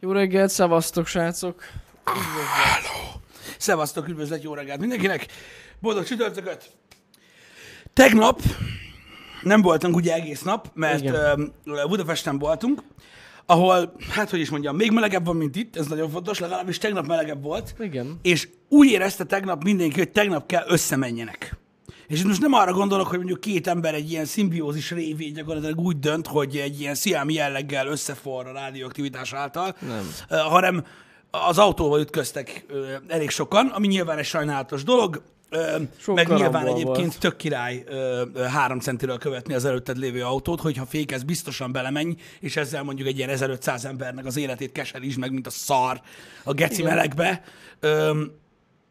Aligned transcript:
Jó 0.00 0.12
reggelt, 0.12 0.50
szevasztok, 0.50 1.06
srácok! 1.06 1.62
Szevasztok, 3.58 4.08
üdvözlet, 4.08 4.42
jó 4.42 4.54
reggelt 4.54 4.80
mindenkinek! 4.80 5.26
Boldog 5.80 6.04
csütörtököt! 6.04 6.70
Tegnap 7.92 8.40
nem 9.42 9.62
voltunk 9.62 9.96
ugye 9.96 10.14
egész 10.14 10.42
nap, 10.42 10.70
mert 10.74 11.00
Igen. 11.00 11.50
ö, 11.64 11.86
Budapesten 11.86 12.38
voltunk, 12.38 12.82
ahol, 13.46 13.94
hát 14.10 14.30
hogy 14.30 14.40
is 14.40 14.50
mondjam, 14.50 14.76
még 14.76 14.90
melegebb 14.90 15.26
van, 15.26 15.36
mint 15.36 15.56
itt, 15.56 15.76
ez 15.76 15.86
nagyon 15.86 16.10
fontos, 16.10 16.38
legalábbis 16.38 16.78
tegnap 16.78 17.06
melegebb 17.06 17.42
volt, 17.42 17.74
Igen. 17.78 18.18
és 18.22 18.48
úgy 18.68 18.90
érezte 18.90 19.24
tegnap 19.24 19.62
mindenki, 19.62 19.98
hogy 19.98 20.10
tegnap 20.10 20.46
kell 20.46 20.64
összemenjenek. 20.68 21.56
És 22.08 22.22
most 22.22 22.40
nem 22.40 22.52
arra 22.52 22.72
gondolok, 22.72 23.06
hogy 23.06 23.18
mondjuk 23.18 23.40
két 23.40 23.66
ember 23.66 23.94
egy 23.94 24.10
ilyen 24.10 24.24
szimbiózis 24.24 24.90
révén 24.90 25.32
gyakorlatilag 25.32 25.80
úgy 25.80 25.98
dönt, 25.98 26.26
hogy 26.26 26.56
egy 26.56 26.80
ilyen 26.80 26.94
sziámi 26.94 27.32
jelleggel 27.32 27.86
összeforr 27.86 28.46
a 28.46 28.52
rádióaktivitás 28.52 29.32
által, 29.32 29.76
Nem. 29.80 30.10
Hanem 30.28 30.84
az 31.30 31.58
autóval 31.58 32.00
ütköztek 32.00 32.66
elég 33.08 33.30
sokan, 33.30 33.66
ami 33.66 33.86
nyilván 33.86 34.18
egy 34.18 34.24
sajnálatos 34.24 34.84
dolog, 34.84 35.22
Sok 36.00 36.14
meg 36.14 36.28
nyilván 36.28 36.66
egyébként 36.66 37.06
volt. 37.06 37.18
tök 37.18 37.36
király 37.36 37.84
három 38.50 38.80
centiről 38.80 39.18
követni 39.18 39.54
az 39.54 39.64
előtted 39.64 39.98
lévő 39.98 40.22
autót, 40.22 40.60
hogyha 40.60 40.86
fékez 40.86 41.22
biztosan 41.22 41.72
belemenj, 41.72 42.14
és 42.40 42.56
ezzel 42.56 42.82
mondjuk 42.82 43.08
egy 43.08 43.16
ilyen 43.16 43.28
1500 43.28 43.84
embernek 43.84 44.26
az 44.26 44.36
életét 44.36 44.72
keserítsd 44.72 45.18
meg, 45.18 45.32
mint 45.32 45.46
a 45.46 45.50
szar 45.50 46.00
a 46.44 46.52
geci 46.52 46.82
melegbe. 46.82 47.42
Ö, 47.80 48.22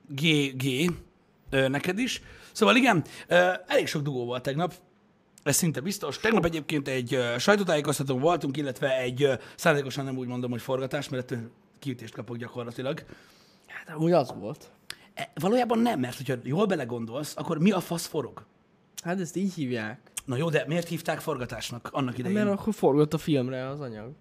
GG 0.07 0.93
ö, 1.49 1.67
neked 1.67 1.99
is. 1.99 2.21
Szóval 2.57 2.75
igen, 2.75 3.03
elég 3.67 3.87
sok 3.87 4.01
dugó 4.01 4.25
volt 4.25 4.43
tegnap, 4.43 4.73
ez 5.43 5.55
szinte 5.55 5.79
biztos. 5.79 6.19
Tegnap 6.19 6.45
egyébként 6.45 6.87
egy 6.87 7.19
sajtótájékoztatón 7.37 8.19
voltunk, 8.19 8.57
illetve 8.57 8.97
egy 8.97 9.29
szándékosan 9.55 10.05
nem 10.05 10.17
úgy 10.17 10.27
mondom, 10.27 10.51
hogy 10.51 10.61
forgatás, 10.61 11.09
mert 11.09 11.33
kiütést 11.79 12.13
kapok 12.13 12.37
gyakorlatilag. 12.37 13.03
Hát 13.67 13.95
amúgy 13.95 14.11
az 14.11 14.33
volt. 14.39 14.71
E, 15.13 15.31
valójában 15.33 15.79
nem, 15.79 15.99
mert 15.99 16.17
hogyha 16.17 16.35
jól 16.43 16.65
belegondolsz, 16.65 17.33
akkor 17.35 17.59
mi 17.59 17.71
a 17.71 17.79
fasz 17.79 18.05
forog? 18.05 18.45
Hát 19.03 19.19
ezt 19.19 19.35
így 19.35 19.53
hívják. 19.53 19.99
Na 20.25 20.37
jó, 20.37 20.49
de 20.49 20.63
miért 20.67 20.87
hívták 20.87 21.19
forgatásnak 21.19 21.89
annak 21.91 22.17
idején? 22.17 22.37
Mert 22.37 22.59
akkor 22.59 22.73
forgott 22.73 23.13
a 23.13 23.17
filmre 23.17 23.67
az 23.67 23.79
anyag. 23.79 24.11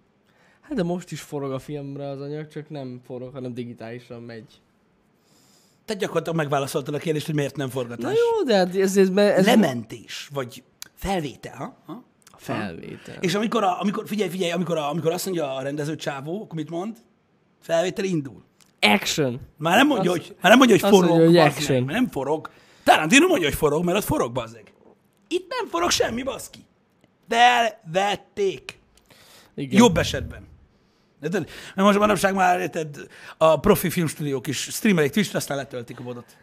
Hát 0.61 0.73
de 0.73 0.83
most 0.83 1.11
is 1.11 1.21
forog 1.21 1.51
a 1.51 1.59
filmre 1.59 2.09
az 2.09 2.21
anyag, 2.21 2.47
csak 2.47 2.69
nem 2.69 3.01
forog, 3.05 3.33
hanem 3.33 3.53
digitálisan 3.53 4.21
megy. 4.21 4.61
Te 5.87 5.93
gyakorlatilag 5.93 6.37
megválaszoltad 6.37 6.93
a 6.93 6.97
kérdést, 6.97 7.25
hogy 7.25 7.35
miért 7.35 7.55
nem 7.55 7.65
Na 7.67 7.71
forgatás. 7.73 8.13
jó, 8.15 8.43
de 8.43 8.55
hát 8.55 8.75
ez, 8.75 8.97
ez, 8.97 9.09
ez, 9.15 9.45
Lementés, 9.45 10.29
vagy 10.33 10.63
felvétel, 10.93 11.55
ha? 11.57 11.77
ha? 11.85 12.03
felvétel. 12.37 13.15
És 13.19 13.33
amikor, 13.35 13.63
a, 13.63 13.79
amikor 13.81 14.07
figyelj, 14.07 14.29
figyelj, 14.29 14.51
amikor, 14.51 14.77
a, 14.77 14.89
amikor 14.89 15.11
azt 15.11 15.25
mondja 15.25 15.55
a 15.55 15.61
rendező 15.61 15.95
csávó, 15.95 16.41
akkor 16.41 16.55
mit 16.55 16.69
mond? 16.69 16.97
Felvétel 17.61 18.05
indul. 18.05 18.43
Action! 18.79 19.39
Már 19.57 19.77
nem 19.77 19.87
mondja, 19.87 20.11
Azt- 20.11 20.21
hogy, 20.21 20.35
már 20.41 20.49
nem 20.49 20.57
mondja, 20.57 20.77
hogy 20.79 20.89
forog, 20.89 21.09
mondja, 21.09 21.25
hogy 21.25 21.35
meg, 21.35 21.45
action. 21.45 21.83
mert 21.83 21.99
nem 21.99 22.09
forog. 22.09 22.49
Tarantino 22.83 23.27
mondja, 23.27 23.47
hogy 23.47 23.57
forog, 23.57 23.83
mert 23.85 23.97
ott 23.97 24.03
forog, 24.03 24.31
bazzeg. 24.31 24.73
Itt 25.27 25.45
nem 25.59 25.67
forog 25.69 25.89
semmi, 25.91 26.23
baszki. 26.23 26.59
Felvették. 27.29 28.79
Igen. 29.55 29.79
Jobb 29.79 29.97
esetben. 29.97 30.46
Érted? 31.21 31.49
Mert 31.75 31.87
most 31.87 31.99
manapság 31.99 32.35
már 32.35 32.59
érted, 32.59 33.07
a 33.37 33.59
profi 33.59 33.89
filmstúdiók 33.89 34.47
is 34.47 34.57
streamelik 34.57 35.11
Twitch-re, 35.11 35.37
aztán 35.37 35.57
letöltik 35.57 35.99
a 35.99 36.03
modot. 36.03 36.37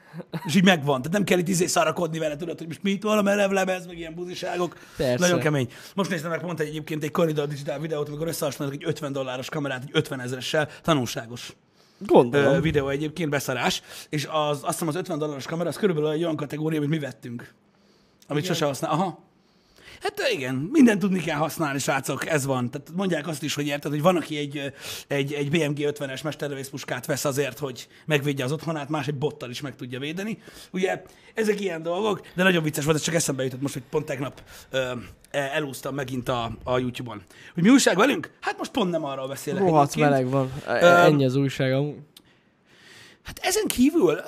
És 0.46 0.54
így 0.54 0.64
megvan. 0.64 0.96
Tehát 0.96 1.12
nem 1.12 1.24
kell 1.24 1.38
itt 1.38 1.48
izé 1.48 1.66
szarakodni 1.66 2.18
vele, 2.18 2.36
tudod, 2.36 2.58
hogy 2.58 2.66
most 2.66 2.82
mit 2.82 3.02
van 3.02 3.18
a 3.18 3.22
merev 3.22 3.50
lemez, 3.50 3.86
meg 3.86 3.98
ilyen 3.98 4.14
buziságok. 4.14 4.76
Persze. 4.96 5.24
Nagyon 5.24 5.40
kemény. 5.40 5.68
Most 5.94 6.10
néztem 6.10 6.30
meg 6.30 6.40
pont 6.40 6.60
egy, 6.60 6.68
egyébként 6.68 7.02
egy 7.02 7.10
Corridor 7.10 7.46
Digital 7.46 7.78
videót, 7.78 8.08
amikor 8.08 8.26
összehasonlítok 8.26 8.82
egy 8.82 8.88
50 8.88 9.12
dolláros 9.12 9.48
kamerát 9.48 9.82
egy 9.82 9.90
50 9.92 10.20
ezeressel, 10.20 10.68
tanulságos 10.82 11.48
ö, 12.00 12.04
Gondolom. 12.04 12.60
videó 12.60 12.88
egyébként, 12.88 13.30
beszarás, 13.30 13.82
és 14.08 14.28
az, 14.30 14.58
azt 14.62 14.72
hiszem 14.72 14.88
az 14.88 14.94
50 14.94 15.18
dolláros 15.18 15.46
kamera, 15.46 15.68
az 15.68 15.76
körülbelül 15.76 16.10
egy 16.10 16.22
olyan 16.22 16.36
kategória, 16.36 16.78
amit 16.78 16.90
mi 16.90 16.98
vettünk. 16.98 17.54
Amit 18.28 18.44
sose 18.44 18.64
használ. 18.64 18.90
Aha. 18.90 19.22
Hát 20.04 20.22
igen, 20.32 20.54
mindent 20.54 21.00
tudni 21.00 21.20
kell 21.20 21.36
használni, 21.36 21.78
srácok, 21.78 22.26
ez 22.28 22.46
van. 22.46 22.70
Tehát 22.70 22.90
mondják 22.94 23.26
azt 23.28 23.42
is, 23.42 23.54
hogy 23.54 23.66
érted, 23.66 23.90
hogy 23.90 24.02
van, 24.02 24.16
aki 24.16 24.36
egy, 24.36 24.72
egy, 25.08 25.32
egy 25.32 25.50
BMG 25.50 25.78
50-es 25.80 26.24
mesterlövészpuskát 26.24 27.06
vesz 27.06 27.24
azért, 27.24 27.58
hogy 27.58 27.88
megvédje 28.06 28.44
az 28.44 28.52
otthonát, 28.52 28.88
más 28.88 29.06
egy 29.06 29.14
bottal 29.14 29.50
is 29.50 29.60
meg 29.60 29.76
tudja 29.76 29.98
védeni. 29.98 30.38
Ugye, 30.70 31.02
ezek 31.34 31.60
ilyen 31.60 31.82
dolgok, 31.82 32.20
de 32.34 32.42
nagyon 32.42 32.62
vicces 32.62 32.84
volt, 32.84 32.96
ez 32.96 33.02
csak 33.02 33.14
eszembe 33.14 33.42
jutott 33.44 33.60
most, 33.60 33.74
hogy 33.74 33.82
pont 33.90 34.04
tegnap 34.04 34.42
ö, 34.70 34.92
elúsztam 35.30 35.94
megint 35.94 36.28
a, 36.28 36.56
a 36.64 36.78
YouTube-on. 36.78 37.22
Hogy 37.54 37.62
mi 37.62 37.68
újság 37.68 37.96
velünk? 37.96 38.30
Hát 38.40 38.58
most 38.58 38.70
pont 38.70 38.90
nem 38.90 39.04
arról 39.04 39.28
beszélek. 39.28 39.60
Rohadt 39.62 39.96
meleg 39.96 40.28
van. 40.28 40.52
E- 40.66 41.04
Ennyi 41.04 41.24
az 41.24 41.34
újság 41.36 41.72
amúgy. 41.72 41.96
Hát 43.24 43.38
ezen 43.42 43.66
kívül, 43.66 44.20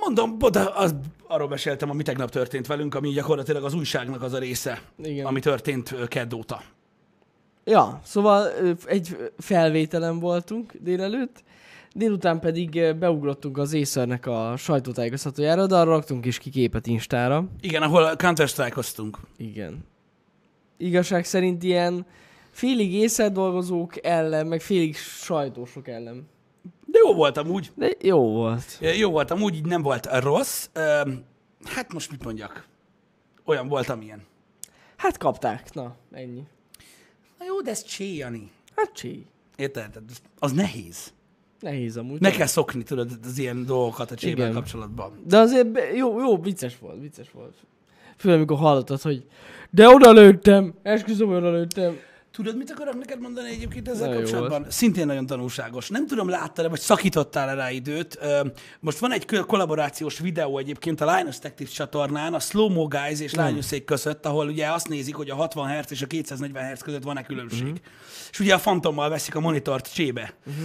mondom, 0.00 0.36
oda, 0.40 0.74
az, 0.74 0.94
arról 1.26 1.48
meséltem, 1.48 1.90
ami 1.90 2.02
tegnap 2.02 2.30
történt 2.30 2.66
velünk, 2.66 2.94
ami 2.94 3.10
gyakorlatilag 3.10 3.64
az 3.64 3.74
újságnak 3.74 4.22
az 4.22 4.32
a 4.32 4.38
része, 4.38 4.80
Igen. 5.02 5.26
ami 5.26 5.40
történt 5.40 6.08
kedd 6.08 6.34
óta. 6.34 6.62
Ja, 7.64 8.00
szóval 8.04 8.48
egy 8.84 9.30
felvételen 9.38 10.18
voltunk 10.18 10.72
délelőtt, 10.80 11.42
délután 11.94 12.40
pedig 12.40 12.94
beugrottunk 12.98 13.58
az 13.58 13.74
Acernek 13.74 14.26
a 14.26 14.54
sajtótájékoztatójára, 14.56 15.66
de 15.66 15.76
arra 15.76 15.90
raktunk 15.90 16.26
is 16.26 16.38
ki 16.38 16.50
képet 16.50 16.86
Instára. 16.86 17.44
Igen, 17.60 17.82
ahol 17.82 18.16
Counter-Strike-oztunk. 18.16 19.18
Igen. 19.36 19.84
Igazság 20.76 21.24
szerint 21.24 21.62
ilyen 21.62 22.06
félig 22.50 23.04
Acer 23.04 23.32
dolgozók 23.32 24.04
ellen, 24.04 24.46
meg 24.46 24.60
félig 24.60 24.96
sajtósok 24.96 25.88
ellen. 25.88 26.28
De 26.90 26.98
jó 27.04 27.14
volt 27.14 27.36
amúgy. 27.36 27.72
De 27.74 27.90
jó 28.00 28.32
volt. 28.32 28.78
Jó 28.96 29.10
volt 29.10 29.30
amúgy, 29.30 29.54
így 29.54 29.66
nem 29.66 29.82
volt 29.82 30.08
rossz. 30.20 30.68
Hát 31.64 31.92
most 31.92 32.10
mit 32.10 32.24
mondjak? 32.24 32.66
Olyan 33.44 33.68
volt, 33.68 33.88
amilyen. 33.88 34.22
Hát 34.96 35.18
kapták, 35.18 35.72
na, 35.74 35.94
ennyi. 36.12 36.42
Na 37.38 37.44
jó, 37.44 37.60
de 37.60 37.70
ez 37.70 37.82
csé, 37.82 38.16
Jani. 38.16 38.50
Hát 38.76 38.92
csí. 38.92 39.26
Érted? 39.56 39.98
Az, 40.38 40.52
nehéz. 40.52 41.12
Nehéz 41.60 41.96
amúgy. 41.96 42.20
Ne 42.20 42.30
kell 42.30 42.46
szokni, 42.46 42.82
tudod, 42.82 43.18
az 43.24 43.38
ilyen 43.38 43.66
dolgokat 43.66 44.10
a 44.10 44.14
csével 44.14 44.52
kapcsolatban. 44.52 45.22
De 45.26 45.38
azért 45.38 45.68
jó, 45.94 46.20
jó, 46.20 46.38
vicces 46.38 46.78
volt, 46.78 47.00
vicces 47.00 47.30
volt. 47.30 47.54
Főleg, 48.16 48.38
amikor 48.38 48.58
hallottad, 48.58 49.00
hogy 49.00 49.26
de 49.70 49.88
oda 49.88 50.12
lőttem, 50.12 50.74
esküszöm, 50.82 51.30
oda 51.30 51.50
lőttem. 51.50 51.98
Tudod, 52.32 52.56
mit 52.56 52.70
akarok 52.70 52.98
neked 52.98 53.20
mondani 53.20 53.48
egyébként 53.48 53.88
ezzel 53.88 54.06
Nagyon 54.06 54.14
jó 54.14 54.30
kapcsolatban? 54.30 54.70
Szintén 54.70 55.06
nagyon 55.06 55.26
tanulságos. 55.26 55.88
Nem 55.88 56.06
tudom, 56.06 56.28
láttál-e, 56.28 56.68
vagy 56.68 56.80
szakítottál-e 56.80 57.54
rá 57.54 57.70
időt. 57.70 58.18
Most 58.80 58.98
van 58.98 59.12
egy 59.12 59.26
kollaborációs 59.46 60.18
videó 60.18 60.58
egyébként 60.58 61.00
a 61.00 61.16
Linus 61.16 61.38
Tech 61.38 61.54
Tips 61.54 61.70
csatornán, 61.70 62.34
a 62.34 62.38
Slow 62.38 62.68
Mo 62.68 62.86
Guys 62.86 63.20
és 63.20 63.34
Linus 63.34 63.68
között, 63.84 64.26
ahol 64.26 64.46
ugye 64.46 64.72
azt 64.72 64.88
nézik, 64.88 65.14
hogy 65.14 65.30
a 65.30 65.34
60 65.34 65.78
Hz 65.78 65.90
és 65.90 66.02
a 66.02 66.06
240 66.06 66.72
Hz 66.72 66.82
között 66.82 67.02
van-e 67.02 67.22
különbség. 67.22 67.62
Uh-huh. 67.62 67.78
És 68.30 68.40
ugye 68.40 68.54
a 68.54 68.58
fantommal 68.58 69.08
veszik 69.08 69.34
a 69.34 69.40
monitort 69.40 69.92
csébe. 69.92 70.34
Uh-huh. 70.46 70.64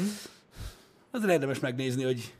Azért 1.11 1.31
érdemes 1.31 1.59
megnézni, 1.59 2.03
hogy 2.03 2.33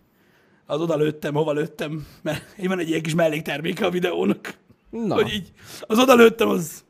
az 0.65 0.81
oda 0.81 0.95
lőttem, 0.95 1.33
hova 1.33 1.51
lőttem, 1.51 2.07
mert 2.21 2.55
van 2.63 2.79
egy 2.79 2.89
ilyen 2.89 3.01
kis 3.01 3.15
mellékterméke 3.15 3.85
a 3.85 3.89
videónak. 3.89 4.57
Na, 4.89 5.15
Hogy 5.15 5.33
így, 5.33 5.51
az 5.81 5.99
oda 5.99 6.15
lőttem, 6.15 6.49
az 6.49 6.83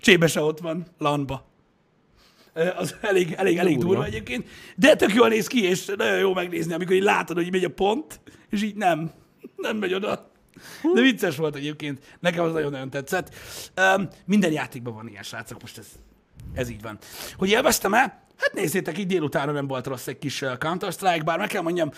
csébe 0.00 0.26
se 0.26 0.40
ott 0.40 0.58
van, 0.58 0.86
lanba. 0.98 1.50
Ö, 2.54 2.68
Az 2.76 2.96
elég, 3.00 3.32
elég, 3.36 3.58
elég 3.58 3.74
Durva. 3.74 3.88
durva 3.88 4.04
egyébként. 4.04 4.48
De 4.76 4.96
tök 4.96 5.14
jól 5.14 5.28
néz 5.28 5.46
ki, 5.46 5.64
és 5.64 5.86
nagyon 5.96 6.18
jó 6.18 6.34
megnézni, 6.34 6.72
amikor 6.72 6.94
így 6.96 7.02
látod, 7.02 7.36
hogy 7.36 7.50
megy 7.50 7.64
a 7.64 7.70
pont, 7.70 8.20
és 8.50 8.62
így 8.62 8.74
nem, 8.76 9.10
nem 9.56 9.76
megy 9.76 9.94
oda. 9.94 10.30
De 10.94 11.00
vicces 11.00 11.36
volt 11.36 11.56
egyébként. 11.56 12.16
Nekem 12.20 12.44
az 12.44 12.52
nagyon-nagyon 12.52 12.90
tetszett. 12.90 13.34
Um, 13.96 14.08
minden 14.24 14.52
játékban 14.52 14.94
van 14.94 15.08
ilyen, 15.08 15.22
srácok, 15.22 15.60
most 15.60 15.78
ez, 15.78 15.86
ez 16.54 16.68
így 16.70 16.82
van. 16.82 16.98
Hogy 17.36 17.48
élveztem-e? 17.50 17.98
Hát 18.36 18.52
nézzétek, 18.54 18.98
így 18.98 19.06
délutánra 19.06 19.52
nem 19.52 19.66
volt 19.66 19.86
rossz 19.86 20.06
egy 20.06 20.18
kis 20.18 20.42
uh, 20.42 20.58
Counter-Strike, 20.58 21.22
bár 21.22 21.38
meg 21.38 21.48
kell 21.48 21.62
mondjam, 21.62 21.90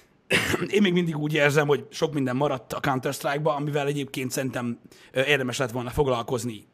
én 0.74 0.82
még 0.82 0.92
mindig 0.92 1.16
úgy 1.18 1.34
érzem, 1.34 1.66
hogy 1.66 1.86
sok 1.90 2.12
minden 2.14 2.36
maradt 2.36 2.72
a 2.72 2.80
Counter-Strike-ba, 2.80 3.54
amivel 3.54 3.86
egyébként 3.86 4.30
szerintem 4.30 4.78
ö, 5.12 5.24
érdemes 5.24 5.58
lett 5.58 5.70
volna 5.70 5.90
foglalkozni 5.90 6.66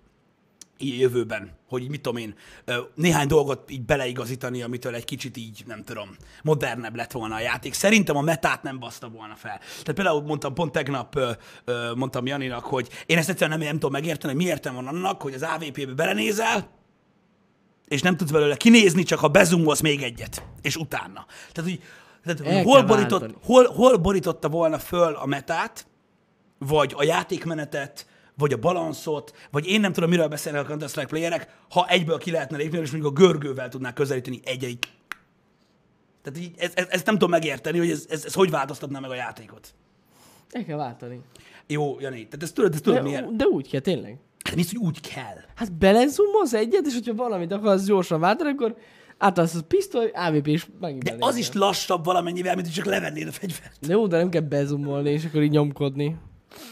jövőben, 0.87 1.51
hogy 1.69 1.89
mit 1.89 2.01
tudom 2.01 2.19
én, 2.19 2.35
néhány 2.95 3.27
dolgot 3.27 3.71
így 3.71 3.85
beleigazítani, 3.85 4.63
amitől 4.63 4.95
egy 4.95 5.05
kicsit 5.05 5.37
így, 5.37 5.63
nem 5.67 5.85
tudom, 5.85 6.09
modernebb 6.43 6.97
lett 6.97 7.13
volna 7.13 7.35
a 7.35 7.41
játék. 7.41 7.73
Szerintem 7.73 8.17
a 8.17 8.21
metát 8.21 8.63
nem 8.63 8.79
baszta 8.79 9.09
volna 9.09 9.35
fel. 9.35 9.59
Tehát 9.59 9.95
például 9.95 10.23
mondtam 10.23 10.55
pont 10.55 10.73
tegnap, 10.73 11.19
mondtam 11.95 12.27
Janinak, 12.27 12.65
hogy 12.65 12.89
én 13.07 13.19
ezt 13.19 13.29
egyszerűen 13.29 13.59
nem, 13.59 13.67
nem 13.67 13.77
tudom 13.77 13.93
megérteni, 13.93 14.33
hogy 14.33 14.43
mi 14.43 14.49
értem 14.49 14.75
van 14.75 14.87
annak, 14.87 15.23
hogy 15.23 15.35
az 15.35 15.43
AVP-be 15.43 15.93
belenézel, 15.95 16.69
és 17.89 18.03
nem 18.03 18.17
tudsz 18.17 18.31
belőle 18.31 18.57
kinézni, 18.57 19.03
csak 19.03 19.19
ha 19.19 19.29
bezumolsz 19.29 19.81
még 19.81 20.03
egyet, 20.03 20.43
és 20.63 20.77
utána. 20.77 21.27
Tehát, 21.53 21.71
hogy, 21.71 21.83
tehát, 22.25 22.65
hol, 22.65 22.83
borított, 22.83 23.35
hol, 23.43 23.67
hol 23.67 23.97
borította 23.97 24.49
volna 24.49 24.79
föl 24.79 25.15
a 25.15 25.27
metát, 25.27 25.87
vagy 26.59 26.95
a 26.97 27.03
játékmenetet, 27.03 28.07
vagy 28.37 28.53
a 28.53 28.57
balanszot, 28.57 29.49
vagy 29.51 29.67
én 29.67 29.81
nem 29.81 29.93
tudom, 29.93 30.11
miről 30.11 30.29
beszélnek 30.29 30.63
a 30.63 30.67
Counter-Strike 30.67 31.09
playerek, 31.09 31.57
ha 31.71 31.89
egyből 31.89 32.19
ki 32.19 32.31
lehetne 32.31 32.57
lépni, 32.57 32.79
és 32.79 32.91
mondjuk 32.91 33.17
a 33.17 33.21
görgővel 33.21 33.69
tudnák 33.69 33.95
közelíteni 33.95 34.41
egy-egy 34.45 34.79
Tehát 36.23 36.39
így, 36.39 36.55
ez, 36.59 36.73
ez, 36.75 36.87
ezt 36.89 37.07
nem 37.07 37.15
tudom 37.15 37.31
megérteni, 37.31 37.79
hogy 37.79 37.91
ez, 37.91 38.07
ez, 38.09 38.25
ez 38.25 38.35
hogy 38.35 38.51
változtatná 38.51 38.99
meg 38.99 39.11
a 39.11 39.15
játékot. 39.15 39.75
El 40.51 40.65
kell 40.65 40.77
váltani. 40.77 41.21
Jó, 41.67 41.97
Jani, 42.01 42.17
tehát 42.17 42.43
ezt 42.43 42.55
tudod, 42.55 42.75
ezt 42.75 42.83
tudod 42.83 43.03
miért? 43.03 43.25
De, 43.25 43.37
de 43.37 43.45
úgy 43.45 43.69
kell, 43.69 43.81
tényleg. 43.81 44.19
Hát 44.45 44.55
mi, 44.55 44.63
hogy 44.71 44.77
úgy 44.77 45.01
kell. 45.01 45.37
Hát 45.55 45.73
belezumolsz 45.73 46.53
egyet, 46.53 46.87
és 46.87 46.95
hogyha 46.95 47.15
valamit 47.15 47.53
akarsz 47.53 47.85
gyorsan 47.85 48.21
váltani, 48.21 48.51
akkor 48.51 48.77
átállsz 49.19 49.55
a 49.55 49.63
pisztoly, 49.63 50.11
AVP 50.15 50.47
és 50.47 50.67
megint 50.81 51.03
De 51.03 51.17
az 51.19 51.37
is 51.37 51.53
lassabb 51.53 52.05
valamennyivel, 52.05 52.55
mint 52.55 52.67
hogy 52.67 52.77
csak 52.77 52.85
levennéd 52.85 53.27
a 53.27 53.33
fegyvert. 53.33 53.77
De 53.81 53.93
jó, 53.93 54.07
de 54.07 54.17
nem 54.17 54.29
kell 54.29 54.41
bezumolni, 54.41 55.11
és 55.11 55.25
akkor 55.25 55.43
így 55.43 55.51
nyomkodni. 55.51 56.17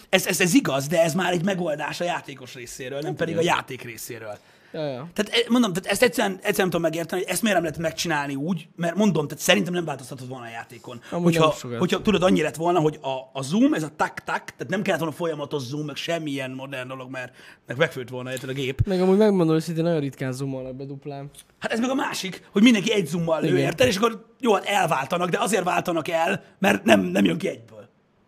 Ez, 0.09 0.27
ez, 0.27 0.41
ez 0.41 0.55
igaz, 0.55 0.87
de 0.87 1.03
ez 1.03 1.15
már 1.15 1.33
egy 1.33 1.45
megoldás 1.45 2.01
a 2.01 2.05
játékos 2.05 2.55
részéről, 2.55 3.01
nem 3.01 3.15
pedig 3.15 3.37
a 3.37 3.43
játék 3.43 3.83
részéről. 3.83 4.39
Ja, 4.73 4.81
ja. 4.81 5.09
Tehát 5.13 5.33
eh, 5.33 5.49
mondom, 5.49 5.73
tehát 5.73 5.91
ezt 5.91 6.03
egyszerűen, 6.03 6.33
egyszerűen 6.33 6.55
nem 6.57 6.71
tudom 6.71 6.81
megérteni, 6.81 7.23
hogy 7.23 7.31
ezt 7.31 7.43
miért 7.43 7.57
nem 7.57 7.67
lehet 7.67 7.83
megcsinálni 7.83 8.35
úgy, 8.35 8.69
mert 8.77 8.95
mondom, 8.95 9.29
tehát 9.29 9.43
szerintem 9.43 9.73
nem 9.73 9.85
változtatod 9.85 10.29
volna 10.29 10.45
a 10.45 10.49
játékon. 10.49 11.01
Amúgy 11.11 11.37
hogyha, 11.37 11.69
nem 11.69 11.79
hogyha 11.79 12.03
tudod, 12.03 12.23
annyi 12.23 12.43
lett 12.43 12.57
volna, 12.57 12.79
hogy 12.79 12.99
a, 13.01 13.39
a 13.39 13.43
zoom, 13.43 13.75
ez 13.75 13.83
a 13.83 13.91
tak-tak, 13.97 14.45
tehát 14.45 14.69
nem 14.69 14.83
kellett 14.83 15.01
volna 15.01 15.15
folyamatos 15.15 15.63
zoom, 15.63 15.87
meg 15.87 15.97
semmilyen 15.97 16.51
modern 16.51 16.89
dolog, 16.89 17.11
mert 17.11 17.33
meg 17.67 17.77
megfőtt 17.77 18.09
volna 18.09 18.31
érted 18.31 18.49
a 18.49 18.53
gép. 18.53 18.87
Meg 18.87 19.01
amúgy 19.01 19.17
megmondom, 19.17 19.55
hogy 19.55 19.63
szintén 19.63 19.85
nagyon 19.85 20.01
ritkán 20.01 20.33
zoomolnak 20.33 20.75
be 20.75 20.85
duplán. 20.85 21.31
Hát 21.59 21.73
ez 21.73 21.81
meg 21.81 21.91
a 21.91 21.95
másik, 21.95 22.49
hogy 22.53 22.63
mindenki 22.63 22.93
egy 22.93 23.07
zoommal 23.07 23.41
lő, 23.41 23.59
érted? 23.59 23.87
És 23.87 23.97
akkor 23.97 24.27
jó, 24.41 24.55
hát 24.55 24.65
elváltanak, 24.65 25.29
de 25.29 25.39
azért 25.39 25.65
váltanak 25.65 26.09
el, 26.09 26.43
mert 26.59 26.85
nem, 26.85 27.01
nem 27.01 27.25
jön 27.25 27.39
ki 27.39 27.49
egyből. 27.49 27.80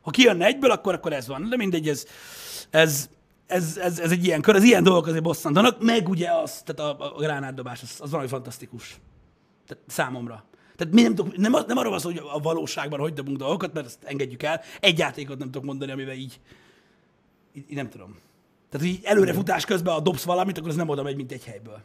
Ha 0.02 0.10
kijönne 0.10 0.46
egyből, 0.46 0.70
akkor, 0.70 0.94
akkor 0.94 1.12
ez 1.12 1.26
van. 1.26 1.48
De 1.48 1.56
mindegy, 1.56 1.88
ez, 1.88 2.06
ez, 2.70 3.08
ez, 3.46 3.76
ez, 3.76 3.98
ez 3.98 4.10
egy 4.10 4.24
ilyen 4.24 4.40
kör, 4.40 4.54
az 4.54 4.62
ilyen 4.62 4.82
dolgok 4.82 5.06
azért 5.06 5.22
bosszantanak, 5.22 5.82
meg 5.82 6.08
ugye 6.08 6.30
az, 6.30 6.62
tehát 6.64 7.00
a, 7.00 7.14
a 7.14 7.18
gránátdobás, 7.18 7.82
az, 7.82 7.96
az 7.98 8.10
valami 8.10 8.28
fantasztikus. 8.28 9.00
Tehát 9.66 9.84
számomra. 9.86 10.44
Tehát 10.76 10.94
mi 10.94 11.02
nem, 11.02 11.14
tudok, 11.14 11.36
nem, 11.36 11.52
nem 11.66 11.76
arról 11.76 11.90
van 11.90 12.00
szó, 12.00 12.08
hogy 12.08 12.22
a 12.32 12.38
valóságban 12.38 13.00
hogy 13.00 13.12
dobunk 13.12 13.36
dolgokat, 13.36 13.72
mert 13.72 13.86
ezt 13.86 14.04
engedjük 14.04 14.42
el. 14.42 14.60
Egy 14.80 14.98
játékot 14.98 15.38
nem 15.38 15.50
tudok 15.50 15.66
mondani, 15.66 15.92
amivel 15.92 16.14
így, 16.14 16.40
így, 17.52 17.64
így 17.68 17.76
nem 17.76 17.88
tudom. 17.88 18.18
Tehát, 18.70 18.86
hogy 18.86 18.96
így 18.96 19.04
előrefutás 19.04 19.64
közben, 19.64 19.94
ha 19.94 20.00
dobsz 20.00 20.24
valamit, 20.24 20.58
akkor 20.58 20.70
az 20.70 20.76
nem 20.76 20.88
oda 20.88 21.02
megy, 21.02 21.16
mint 21.16 21.32
egy 21.32 21.44
helyből. 21.44 21.82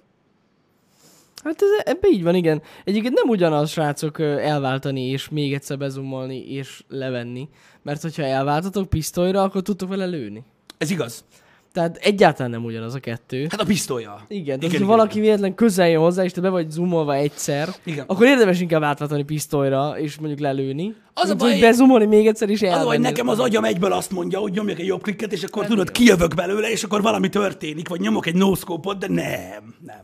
Hát 1.44 1.62
ez, 1.62 1.84
ebbe 1.86 2.08
így 2.12 2.24
van, 2.24 2.36
igen. 2.36 2.62
Egyébként 2.84 3.14
nem 3.14 3.30
ugyanaz, 3.30 3.70
srácok, 3.70 4.20
elváltani 4.20 5.02
és 5.02 5.30
még 5.30 5.54
egyszer 5.54 5.78
bezumolni 5.78 6.52
és 6.52 6.84
levenni. 6.90 7.50
Mert 7.84 8.02
hogyha 8.02 8.24
elváltatok 8.24 8.90
pisztolyra, 8.90 9.42
akkor 9.42 9.62
tudtok 9.62 9.90
vele 9.90 10.06
lőni. 10.06 10.44
Ez 10.78 10.92
igaz. 10.92 11.26
Tehát 11.74 11.98
egyáltalán 11.98 12.52
nem 12.52 12.64
ugyanaz 12.64 12.96
a 12.96 13.00
kettő. 13.00 13.48
Hát 13.50 13.60
a 13.62 13.66
pisztolya. 13.66 14.22
Igen, 14.28 14.60
tehát 14.60 14.78
ha 14.78 14.86
valaki 14.86 15.20
véletlen 15.20 15.56
közel 15.56 15.90
jön 15.90 16.02
hozzá, 16.02 16.24
és 16.24 16.32
te 16.32 16.42
be 16.42 16.50
vagy 16.50 16.70
zoomolva 16.70 17.16
egyszer, 17.16 17.70
Igen. 17.84 18.06
akkor 18.08 18.26
érdemes 18.28 18.62
inkább 18.62 18.84
átváltani 18.84 19.24
pisztolyra, 19.24 20.00
és 20.00 20.18
mondjuk 20.18 20.40
lelőni. 20.40 20.96
Az 21.14 21.30
a 21.30 21.36
baj- 21.36 21.52
hogy 21.52 21.60
bezumolni 21.60 22.06
még 22.06 22.28
egyszer, 22.28 22.50
Az, 22.50 22.64
elvenni. 22.64 22.86
hogy 22.88 23.00
nekem 23.00 23.28
az 23.28 23.40
agyam 23.40 23.64
egyből 23.64 23.92
azt 23.92 24.12
mondja, 24.12 24.40
hogy 24.40 24.52
nyomjak 24.52 24.80
egy 24.80 24.86
jobb 24.86 25.02
klikket, 25.02 25.32
és 25.32 25.44
akkor 25.44 25.62
Hát 25.62 25.72
tudod, 25.72 25.90
igen. 25.90 26.02
kijövök 26.04 26.36
belőle, 26.36 26.70
és 26.72 26.84
akkor 26.84 27.02
valami 27.02 27.30
történik, 27.30 27.88
vagy 27.88 28.00
nyomok 28.00 28.26
egy 28.26 28.36
no 28.36 28.52
de 29.00 29.08
nem, 29.08 29.76
nem. 29.86 30.02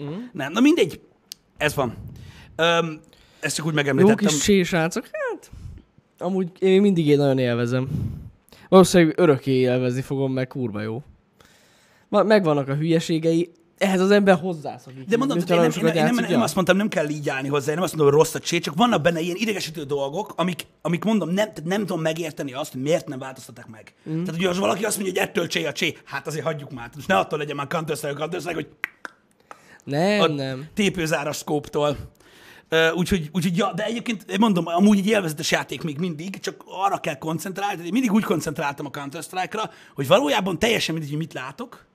Mm. 0.00 0.12
Nem, 0.32 0.52
na 0.52 0.60
mindegy. 0.60 1.00
Ez 1.56 1.74
van. 1.74 1.96
Öm, 2.56 3.00
ezt 3.40 3.56
csak 3.56 3.64
úgy 3.66 3.70
Jó 3.72 3.76
megemlítettem. 3.76 4.28
kis 4.28 4.42
sésrácok, 4.42 5.04
hát 5.12 5.50
amúgy 6.18 6.48
én 6.58 6.80
mindig 6.80 7.06
én 7.06 7.16
nagyon 7.16 7.38
élvezem. 7.38 7.88
Valószínűleg 8.68 9.18
örökké 9.18 9.52
élvezni 9.52 10.00
fogom, 10.00 10.32
meg 10.32 10.46
kurva 10.46 10.80
jó. 10.80 11.02
Megvannak 12.08 12.68
a 12.68 12.74
hülyeségei, 12.74 13.52
ehhez 13.78 14.00
az 14.00 14.10
ember 14.10 14.38
hozzászokik. 14.38 15.04
De 15.04 15.16
mondom, 15.16 15.38
én, 15.38 15.44
nem, 15.46 15.62
én, 15.64 15.70
nagyon 15.82 16.04
nem, 16.04 16.14
nem, 16.14 16.40
azt 16.40 16.54
mondtam, 16.54 16.76
nem 16.76 16.88
kell 16.88 17.08
így 17.08 17.28
állni 17.28 17.48
hozzá, 17.48 17.68
én 17.68 17.74
nem 17.74 17.82
azt 17.82 17.96
mondom, 17.96 18.14
hogy 18.14 18.22
rossz 18.24 18.34
a 18.34 18.38
csé, 18.38 18.58
csak 18.58 18.74
vannak 18.74 19.02
benne 19.02 19.20
ilyen 19.20 19.36
idegesítő 19.38 19.82
dolgok, 19.82 20.32
amik, 20.36 20.66
amik 20.82 21.04
mondom, 21.04 21.30
nem, 21.30 21.48
nem 21.64 21.80
tudom 21.80 22.02
megérteni 22.02 22.52
azt, 22.52 22.72
hogy 22.72 22.82
miért 22.82 23.08
nem 23.08 23.18
változtatták 23.18 23.66
meg. 23.66 23.94
Mm. 24.10 24.24
Tehát, 24.24 24.40
hogy 24.40 24.50
az 24.50 24.58
valaki 24.58 24.84
azt 24.84 24.98
mondja, 24.98 25.20
hogy 25.20 25.28
ettől 25.28 25.46
csé 25.46 25.66
a 25.66 25.72
csé, 25.72 25.96
hát 26.04 26.26
azért 26.26 26.44
hagyjuk 26.44 26.72
már. 26.72 26.90
Most 26.94 27.08
ne 27.08 27.18
attól 27.18 27.38
legyen 27.38 27.56
már 27.56 27.66
counter 27.66 28.14
counter 28.16 28.54
hogy 28.54 28.68
Nem, 29.84 30.20
a 30.20 30.26
nem. 30.26 30.68
tépőzáras 30.74 31.36
szkóptól. 31.36 31.96
Úgyhogy, 32.94 33.30
úgyhogy 33.32 33.56
ja, 33.56 33.72
de 33.72 33.84
egyébként 33.84 34.22
én 34.30 34.36
mondom, 34.40 34.66
amúgy 34.66 34.98
egy 34.98 35.06
élvezetes 35.06 35.50
játék 35.50 35.82
még 35.82 35.98
mindig, 35.98 36.40
csak 36.40 36.64
arra 36.66 36.98
kell 36.98 37.18
koncentrálni, 37.18 37.84
én 37.84 37.92
mindig 37.92 38.12
úgy 38.12 38.24
koncentráltam 38.24 38.86
a 38.86 38.90
Counter-Strike-ra, 38.90 39.70
hogy 39.94 40.06
valójában 40.06 40.58
teljesen 40.58 40.94
mindegy, 40.94 41.12
hogy 41.12 41.22
mit 41.22 41.32
látok 41.32 41.86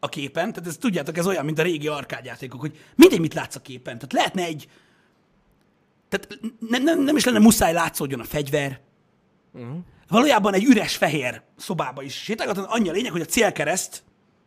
a 0.00 0.08
képen, 0.08 0.52
tehát 0.52 0.68
ez 0.68 0.76
tudjátok, 0.76 1.16
ez 1.16 1.26
olyan, 1.26 1.44
mint 1.44 1.58
a 1.58 1.62
régi 1.62 1.88
arkádjátékok, 1.88 2.60
hogy 2.60 2.78
mindegy, 2.94 3.20
mit 3.20 3.34
látsz 3.34 3.54
a 3.54 3.60
képen. 3.60 3.94
Tehát 3.94 4.12
lehetne 4.12 4.44
egy, 4.44 4.68
tehát 6.08 6.38
nem, 6.68 6.82
nem, 6.82 7.02
nem 7.02 7.16
is 7.16 7.24
lenne 7.24 7.38
muszáj 7.38 7.72
látszódjon 7.72 8.20
a 8.20 8.24
fegyver, 8.24 8.80
Valójában 10.08 10.54
egy 10.54 10.64
üres 10.64 10.96
fehér 10.96 11.42
szobába 11.56 12.02
is 12.02 12.14
sétálgatod, 12.14 12.66
annyi 12.68 12.88
a 12.88 12.92
lényeg, 12.92 13.12
hogy 13.12 13.20
a 13.20 13.24
célkereszt 13.24 14.02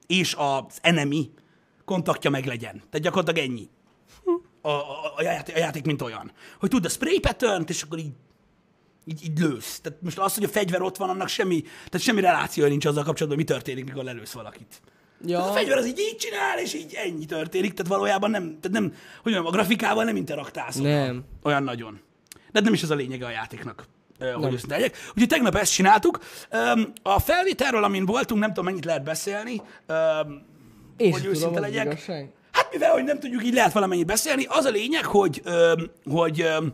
és 0.07 0.35
az 0.37 0.77
enemy 0.81 1.31
kontaktja 1.85 2.29
meg 2.29 2.45
legyen. 2.45 2.71
Tehát 2.71 3.01
gyakorlatilag 3.01 3.49
ennyi. 3.49 3.69
A, 4.61 4.69
a, 4.69 5.13
a, 5.15 5.21
játék, 5.21 5.55
a 5.55 5.59
játék, 5.59 5.85
mint 5.85 6.01
olyan. 6.01 6.31
Hogy 6.59 6.69
tud 6.69 6.85
a 6.85 6.89
spray 6.89 7.19
pattern 7.19 7.63
és 7.67 7.81
akkor 7.81 7.97
így, 7.99 8.13
így, 9.05 9.23
így 9.23 9.39
lősz. 9.39 9.79
Tehát 9.79 10.01
most 10.01 10.19
az, 10.19 10.35
hogy 10.35 10.43
a 10.43 10.47
fegyver 10.47 10.81
ott 10.81 10.97
van, 10.97 11.09
annak 11.09 11.27
semmi, 11.27 11.61
tehát 11.61 11.99
semmi 11.99 12.21
relációja 12.21 12.69
nincs 12.69 12.85
azzal 12.85 13.03
kapcsolatban, 13.03 13.37
hogy 13.37 13.47
mi 13.47 13.53
történik, 13.53 13.85
mikor 13.85 14.03
lelősz 14.03 14.31
valakit. 14.31 14.81
Ja, 15.25 15.37
Tehát 15.37 15.51
a 15.51 15.53
fegyver 15.53 15.77
az 15.77 15.87
így, 15.87 15.99
így 15.99 16.15
csinál, 16.15 16.59
és 16.59 16.73
így 16.73 16.93
ennyi 16.93 17.25
történik. 17.25 17.73
Tehát 17.73 17.91
valójában 17.91 18.29
nem, 18.29 18.43
tehát 18.43 18.79
nem, 18.79 18.83
hogy 19.21 19.31
mondjam, 19.31 19.45
a 19.45 19.49
grafikával 19.49 20.03
nem 20.03 20.15
interaktálsz. 20.15 20.75
Nem. 20.75 21.23
Olyan 21.43 21.63
nagyon. 21.63 21.99
De 22.51 22.59
nem 22.59 22.73
is 22.73 22.83
ez 22.83 22.89
a 22.89 22.95
lényege 22.95 23.25
a 23.25 23.29
játéknak, 23.29 23.87
hogy 24.19 24.53
őszinte 24.53 24.75
legyek. 24.75 24.97
Úgyhogy 25.09 25.27
tegnap 25.27 25.55
ezt 25.55 25.73
csináltuk. 25.73 26.19
A 27.03 27.19
felvételről, 27.19 27.83
amin 27.83 28.05
voltunk, 28.05 28.39
nem 28.41 28.49
tudom, 28.49 28.65
mennyit 28.65 28.85
lehet 28.85 29.03
beszélni. 29.03 29.61
Én 30.97 31.11
hogy 31.11 31.25
őszinte 31.25 31.47
tudom, 31.47 31.61
legyek. 31.61 31.85
igazság. 31.85 32.29
Hát 32.51 32.71
mivel, 32.71 32.91
hogy 32.91 33.03
nem 33.03 33.19
tudjuk, 33.19 33.45
így 33.45 33.53
lehet 33.53 33.73
valamennyit 33.73 34.05
beszélni, 34.05 34.45
az 34.49 34.65
a 34.65 34.69
lényeg, 34.69 35.05
hogy, 35.05 35.41
öm, 35.43 35.91
hogy, 36.05 36.41
öm, 36.41 36.73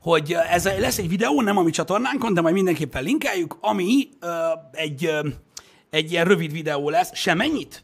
hogy 0.00 0.36
ez 0.50 0.64
lesz 0.64 0.98
egy 0.98 1.08
videó, 1.08 1.40
nem 1.40 1.56
a 1.56 1.62
mi 1.62 1.70
csatornánkon, 1.70 2.34
de 2.34 2.40
majd 2.40 2.54
mindenképpen 2.54 3.02
linkeljük, 3.02 3.56
ami 3.60 4.08
ö, 4.20 4.48
egy, 4.72 5.04
ö, 5.04 5.28
egy 5.90 6.10
ilyen 6.12 6.24
rövid 6.24 6.52
videó 6.52 6.90
lesz. 6.90 7.10
Semennyit? 7.14 7.82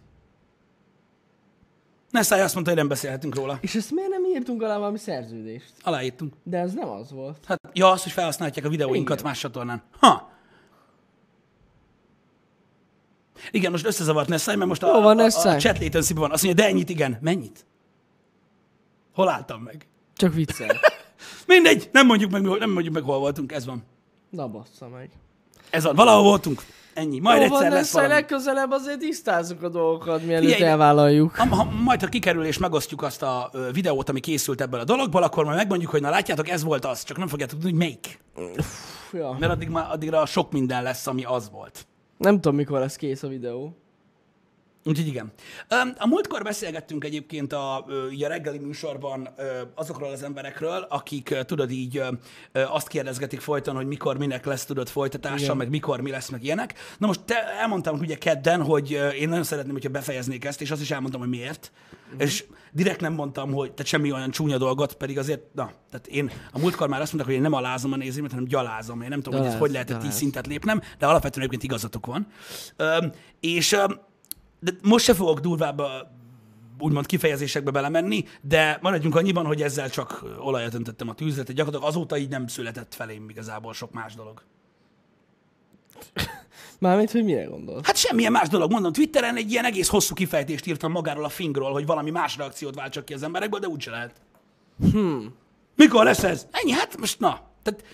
Nessai 2.11 2.41
azt 2.41 2.55
mondta, 2.55 2.71
hogy 2.73 2.81
nem 2.81 2.89
beszélhetünk 2.89 3.35
róla. 3.35 3.59
És 3.61 3.75
ezt 3.75 3.91
miért 3.91 4.11
nem 4.11 4.25
írtunk 4.25 4.63
alá 4.63 4.79
valami 4.79 4.99
szerződést? 4.99 5.73
Aláírtunk. 5.83 6.35
De 6.43 6.59
ez 6.59 6.73
nem 6.73 6.89
az 6.89 7.11
volt. 7.11 7.39
Hát, 7.47 7.61
ja, 7.73 7.91
az, 7.91 8.03
hogy 8.03 8.13
felhasználhatják 8.13 8.67
a 8.67 8.69
videóinkat 8.69 9.19
Igen. 9.19 9.31
más 9.31 9.39
csatornán. 9.39 9.83
Ha. 10.01 10.33
Igen, 13.51 13.71
most 13.71 13.87
összezavart 13.87 14.29
Nessai, 14.29 14.57
mert 14.57 14.69
most 14.69 14.83
a, 14.83 14.95
Jó 14.95 15.01
van, 15.01 15.19
a, 15.19 15.23
a, 15.23 15.49
a 15.49 15.57
chat 15.57 15.79
latency 15.79 16.15
van. 16.15 16.31
Azt 16.31 16.43
mondja, 16.43 16.65
de 16.65 16.71
ennyit 16.71 16.91
igen. 16.91 17.19
Mennyit? 17.21 17.67
Hol 19.15 19.29
álltam 19.29 19.61
meg? 19.61 19.87
Csak 20.17 20.35
viccel. 20.35 20.77
Mindegy, 21.47 21.89
nem 21.93 22.07
mondjuk 22.07 22.31
meg, 22.31 22.43
nem 22.43 22.71
mondjuk 22.71 22.95
meg, 22.95 23.03
hol 23.03 23.19
voltunk, 23.19 23.53
ez 23.53 23.67
van. 23.67 23.85
Na 24.31 24.49
bassza 24.49 24.89
meg. 24.89 25.11
Ez 25.71 25.83
van, 25.85 25.95
valahol 25.95 26.23
voltunk. 26.23 26.63
Ennyi. 26.95 27.19
Majd 27.19 27.37
Jó 27.37 27.45
egyszer 27.45 27.61
van, 27.61 27.71
lesz 27.71 27.93
valami. 27.93 28.13
legközelebb 28.13 28.71
azért 28.71 28.99
tisztázzuk 28.99 29.63
a 29.63 29.69
dolgokat, 29.69 30.25
mielőtt 30.25 30.53
Figyelj, 30.53 30.71
elvállaljuk. 30.71 31.35
Ha, 31.35 31.55
ha, 31.55 31.65
majd, 31.65 32.01
ha 32.01 32.07
kikerül 32.07 32.45
és 32.45 32.59
megosztjuk 32.59 33.03
azt 33.03 33.23
a 33.23 33.51
ö, 33.53 33.71
videót, 33.73 34.09
ami 34.09 34.21
készült 34.21 34.61
ebből 34.61 34.81
a 34.81 34.85
dologból, 34.85 35.23
akkor 35.23 35.45
majd 35.45 35.57
megmondjuk, 35.57 35.91
hogy 35.91 36.01
na 36.01 36.11
látjátok, 36.11 36.49
ez 36.49 36.63
volt 36.63 36.85
az, 36.85 37.03
csak 37.05 37.17
nem 37.17 37.29
fogjátok 37.29 37.59
tudni, 37.61 37.71
hogy 37.71 37.79
melyik. 37.79 38.21
Ja. 39.13 39.37
Mert 39.39 39.53
addig 39.53 39.69
már, 39.69 39.87
addigra 39.91 40.27
sok 40.27 40.53
minden 40.53 40.83
lesz, 40.83 41.07
ami 41.07 41.25
az 41.25 41.51
volt. 41.51 41.87
Nem 42.25 42.41
tudom, 42.41 42.57
mikor 42.57 42.79
lesz 42.79 42.97
kész 42.97 43.23
a 43.23 43.29
videó. 43.29 43.77
Úgyhogy 44.87 45.07
igen. 45.07 45.33
A 45.99 46.07
múltkor 46.07 46.43
beszélgettünk 46.43 47.05
egyébként 47.05 47.53
a, 47.53 47.87
így 48.13 48.25
a 48.25 48.29
reggeli 48.29 48.59
műsorban 48.59 49.29
azokról 49.75 50.11
az 50.11 50.23
emberekről, 50.23 50.87
akik 50.89 51.35
tudod 51.47 51.71
így 51.71 52.03
azt 52.53 52.89
kérdezgetik 52.89 53.41
folyton, 53.41 53.75
hogy 53.75 53.87
mikor 53.87 54.19
minek 54.19 54.45
lesz 54.45 54.65
tudod 54.65 54.89
folytatása, 54.89 55.45
Igen. 55.45 55.57
meg 55.57 55.69
mikor 55.69 56.01
mi 56.01 56.11
lesz, 56.11 56.29
meg 56.29 56.45
ilyenek. 56.45 56.75
Na 56.99 57.07
most 57.07 57.21
te 57.21 57.59
elmondtam 57.61 57.99
ugye 57.99 58.19
kedden, 58.19 58.63
hogy 58.63 58.91
én 59.19 59.29
nagyon 59.29 59.45
szeretném, 59.45 59.73
hogyha 59.73 59.89
befejeznék 59.89 60.45
ezt, 60.45 60.61
és 60.61 60.71
azt 60.71 60.81
is 60.81 60.91
elmondtam, 60.91 61.21
hogy 61.21 61.31
miért. 61.31 61.73
Uh-huh. 62.05 62.23
És 62.23 62.45
direkt 62.73 63.01
nem 63.01 63.13
mondtam, 63.13 63.53
hogy 63.53 63.73
tehát 63.73 63.87
semmi 63.87 64.13
olyan 64.13 64.31
csúnya 64.31 64.59
dolgot, 64.59 64.95
pedig 64.95 65.19
azért, 65.19 65.41
na, 65.55 65.71
tehát 65.91 66.07
én 66.07 66.31
a 66.53 66.59
múltkor 66.59 66.89
már 66.89 67.01
azt 67.01 67.13
mondták, 67.13 67.35
hogy 67.35 67.43
én 67.45 67.51
nem 67.51 67.59
alázom 67.59 67.93
a 67.93 67.97
nézőmet, 67.97 68.31
hanem 68.31 68.47
gyalázom. 68.47 69.03
Én 69.03 69.09
nem 69.09 69.21
tudom, 69.21 69.41
hogy 69.41 69.49
ez 69.49 69.59
hogy 69.59 69.71
lehetett 69.71 69.99
gyaláz. 69.99 70.17
szintet 70.17 70.47
lépnem, 70.47 70.81
de 70.99 71.07
alapvetően 71.07 71.47
egyébként 71.47 71.73
igazatok 71.73 72.07
van. 72.07 72.27
És 73.41 73.77
de 74.65 74.73
most 74.83 75.05
se 75.05 75.15
fogok 75.15 75.41
durvább 75.41 75.79
a, 75.79 76.11
úgymond 76.79 77.07
kifejezésekbe 77.07 77.71
belemenni, 77.71 78.25
de 78.41 78.79
maradjunk 78.83 79.17
annyiban, 79.17 79.47
hogy 79.47 79.63
ezzel 79.63 79.91
csak 79.91 80.25
olajat 80.39 80.75
öntöttem 80.75 81.09
a 81.09 81.15
tűzre, 81.15 81.43
tehát 81.43 81.57
gyakorlatilag 81.57 81.95
azóta 81.95 82.17
így 82.17 82.29
nem 82.29 82.47
született 82.47 82.95
felém 82.95 83.29
igazából 83.29 83.73
sok 83.73 83.93
más 83.93 84.15
dolog. 84.15 84.43
Mármint, 86.79 87.11
hogy 87.11 87.25
mire 87.25 87.45
gondolsz? 87.45 87.87
Hát 87.87 87.97
semmilyen 87.97 88.33
más 88.33 88.49
dolog. 88.49 88.71
Mondom, 88.71 88.93
Twitteren 88.93 89.37
egy 89.37 89.51
ilyen 89.51 89.65
egész 89.65 89.89
hosszú 89.89 90.15
kifejtést 90.15 90.67
írtam 90.67 90.93
magáról 90.93 91.25
a 91.25 91.29
fingról, 91.29 91.73
hogy 91.73 91.87
valami 91.87 92.11
más 92.11 92.37
reakciót 92.37 92.75
váltsak 92.75 93.05
ki 93.05 93.15
az 93.15 93.23
emberekből, 93.23 93.61
de 93.61 93.69
úgyse 93.69 93.91
lehet. 93.91 94.21
Hmm. 94.93 95.35
Mikor 95.77 96.05
lesz 96.05 96.23
ez? 96.23 96.47
Ennyi, 96.51 96.73
hát 96.73 96.97
most 96.99 97.21
na. 97.21 97.41
Tehát 97.63 97.85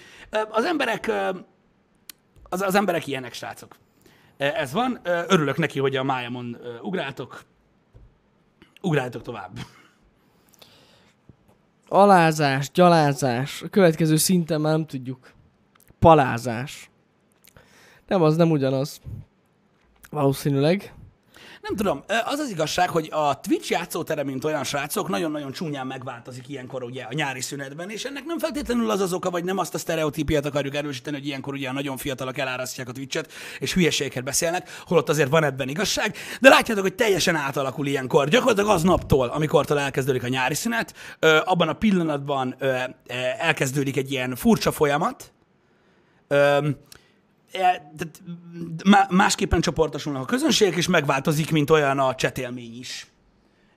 az 0.50 0.64
emberek, 0.64 1.12
az, 2.42 2.60
az 2.60 2.74
emberek 2.74 3.06
ilyenek, 3.06 3.32
srácok. 3.32 3.76
Ö, 4.40 4.44
Ez 4.44 4.72
van. 4.72 5.00
Ö, 5.02 5.22
Örülök 5.28 5.56
neki, 5.56 5.78
hogy 5.80 5.96
a 5.96 6.02
májamon 6.02 6.56
ö, 6.62 6.78
ugráltok. 6.78 7.42
Ugráltok 8.82 9.22
tovább. 9.22 9.58
Alázás, 11.88 12.70
gyalázás. 12.70 13.62
A 13.62 13.68
következő 13.68 14.16
szinten 14.16 14.60
már 14.60 14.72
nem 14.72 14.86
tudjuk. 14.86 15.32
Palázás. 15.98 16.90
Nem, 18.06 18.22
az 18.22 18.36
nem 18.36 18.50
ugyanaz. 18.50 19.00
Valószínűleg. 20.10 20.94
Nem 21.60 21.76
tudom, 21.76 22.02
az 22.24 22.38
az 22.38 22.50
igazság, 22.50 22.88
hogy 22.88 23.08
a 23.12 23.40
Twitch 23.40 23.70
játszótere, 23.70 24.24
mint 24.24 24.44
olyan 24.44 24.64
srácok, 24.64 25.08
nagyon-nagyon 25.08 25.52
csúnyán 25.52 25.86
megváltozik 25.86 26.48
ilyenkor 26.48 26.82
ugye 26.82 27.02
a 27.02 27.12
nyári 27.12 27.40
szünetben, 27.40 27.90
és 27.90 28.04
ennek 28.04 28.24
nem 28.24 28.38
feltétlenül 28.38 28.90
az 28.90 29.00
az 29.00 29.12
oka, 29.12 29.30
vagy 29.30 29.44
nem 29.44 29.58
azt 29.58 29.74
a 29.74 29.78
sztereotípiát 29.78 30.46
akarjuk 30.46 30.74
erősíteni, 30.74 31.16
hogy 31.16 31.26
ilyenkor 31.26 31.54
ugye 31.54 31.68
a 31.68 31.72
nagyon 31.72 31.96
fiatalok 31.96 32.38
elárasztják 32.38 32.88
a 32.88 32.92
Twitch-et, 32.92 33.32
és 33.58 33.74
hülyeségeket 33.74 34.24
beszélnek, 34.24 34.68
holott 34.86 35.08
azért 35.08 35.30
van 35.30 35.44
ebben 35.44 35.68
igazság, 35.68 36.16
de 36.40 36.48
látjátok, 36.48 36.82
hogy 36.82 36.94
teljesen 36.94 37.36
átalakul 37.36 37.86
ilyenkor. 37.86 38.28
Gyakorlatilag 38.28 38.70
az 38.70 38.82
naptól, 38.82 39.28
amikortól 39.28 39.78
elkezdődik 39.78 40.22
a 40.22 40.28
nyári 40.28 40.54
szünet, 40.54 40.94
abban 41.44 41.68
a 41.68 41.72
pillanatban 41.72 42.56
elkezdődik 43.38 43.96
egy 43.96 44.10
ilyen 44.10 44.36
furcsa 44.36 44.72
folyamat, 44.72 45.32
másképpen 49.08 49.60
csoportosulnak 49.60 50.22
a 50.22 50.24
közönségek, 50.24 50.76
és 50.76 50.88
megváltozik, 50.88 51.50
mint 51.50 51.70
olyan 51.70 51.98
a 51.98 52.14
csetélmény 52.14 52.78
is. 52.78 53.06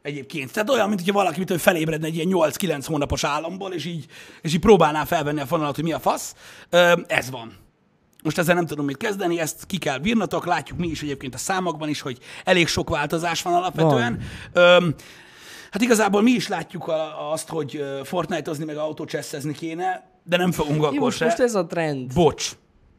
Egyébként. 0.01 0.51
Tehát 0.51 0.70
olyan, 0.70 0.88
mint 0.88 1.00
hogyha 1.00 1.15
valaki 1.15 1.44
hogy 1.48 1.62
felébredne 1.62 2.08
egy 2.08 2.15
ilyen 2.15 2.27
8-9 2.32 2.84
hónapos 2.86 3.24
államból, 3.24 3.74
és 3.74 3.86
így, 3.86 4.06
és 4.42 4.53
így 4.53 4.60
próbálná 4.60 5.03
felvenni 5.03 5.42
a 5.42 5.46
fonalat, 5.46 5.75
hogy 5.75 5.84
mi 5.84 5.94
a 5.94 6.00
fasz. 6.00 6.36
Ez 7.08 7.30
van. 7.30 7.53
Most 8.24 8.38
ezzel 8.38 8.56
nem 8.56 8.65
tudom 8.65 8.86
mit 8.86 8.98
kezdeni, 8.98 9.39
ezt 9.39 9.65
ki 9.65 9.77
kell 9.77 9.98
bírnatok, 9.98 10.46
látjuk 10.46 10.80
mi 10.80 10.88
is 10.88 11.01
egyébként 11.01 11.34
a 11.34 11.38
számokban 11.38 11.89
is, 11.89 12.01
hogy 12.01 12.18
elég 12.44 12.68
sok 12.68 12.89
változás 12.89 13.42
van 13.42 13.53
alapvetően. 13.53 14.22
Öm, 14.53 14.96
hát 15.72 15.82
igazából 15.82 16.22
mi 16.22 16.32
is 16.32 16.48
látjuk 16.48 16.88
a, 16.88 17.32
azt, 17.32 17.50
hogy 17.50 17.84
Fortnite-ozni 18.03 18.65
meg 18.65 18.77
autócsesszezni 18.77 19.53
kéne, 19.53 20.10
de 20.24 20.38
nem 20.38 20.51
fogunk 20.51 20.80
Jó, 20.80 20.84
akkor 20.84 21.00
most, 21.00 21.18
se. 21.18 21.25
most 21.25 21.39
ez 21.39 21.56
a 21.56 21.65
trend. 21.65 22.13
Bocs. 22.13 22.51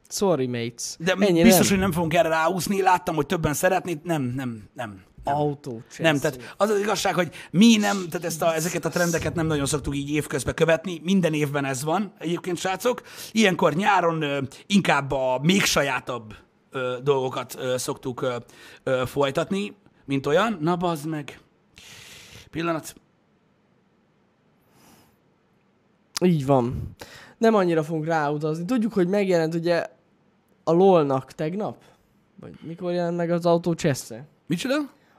Sorry, 0.08 0.46
mates. 0.46 0.96
De 0.98 1.14
Ennyi 1.18 1.42
biztos, 1.42 1.68
nem. 1.68 1.68
hogy 1.68 1.78
nem 1.78 1.92
fogunk 1.92 2.14
erre 2.14 2.28
ráúszni. 2.28 2.82
Láttam, 2.82 3.14
hogy 3.14 3.26
többen 3.26 3.54
szeretnék. 3.54 4.02
Nem, 4.02 4.22
nem, 4.22 4.68
nem. 4.74 5.02
Nem. 5.24 5.36
Autó. 5.36 5.82
Nem, 5.98 6.18
tehát 6.18 6.54
az 6.56 6.70
az 6.70 6.80
igazság, 6.80 7.14
hogy 7.14 7.30
mi 7.50 7.76
nem, 7.76 8.06
tehát 8.10 8.26
ezt 8.26 8.42
a, 8.42 8.54
ezeket 8.54 8.84
a 8.84 8.88
trendeket 8.88 9.34
nem 9.34 9.46
nagyon 9.46 9.66
szoktuk 9.66 9.96
így 9.96 10.10
évközben 10.10 10.54
követni, 10.54 11.00
minden 11.02 11.32
évben 11.34 11.64
ez 11.64 11.84
van 11.84 12.12
egyébként, 12.18 12.58
srácok. 12.58 13.02
Ilyenkor 13.32 13.74
nyáron 13.74 14.22
ö, 14.22 14.38
inkább 14.66 15.12
a 15.12 15.38
még 15.42 15.62
sajátabb 15.64 16.34
ö, 16.70 16.96
dolgokat 17.02 17.54
ö, 17.58 17.76
szoktuk 17.76 18.22
ö, 18.22 18.36
ö, 18.82 19.02
folytatni, 19.06 19.76
mint 20.04 20.26
olyan. 20.26 20.58
Na, 20.60 20.76
bazd 20.76 21.06
meg. 21.06 21.40
Pillanat. 22.50 22.94
Így 26.24 26.46
van. 26.46 26.94
Nem 27.44 27.54
annyira 27.54 27.82
fogunk 27.82 28.06
ráutazni. 28.06 28.64
Tudjuk, 28.64 28.92
hogy 28.92 29.08
megjelent 29.08 29.54
ugye 29.54 29.86
a 30.64 30.72
LOL-nak 30.72 31.32
tegnap? 31.32 31.76
Vagy 32.40 32.52
mikor 32.62 32.92
jelent 32.92 33.16
meg 33.16 33.30
az 33.30 33.46
autó 33.46 33.72
Chesse? 33.72 34.26
Micsoda? 34.46 34.74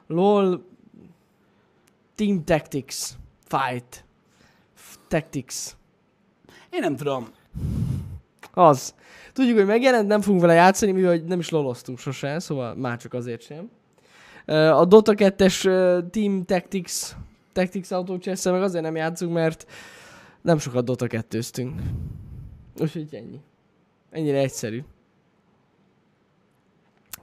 LOL 0.08 0.66
Team 2.16 2.44
Tactics 2.44 2.96
Fight 3.48 4.04
Tactics 5.08 5.56
Én 6.70 6.80
nem 6.80 6.96
tudom. 6.96 7.28
Az. 8.54 8.94
Tudjuk, 9.34 9.58
hogy 9.58 9.66
megjelent, 9.66 10.08
nem 10.08 10.22
fogunk 10.22 10.42
vele 10.42 10.54
játszani, 10.54 10.92
mivel 10.92 11.18
nem 11.18 11.40
is 11.40 11.50
loloztunk 11.50 12.00
sosem, 12.00 12.40
szóval 12.40 12.76
már 12.76 12.98
csak 12.98 13.14
azért 13.14 13.42
sem. 13.42 13.70
A 14.72 14.86
Dota 14.86 15.14
2-es 15.16 15.66
ö, 15.66 16.00
Team 16.12 16.46
Tactics 16.46 17.16
Tactics 17.54 17.92
Auto 17.92 18.18
chess 18.18 18.44
meg 18.44 18.62
azért 18.62 18.84
nem 18.84 18.96
játszunk, 18.96 19.34
mert 19.34 19.66
nem 20.46 20.58
sokat 20.58 20.86
Dota 20.86 21.06
2-ztünk. 21.10 21.72
Úgyhogy 22.80 23.08
ennyi. 23.12 23.40
Ennyire 24.12 24.38
egyszerű. 24.38 24.84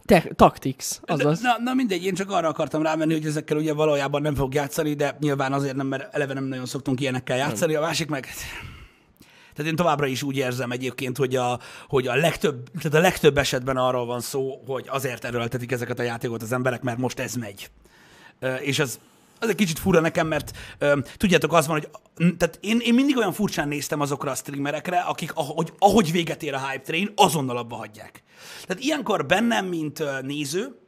Te- 0.04 0.30
Tactics, 0.34 0.86
azaz. 1.02 1.40
Na, 1.40 1.56
na 1.58 1.74
mindegy, 1.74 2.04
én 2.04 2.14
csak 2.14 2.30
arra 2.30 2.48
akartam 2.48 2.82
rámenni, 2.82 3.12
hogy 3.12 3.26
ezekkel 3.26 3.56
ugye 3.56 3.72
valójában 3.72 4.22
nem 4.22 4.34
fog 4.34 4.54
játszani, 4.54 4.94
de 4.94 5.16
nyilván 5.20 5.52
azért 5.52 5.76
nem, 5.76 5.86
mert 5.86 6.14
eleve 6.14 6.34
nem 6.34 6.44
nagyon 6.44 6.66
szoktunk 6.66 7.00
ilyenekkel 7.00 7.36
játszani. 7.36 7.74
A 7.74 7.80
másik 7.80 8.08
meg... 8.08 8.26
Tehát 9.54 9.70
én 9.70 9.76
továbbra 9.76 10.06
is 10.06 10.22
úgy 10.22 10.36
érzem 10.36 10.70
egyébként, 10.70 11.16
hogy 11.16 11.36
a, 11.36 11.58
hogy 11.88 12.06
a 12.06 12.14
legtöbb, 12.14 12.70
tehát 12.70 12.94
a 12.94 13.00
legtöbb 13.00 13.38
esetben 13.38 13.76
arról 13.76 14.06
van 14.06 14.20
szó, 14.20 14.62
hogy 14.66 14.86
azért 14.88 15.24
erőltetik 15.24 15.72
ezeket 15.72 15.98
a 15.98 16.02
játékokat 16.02 16.42
az 16.42 16.52
emberek, 16.52 16.82
mert 16.82 16.98
most 16.98 17.18
ez 17.18 17.34
megy. 17.34 17.70
És 18.60 18.78
az, 18.78 18.98
az 19.42 19.48
egy 19.48 19.54
kicsit 19.54 19.78
fura 19.78 20.00
nekem, 20.00 20.26
mert 20.26 20.52
ö, 20.78 20.98
tudjátok, 21.16 21.52
az 21.52 21.66
van, 21.66 21.78
hogy 21.80 21.88
tehát 22.36 22.58
én, 22.60 22.78
én 22.78 22.94
mindig 22.94 23.16
olyan 23.16 23.32
furcsán 23.32 23.68
néztem 23.68 24.00
azokra 24.00 24.30
a 24.30 24.34
streamerekre, 24.34 24.98
akik 24.98 25.32
ahogy, 25.34 25.72
ahogy 25.78 26.12
véget 26.12 26.42
ér 26.42 26.54
a 26.54 26.68
hype 26.68 26.82
train, 26.82 27.12
azonnal 27.14 27.56
abba 27.56 27.76
hagyják. 27.76 28.22
Tehát 28.66 28.82
ilyenkor 28.82 29.26
bennem, 29.26 29.66
mint 29.66 30.02
néző, 30.22 30.81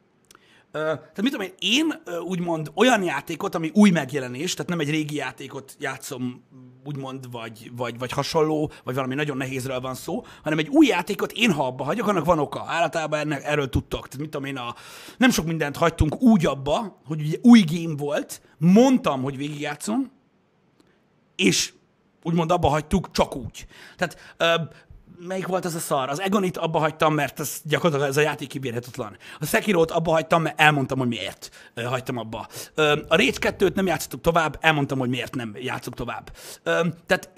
tehát 0.75 1.21
mit 1.21 1.31
tudom 1.31 1.47
én, 1.47 1.53
én 1.59 2.01
úgymond 2.21 2.71
olyan 2.73 3.03
játékot, 3.03 3.55
ami 3.55 3.71
új 3.73 3.89
megjelenés, 3.89 4.53
tehát 4.53 4.69
nem 4.69 4.79
egy 4.79 4.89
régi 4.89 5.15
játékot 5.15 5.75
játszom, 5.79 6.43
úgymond, 6.85 7.31
vagy, 7.31 7.71
vagy, 7.75 7.99
vagy 7.99 8.11
hasonló, 8.11 8.71
vagy 8.83 8.95
valami 8.95 9.15
nagyon 9.15 9.37
nehézről 9.37 9.79
van 9.79 9.95
szó, 9.95 10.25
hanem 10.43 10.57
egy 10.57 10.67
új 10.67 10.85
játékot 10.85 11.31
én 11.31 11.51
ha 11.51 11.65
abba 11.65 11.83
hagyok, 11.83 12.07
annak 12.07 12.25
van 12.25 12.39
oka. 12.39 12.63
Általában 12.67 13.19
ennek, 13.19 13.43
erről 13.43 13.69
tudtok. 13.69 14.07
Tehát 14.07 14.19
mit 14.19 14.29
tudom 14.29 14.45
én, 14.45 14.57
a, 14.57 14.75
nem 15.17 15.29
sok 15.29 15.45
mindent 15.45 15.77
hagytunk 15.77 16.21
úgy 16.21 16.45
abba, 16.45 17.01
hogy 17.05 17.21
ugye 17.21 17.37
új 17.41 17.63
game 17.71 17.95
volt, 17.97 18.41
mondtam, 18.57 19.21
hogy 19.21 19.37
végigjátszom, 19.37 20.11
és 21.35 21.73
úgymond 22.23 22.51
abba 22.51 22.67
hagytuk 22.67 23.11
csak 23.11 23.35
úgy. 23.35 23.65
Tehát 23.97 24.35
melyik 25.19 25.47
volt 25.47 25.65
az 25.65 25.75
a 25.75 25.79
szar? 25.79 26.09
Az 26.09 26.21
Egonit 26.21 26.57
abba 26.57 26.79
hagytam, 26.79 27.13
mert 27.13 27.39
ez 27.39 27.61
gyakorlatilag 27.63 28.09
ez 28.09 28.17
a 28.17 28.21
játék 28.21 28.47
kibírhatatlan. 28.47 29.17
A 29.39 29.45
Sekirót 29.45 29.91
abba 29.91 30.11
hagytam, 30.11 30.41
mert 30.41 30.59
elmondtam, 30.61 30.97
hogy 30.97 31.07
miért 31.07 31.49
hagytam 31.85 32.17
abba. 32.17 32.47
A 33.07 33.15
Rage 33.15 33.55
2-t 33.57 33.73
nem 33.73 33.85
játszottuk 33.85 34.21
tovább, 34.21 34.57
elmondtam, 34.61 34.99
hogy 34.99 35.09
miért 35.09 35.35
nem 35.35 35.55
játszok 35.59 35.93
tovább. 35.93 36.31
Tehát 37.05 37.29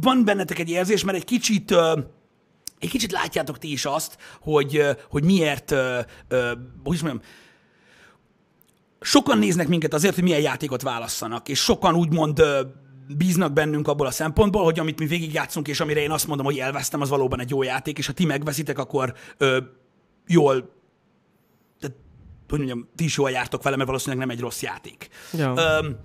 van 0.00 0.24
bennetek 0.24 0.58
egy 0.58 0.70
érzés, 0.70 1.04
mert 1.04 1.16
egy 1.16 1.24
kicsit 1.24 1.74
egy 2.78 2.90
kicsit 2.90 3.12
látjátok 3.12 3.58
ti 3.58 3.72
is 3.72 3.84
azt, 3.84 4.16
hogy, 4.40 4.82
hogy 5.10 5.24
miért, 5.24 5.70
hogy 6.84 6.98
mondjam, 7.02 7.20
sokan 9.00 9.38
néznek 9.38 9.68
minket 9.68 9.94
azért, 9.94 10.14
hogy 10.14 10.24
milyen 10.24 10.40
játékot 10.40 10.82
válasszanak, 10.82 11.48
és 11.48 11.58
sokan 11.58 11.94
úgymond 11.94 12.42
bíznak 13.16 13.52
bennünk 13.52 13.88
abból 13.88 14.06
a 14.06 14.10
szempontból, 14.10 14.64
hogy 14.64 14.78
amit 14.78 14.98
mi 14.98 15.06
végigjátszunk, 15.06 15.68
és 15.68 15.80
amire 15.80 16.00
én 16.00 16.10
azt 16.10 16.26
mondom, 16.26 16.46
hogy 16.46 16.58
elvesztem, 16.58 17.00
az 17.00 17.08
valóban 17.08 17.40
egy 17.40 17.50
jó 17.50 17.62
játék, 17.62 17.98
és 17.98 18.06
ha 18.06 18.12
ti 18.12 18.24
megveszitek, 18.24 18.78
akkor 18.78 19.14
ö, 19.36 19.58
jól, 20.26 20.52
tehát, 21.80 21.96
hogy 22.48 22.58
mondjam, 22.58 22.88
ti 22.96 23.04
is 23.04 23.16
jól 23.16 23.30
jártok 23.30 23.62
vele, 23.62 23.76
mert 23.76 23.88
valószínűleg 23.88 24.26
nem 24.26 24.36
egy 24.36 24.42
rossz 24.42 24.62
játék. 24.62 25.08
Ja. 25.32 25.54
Öm, 25.56 25.96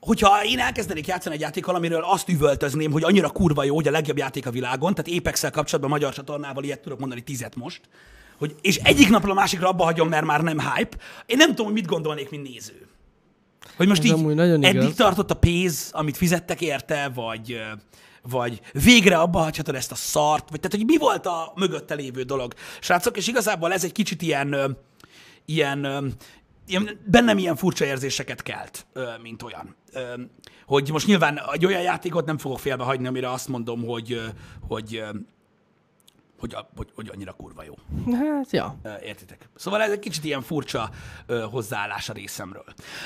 hogyha 0.00 0.44
én 0.44 0.58
elkezdenék 0.58 1.06
játszani 1.06 1.34
egy 1.34 1.40
játékkal, 1.40 1.74
amiről 1.74 2.02
azt 2.04 2.28
üvöltözném, 2.28 2.92
hogy 2.92 3.04
annyira 3.04 3.28
kurva 3.28 3.64
jó, 3.64 3.74
hogy 3.74 3.88
a 3.88 3.90
legjobb 3.90 4.16
játék 4.16 4.46
a 4.46 4.50
világon, 4.50 4.94
tehát 4.94 5.20
apex 5.20 5.40
kapcsolatban 5.40 5.90
magyar 5.90 6.12
csatornával 6.12 6.64
ilyet 6.64 6.80
tudok 6.80 6.98
mondani 6.98 7.20
tizet 7.20 7.56
most, 7.56 7.80
hogy, 8.38 8.54
és 8.60 8.76
egyik 8.76 9.08
napról 9.08 9.30
a 9.30 9.34
másikra 9.34 9.68
abba 9.68 9.84
hagyom, 9.84 10.08
mert 10.08 10.24
már 10.24 10.42
nem 10.42 10.58
hype, 10.58 10.96
én 11.26 11.36
nem 11.36 11.48
tudom, 11.48 11.66
hogy 11.66 11.74
mit 11.74 11.86
gondolnék, 11.86 12.30
mint 12.30 12.48
néző. 12.48 12.89
Hogy 13.80 13.88
most 13.88 14.04
Ez 14.04 14.10
így 14.10 14.34
nagyon 14.34 14.64
eddig 14.64 14.82
igaz. 14.82 14.94
tartott 14.94 15.30
a 15.30 15.34
pénz, 15.34 15.88
amit 15.92 16.16
fizettek 16.16 16.60
érte, 16.60 17.10
vagy, 17.14 17.60
vagy 18.22 18.60
végre 18.72 19.18
abba 19.18 19.38
hagyhatod 19.38 19.74
ezt 19.74 19.92
a 19.92 19.94
szart, 19.94 20.50
vagy 20.50 20.60
tehát, 20.60 20.76
hogy 20.76 20.86
mi 20.86 20.96
volt 20.98 21.26
a 21.26 21.52
mögötte 21.56 21.94
lévő 21.94 22.22
dolog. 22.22 22.54
Srácok, 22.80 23.16
és 23.16 23.28
igazából 23.28 23.72
ez 23.72 23.84
egy 23.84 23.92
kicsit 23.92 24.22
ilyen, 24.22 24.76
ilyen, 25.44 26.12
ilyen 26.66 27.00
bennem 27.06 27.38
ilyen 27.38 27.56
furcsa 27.56 27.84
érzéseket 27.84 28.42
kelt, 28.42 28.86
mint 29.22 29.42
olyan. 29.42 29.76
Hogy 30.66 30.90
most 30.92 31.06
nyilván 31.06 31.40
egy 31.52 31.66
olyan 31.66 31.82
játékot 31.82 32.26
nem 32.26 32.38
fogok 32.38 32.58
félbe 32.58 32.84
hagyni, 32.84 33.06
amire 33.06 33.30
azt 33.30 33.48
mondom, 33.48 33.84
hogy, 33.84 34.20
hogy, 34.68 35.02
hogy, 36.40 36.56
hogy, 36.76 36.88
hogy 36.94 37.10
annyira 37.14 37.32
kurva 37.32 37.62
jó. 37.64 37.74
Hát, 38.14 38.50
ja. 38.50 38.76
Értitek? 39.02 39.48
Szóval 39.56 39.82
ez 39.82 39.90
egy 39.90 39.98
kicsit 39.98 40.24
ilyen 40.24 40.42
furcsa 40.42 40.90
ö, 41.26 41.40
hozzáállás 41.50 42.08
a 42.08 42.12
részemről. 42.12 42.64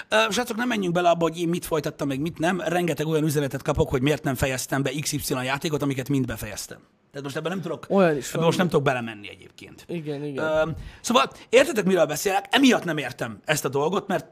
Ö, 0.08 0.16
srácok, 0.30 0.56
nem 0.56 0.68
menjünk 0.68 0.94
bele 0.94 1.08
abba, 1.08 1.22
hogy 1.22 1.40
én 1.40 1.48
mit 1.48 1.64
folytattam, 1.64 2.08
meg 2.08 2.20
mit 2.20 2.38
nem. 2.38 2.60
Rengeteg 2.60 3.06
olyan 3.06 3.24
üzenetet 3.24 3.62
kapok, 3.62 3.88
hogy 3.88 4.02
miért 4.02 4.22
nem 4.22 4.34
fejeztem 4.34 4.82
be 4.82 4.90
XY 5.00 5.34
játékot, 5.44 5.82
amiket 5.82 6.08
mind 6.08 6.26
befejeztem. 6.26 6.78
Tehát 7.10 7.22
most 7.22 7.36
ebben 7.36 7.52
nem 7.52 7.60
tudok, 7.60 7.86
Olyan 7.88 8.16
is 8.16 8.28
ebben 8.32 8.44
most 8.44 8.58
nem 8.58 8.68
tudok 8.68 8.84
belemenni 8.84 9.28
egyébként. 9.28 9.84
Igen, 9.88 10.24
igen. 10.24 10.44
Ö, 10.44 10.70
szóval 11.00 11.30
értetek, 11.48 11.84
miről 11.84 12.06
beszélek? 12.06 12.46
Emiatt 12.50 12.84
nem 12.84 12.98
értem 12.98 13.40
ezt 13.44 13.64
a 13.64 13.68
dolgot, 13.68 14.06
mert 14.06 14.26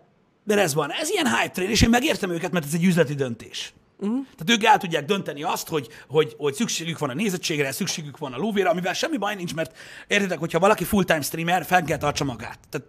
de 0.44 0.58
ez 0.58 0.74
van. 0.74 0.90
Ez 0.90 1.10
ilyen 1.10 1.26
hype 1.26 1.50
train, 1.50 1.70
és 1.70 1.82
én 1.82 1.88
megértem 1.88 2.30
őket, 2.30 2.52
mert 2.52 2.64
ez 2.64 2.74
egy 2.74 2.84
üzleti 2.84 3.14
döntés. 3.14 3.74
Uh-huh. 4.02 4.26
Tehát 4.36 4.60
ők 4.60 4.64
el 4.64 4.78
tudják 4.78 5.04
dönteni 5.04 5.42
azt, 5.42 5.68
hogy, 5.68 5.88
hogy, 6.08 6.34
hogy 6.38 6.54
szükségük 6.54 6.98
van 6.98 7.10
a 7.10 7.14
nézettségre, 7.14 7.72
szükségük 7.72 8.18
van 8.18 8.32
a 8.32 8.36
lóvére, 8.36 8.68
amivel 8.68 8.92
semmi 8.92 9.16
baj 9.16 9.34
nincs, 9.34 9.54
mert 9.54 9.76
értitek, 10.06 10.38
hogyha 10.38 10.58
valaki 10.58 10.84
full-time 10.84 11.20
streamer, 11.20 11.64
fel 11.64 11.82
kell 11.82 11.98
tartsa 11.98 12.24
magát. 12.24 12.58
Tehát 12.68 12.86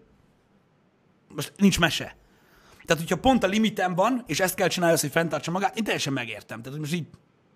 most 1.28 1.54
nincs 1.58 1.80
mese. 1.80 2.16
Tehát, 2.86 3.02
hogyha 3.02 3.18
pont 3.18 3.44
a 3.44 3.48
limitem 3.48 3.96
van, 3.96 4.24
és 4.28 4.40
ezt 4.40 4.56
kell 4.56 4.68
csinálni, 4.68 4.98
hogy 5.00 5.12
fenntartsa 5.12 5.52
magát, 5.52 5.78
én 5.78 5.84
teljesen 5.84 6.14
megértem. 6.14 6.62
Tehát 6.62 6.80
most 6.80 6.94
így, 6.94 7.08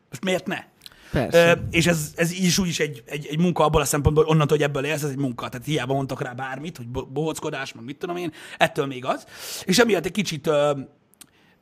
most 0.10 0.24
miért 0.24 0.48
ne? 0.48 0.64
Persze. 1.12 1.50
Ö, 1.50 1.54
és 1.72 1.88
ez, 1.88 2.12
ez 2.16 2.34
így 2.34 2.44
is 2.44 2.58
úgy 2.58 2.68
is 2.68 2.80
egy, 2.80 3.04
egy, 3.06 3.28
egy 3.30 3.40
munka 3.40 3.64
abból 3.64 3.82
a 3.82 3.86
szempontból, 3.86 4.24
hogy 4.24 4.34
onnantól, 4.34 4.58
hogy 4.58 4.66
ebből 4.66 4.86
élsz, 4.86 5.04
ez 5.04 5.10
egy 5.10 5.18
munka. 5.18 5.50
Tehát 5.50 5.66
hiába 5.66 5.94
mondtak 5.94 6.22
rá 6.22 6.34
bármit, 6.34 6.78
hogy 6.78 6.88
bo- 6.88 7.12
bohockodás, 7.12 7.74
meg 7.74 7.84
mit 7.84 7.98
tudom 7.98 8.16
én, 8.16 8.34
ettől 8.58 8.86
még 8.86 9.06
az. 9.06 9.26
És 9.66 9.80
emiatt 9.80 10.06
egy 10.06 10.12
kicsit 10.12 10.48
ö, 10.48 10.80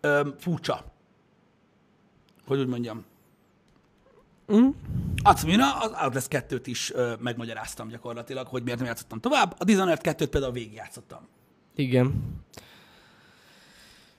ö, 0.01 0.27
furcsa. 0.39 0.94
Hogy 2.47 2.59
úgy 2.59 2.67
mondjam. 2.67 3.05
Mm. 4.53 4.67
Atsumina, 5.23 5.77
az 5.77 5.91
Outlast 6.03 6.27
2-t 6.29 6.61
is 6.65 6.91
ö, 6.93 7.13
megmagyaráztam 7.19 7.87
gyakorlatilag, 7.87 8.47
hogy 8.47 8.63
miért 8.63 8.79
nem 8.79 8.87
játszottam 8.87 9.19
tovább. 9.19 9.55
A 9.57 9.63
Dishonored 9.63 10.01
2-t 10.03 10.27
például 10.31 10.53
végigjátszottam. 10.53 11.27
Igen. 11.75 12.13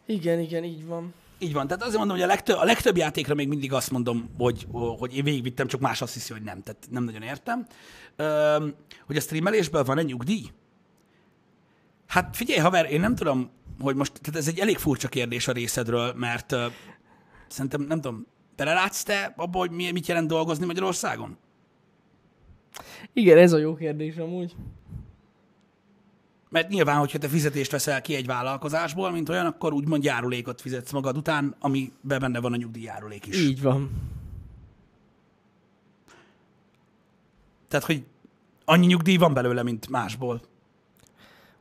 Igen, 0.06 0.40
igen, 0.40 0.64
így 0.64 0.86
van. 0.86 1.14
Így 1.38 1.52
van, 1.52 1.66
tehát 1.66 1.82
azért 1.82 1.98
mondom, 1.98 2.16
hogy 2.16 2.24
a 2.24 2.28
legtöbb, 2.28 2.56
a 2.56 2.64
legtöbb 2.64 2.96
játékra 2.96 3.34
még 3.34 3.48
mindig 3.48 3.72
azt 3.72 3.90
mondom, 3.90 4.30
hogy, 4.38 4.66
hogy 4.72 5.16
én 5.16 5.24
végigvittem, 5.24 5.66
csak 5.66 5.80
más 5.80 6.02
azt 6.02 6.14
hiszi, 6.14 6.32
hogy 6.32 6.42
nem. 6.42 6.62
Tehát 6.62 6.86
nem 6.90 7.04
nagyon 7.04 7.22
értem. 7.22 7.66
Üm, 8.16 8.74
hogy 9.06 9.16
a 9.16 9.20
streamelésből 9.20 9.84
van 9.84 9.98
egy 9.98 10.06
nyugdíj? 10.06 10.50
Hát 12.06 12.36
figyelj, 12.36 12.60
haver, 12.60 12.90
én 12.90 13.00
nem 13.00 13.14
tudom, 13.14 13.50
hogy 13.80 13.94
most, 13.94 14.12
tehát 14.20 14.40
ez 14.40 14.48
egy 14.48 14.58
elég 14.58 14.78
furcsa 14.78 15.08
kérdés 15.08 15.48
a 15.48 15.52
részedről, 15.52 16.12
mert 16.14 16.56
szerintem, 17.48 17.80
nem 17.80 18.00
tudom, 18.00 18.26
belelátsz 18.56 19.02
te 19.02 19.34
abba, 19.36 19.58
hogy 19.58 19.70
mi, 19.70 19.90
mit 19.90 20.06
jelent 20.06 20.28
dolgozni 20.28 20.66
Magyarországon? 20.66 21.36
Igen, 23.12 23.38
ez 23.38 23.52
a 23.52 23.58
jó 23.58 23.74
kérdés 23.74 24.16
amúgy. 24.16 24.56
Mert 26.48 26.68
nyilván, 26.68 26.98
hogyha 26.98 27.18
te 27.18 27.28
fizetést 27.28 27.70
veszel 27.70 28.00
ki 28.00 28.14
egy 28.14 28.26
vállalkozásból, 28.26 29.10
mint 29.10 29.28
olyan, 29.28 29.46
akkor 29.46 29.72
úgymond 29.72 30.04
járulékot 30.04 30.60
fizetsz 30.60 30.92
magad 30.92 31.16
után, 31.16 31.54
amiben 31.58 32.18
benne 32.18 32.40
van 32.40 32.52
a 32.52 32.56
nyugdíjjárulék 32.56 33.26
is. 33.26 33.40
Így 33.40 33.62
van. 33.62 33.90
Tehát, 37.68 37.86
hogy 37.86 38.04
annyi 38.64 38.86
nyugdíj 38.86 39.16
van 39.16 39.34
belőle, 39.34 39.62
mint 39.62 39.88
másból. 39.88 40.40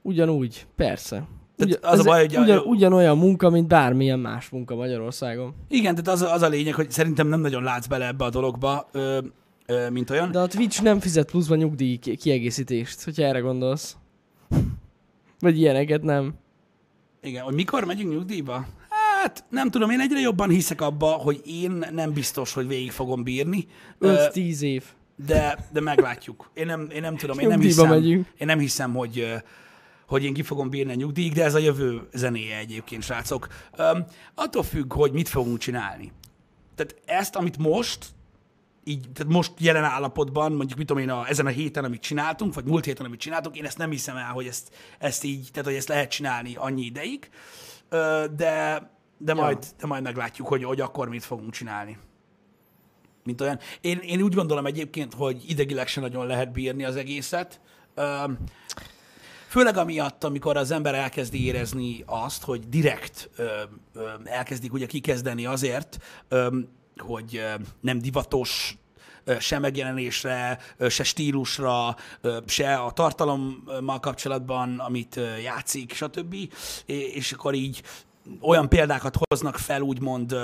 Ugyanúgy, 0.01 0.67
persze. 0.75 1.27
Tehát 1.57 1.83
az 1.85 1.97
a 1.97 2.00
ez 2.00 2.05
baj, 2.05 2.19
hogy 2.25 2.35
a- 2.35 2.41
ugyan, 2.41 2.57
ugyanolyan 2.57 3.17
munka, 3.17 3.50
mint 3.50 3.67
bármilyen 3.67 4.19
más 4.19 4.50
munka 4.50 4.75
Magyarországon. 4.75 5.53
Igen, 5.67 5.95
tehát 5.95 6.21
az, 6.21 6.27
a- 6.27 6.33
az 6.33 6.41
a 6.41 6.47
lényeg, 6.47 6.74
hogy 6.74 6.91
szerintem 6.91 7.27
nem 7.27 7.39
nagyon 7.39 7.63
látsz 7.63 7.85
bele 7.88 8.07
ebbe 8.07 8.25
a 8.25 8.29
dologba, 8.29 8.89
ö, 8.91 9.17
ö, 9.65 9.89
mint 9.89 10.09
olyan. 10.09 10.31
De 10.31 10.39
a 10.39 10.47
Twitch 10.47 10.81
nem 10.83 11.00
fizet 11.00 11.29
pluszban 11.31 11.57
nyugdíj 11.57 11.95
ki- 11.95 12.15
kiegészítést, 12.15 13.03
hogyha 13.03 13.24
erre 13.24 13.39
gondolsz. 13.39 13.95
Vagy 15.39 15.59
ilyeneket 15.59 16.01
nem. 16.03 16.33
Igen, 17.21 17.43
hogy 17.43 17.53
mikor 17.53 17.83
megyünk 17.85 18.12
nyugdíjba? 18.12 18.65
Hát 19.24 19.43
nem 19.50 19.69
tudom, 19.69 19.89
én 19.89 20.00
egyre 20.00 20.19
jobban 20.19 20.50
hiszek 20.50 20.81
abba, 20.81 21.07
hogy 21.07 21.41
én 21.45 21.85
nem 21.91 22.13
biztos, 22.13 22.53
hogy 22.53 22.67
végig 22.67 22.91
fogom 22.91 23.24
bírni, 23.24 23.67
ö, 24.00 24.13
5-10 24.33 24.62
év. 24.62 24.83
de, 25.25 25.57
de 25.71 25.81
meglátjuk. 25.81 26.50
Én 26.53 26.65
nem, 26.65 26.88
én 26.95 27.01
nem 27.01 27.15
tudom, 27.18 27.39
én 27.39 27.48
nem 27.48 27.59
hiszem, 27.59 27.89
megyünk. 27.89 28.27
én 28.37 28.48
nem 28.48 28.59
hiszem, 28.59 28.94
hogy, 28.94 29.27
hogy 30.07 30.24
én 30.24 30.33
ki 30.33 30.44
fogom 30.44 30.70
bírni 30.70 30.91
a 30.91 30.96
nyugdíjig, 30.96 31.33
de 31.33 31.44
ez 31.44 31.55
a 31.55 31.59
jövő 31.59 32.07
zenéje 32.13 32.57
egyébként, 32.57 33.03
srácok. 33.03 33.48
Öm, 33.77 34.05
attól 34.35 34.63
függ, 34.63 34.94
hogy 34.94 35.11
mit 35.11 35.29
fogunk 35.29 35.57
csinálni. 35.57 36.11
Tehát 36.75 36.96
ezt, 37.05 37.35
amit 37.35 37.57
most, 37.57 38.05
így, 38.83 39.09
tehát 39.13 39.33
most 39.33 39.51
jelen 39.57 39.83
állapotban, 39.83 40.51
mondjuk 40.51 40.77
mit 40.77 40.87
tudom 40.87 41.03
én, 41.03 41.09
a, 41.09 41.27
ezen 41.27 41.46
a 41.46 41.50
héten, 41.50 41.83
amit 41.83 42.01
csináltunk, 42.01 42.53
vagy 42.53 42.65
múlt 42.65 42.85
héten, 42.85 43.05
amit 43.05 43.20
csináltunk, 43.20 43.57
én 43.57 43.65
ezt 43.65 43.77
nem 43.77 43.89
hiszem 43.89 44.18
el, 44.18 44.31
hogy 44.31 44.48
ezt, 44.48 44.75
ezt 45.00 45.24
így, 45.24 45.50
tehát 45.51 45.68
hogy 45.68 45.77
ezt 45.77 45.87
lehet 45.87 46.09
csinálni 46.09 46.55
annyi 46.55 46.85
ideig, 46.85 47.29
de, 48.35 48.89
de, 49.18 49.33
majd, 49.33 49.65
de 49.79 49.87
majd 49.87 50.03
meglátjuk, 50.03 50.48
hogy, 50.48 50.63
hogy 50.63 50.81
akkor 50.81 51.09
mit 51.09 51.24
fogunk 51.24 51.51
csinálni. 51.51 51.98
Mint 53.24 53.41
olyan. 53.41 53.59
Én, 53.81 53.98
én 53.98 54.22
úgy 54.22 54.33
gondolom 54.33 54.65
egyébként, 54.65 55.13
hogy 55.13 55.44
idegileg 55.48 55.87
sem 55.87 56.03
nagyon 56.03 56.27
lehet 56.27 56.51
bírni 56.51 56.83
az 56.83 56.96
egészet. 56.96 57.61
Főleg 59.55 59.77
amiatt, 59.77 60.24
amikor 60.24 60.57
az 60.57 60.72
ember 60.72 60.96
elkezdi 60.96 61.46
érezni 61.46 62.03
azt, 62.05 62.44
hogy 62.44 62.70
direkt 62.70 63.29
ö, 63.35 63.44
ö, 63.94 64.09
elkezdik 64.24 64.74
ugye 64.74 64.85
kikezdeni 64.85 65.46
azért, 65.46 65.98
ö, 66.27 66.57
hogy 66.98 67.35
ö, 67.35 67.53
nem 67.81 68.00
divatos 68.00 68.77
se 69.39 69.59
megjelenésre, 69.59 70.59
se 70.89 71.03
stílusra, 71.03 71.96
se 72.46 72.75
a 72.75 72.91
tartalommal 72.91 74.00
kapcsolatban, 74.00 74.79
amit 74.79 75.20
játszik, 75.44 75.94
stb. 75.94 76.35
És 76.85 77.31
akkor 77.31 77.53
így 77.53 77.83
olyan 78.41 78.70
példákat 78.70 79.18
hoznak 79.29 79.57
fel, 79.57 79.81
úgymond 79.81 80.35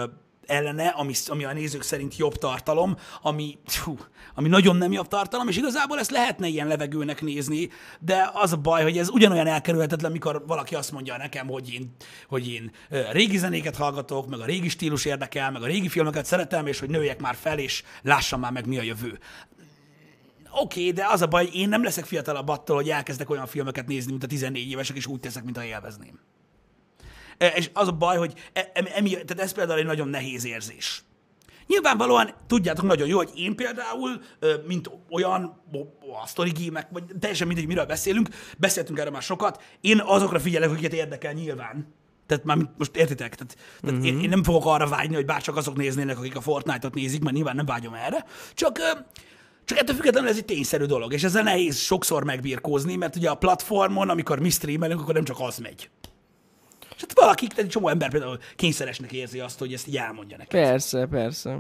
ellene, 0.51 0.87
ami, 0.87 1.13
ami 1.27 1.43
a 1.43 1.53
nézők 1.53 1.81
szerint 1.81 2.17
jobb 2.17 2.37
tartalom, 2.37 2.97
ami, 3.21 3.57
fú, 3.65 3.97
ami 4.35 4.47
nagyon 4.47 4.75
nem 4.75 4.91
jobb 4.91 5.07
tartalom, 5.07 5.47
és 5.47 5.57
igazából 5.57 5.99
ezt 5.99 6.11
lehetne 6.11 6.47
ilyen 6.47 6.67
levegőnek 6.67 7.21
nézni, 7.21 7.69
de 7.99 8.29
az 8.33 8.51
a 8.53 8.57
baj, 8.57 8.83
hogy 8.83 8.97
ez 8.97 9.09
ugyanolyan 9.09 9.47
elkerülhetetlen, 9.47 10.11
mikor 10.11 10.43
valaki 10.47 10.75
azt 10.75 10.91
mondja 10.91 11.17
nekem, 11.17 11.47
hogy 11.47 11.73
én, 11.73 11.95
hogy 12.27 12.47
én 12.47 12.71
régi 13.11 13.37
zenéket 13.37 13.75
hallgatok, 13.75 14.27
meg 14.27 14.39
a 14.39 14.45
régi 14.45 14.69
stílus 14.69 15.05
érdekel, 15.05 15.51
meg 15.51 15.61
a 15.61 15.65
régi 15.65 15.89
filmeket 15.89 16.25
szeretem, 16.25 16.67
és 16.67 16.79
hogy 16.79 16.89
nőjek 16.89 17.21
már 17.21 17.35
fel, 17.35 17.59
és 17.59 17.83
lássam 18.01 18.39
már 18.39 18.51
meg, 18.51 18.67
mi 18.67 18.77
a 18.77 18.81
jövő. 18.81 19.19
Oké, 20.53 20.79
okay, 20.79 20.91
de 20.91 21.05
az 21.07 21.21
a 21.21 21.27
baj, 21.27 21.49
én 21.53 21.69
nem 21.69 21.83
leszek 21.83 22.05
fiatalabb 22.05 22.47
attól, 22.47 22.75
hogy 22.75 22.89
elkezdek 22.89 23.29
olyan 23.29 23.47
filmeket 23.47 23.87
nézni, 23.87 24.11
mint 24.11 24.23
a 24.23 24.27
14 24.27 24.69
évesek, 24.69 24.95
és 24.95 25.05
úgy 25.05 25.19
teszek, 25.19 25.43
mint 25.43 25.57
élvezném. 25.57 26.19
E, 27.41 27.47
És 27.47 27.69
az 27.73 27.87
a 27.87 27.91
baj, 27.91 28.17
hogy 28.17 28.33
e- 28.53 28.71
em- 28.73 28.91
emi, 28.93 29.09
tehát 29.09 29.39
ez 29.39 29.51
például 29.51 29.79
egy 29.79 29.85
nagyon 29.85 30.07
nehéz 30.07 30.45
érzés. 30.45 31.03
Nyilvánvalóan 31.67 32.33
tudjátok 32.47 32.85
nagyon 32.85 33.07
jó, 33.07 33.17
hogy 33.17 33.31
én 33.35 33.55
például, 33.55 34.21
mint 34.67 34.89
olyan, 35.09 35.63
a 36.23 36.27
story 36.27 36.51
game 36.65 36.87
vagy 36.91 37.03
teljesen 37.19 37.47
mindegy, 37.47 37.67
miről 37.67 37.85
beszélünk, 37.85 38.29
beszéltünk 38.57 38.99
erről 38.99 39.11
már 39.11 39.21
sokat, 39.21 39.63
én 39.81 40.01
azokra 40.05 40.39
figyelek, 40.39 40.69
akiket 40.69 40.93
érdekel 40.93 41.33
nyilván. 41.33 41.93
Tehát 42.25 42.43
már 42.43 42.57
most 42.77 42.95
értitek? 42.95 43.35
Tehát, 43.35 43.57
tehát 43.81 43.95
mm-hmm. 43.95 44.05
én, 44.05 44.19
én, 44.19 44.29
nem 44.29 44.43
fogok 44.43 44.65
arra 44.65 44.87
vágyni, 44.87 45.15
hogy 45.15 45.25
bárcsak 45.25 45.55
azok 45.55 45.75
néznének, 45.75 46.17
akik 46.17 46.35
a 46.35 46.41
Fortnite-ot 46.41 46.93
nézik, 46.93 47.21
mert 47.23 47.35
nyilván 47.35 47.55
nem 47.55 47.65
vágyom 47.65 47.93
erre. 47.93 48.25
Csak, 48.53 48.79
csak 49.65 49.77
ettől 49.77 49.95
függetlenül 49.95 50.29
ez 50.29 50.37
egy 50.37 50.45
tényszerű 50.45 50.85
dolog, 50.85 51.13
és 51.13 51.23
ezzel 51.23 51.43
nehéz 51.43 51.77
sokszor 51.77 52.23
megbírkózni, 52.23 52.95
mert 52.95 53.15
ugye 53.15 53.29
a 53.29 53.35
platformon, 53.35 54.09
amikor 54.09 54.39
mi 54.39 54.49
streamelünk, 54.49 55.01
akkor 55.01 55.13
nem 55.13 55.23
csak 55.23 55.39
az 55.39 55.57
megy. 55.57 55.89
És 57.01 57.07
hát 57.07 57.19
valakik, 57.19 57.49
tehát 57.49 57.63
egy 57.65 57.69
csomó 57.69 57.87
ember 57.87 58.09
például 58.09 58.37
kényszeresnek 58.55 59.11
érzi 59.11 59.39
azt, 59.39 59.59
hogy 59.59 59.73
ezt 59.73 59.87
így 59.87 59.97
elmondja 59.97 60.37
neked. 60.37 60.61
Persze, 60.61 61.05
persze. 61.05 61.59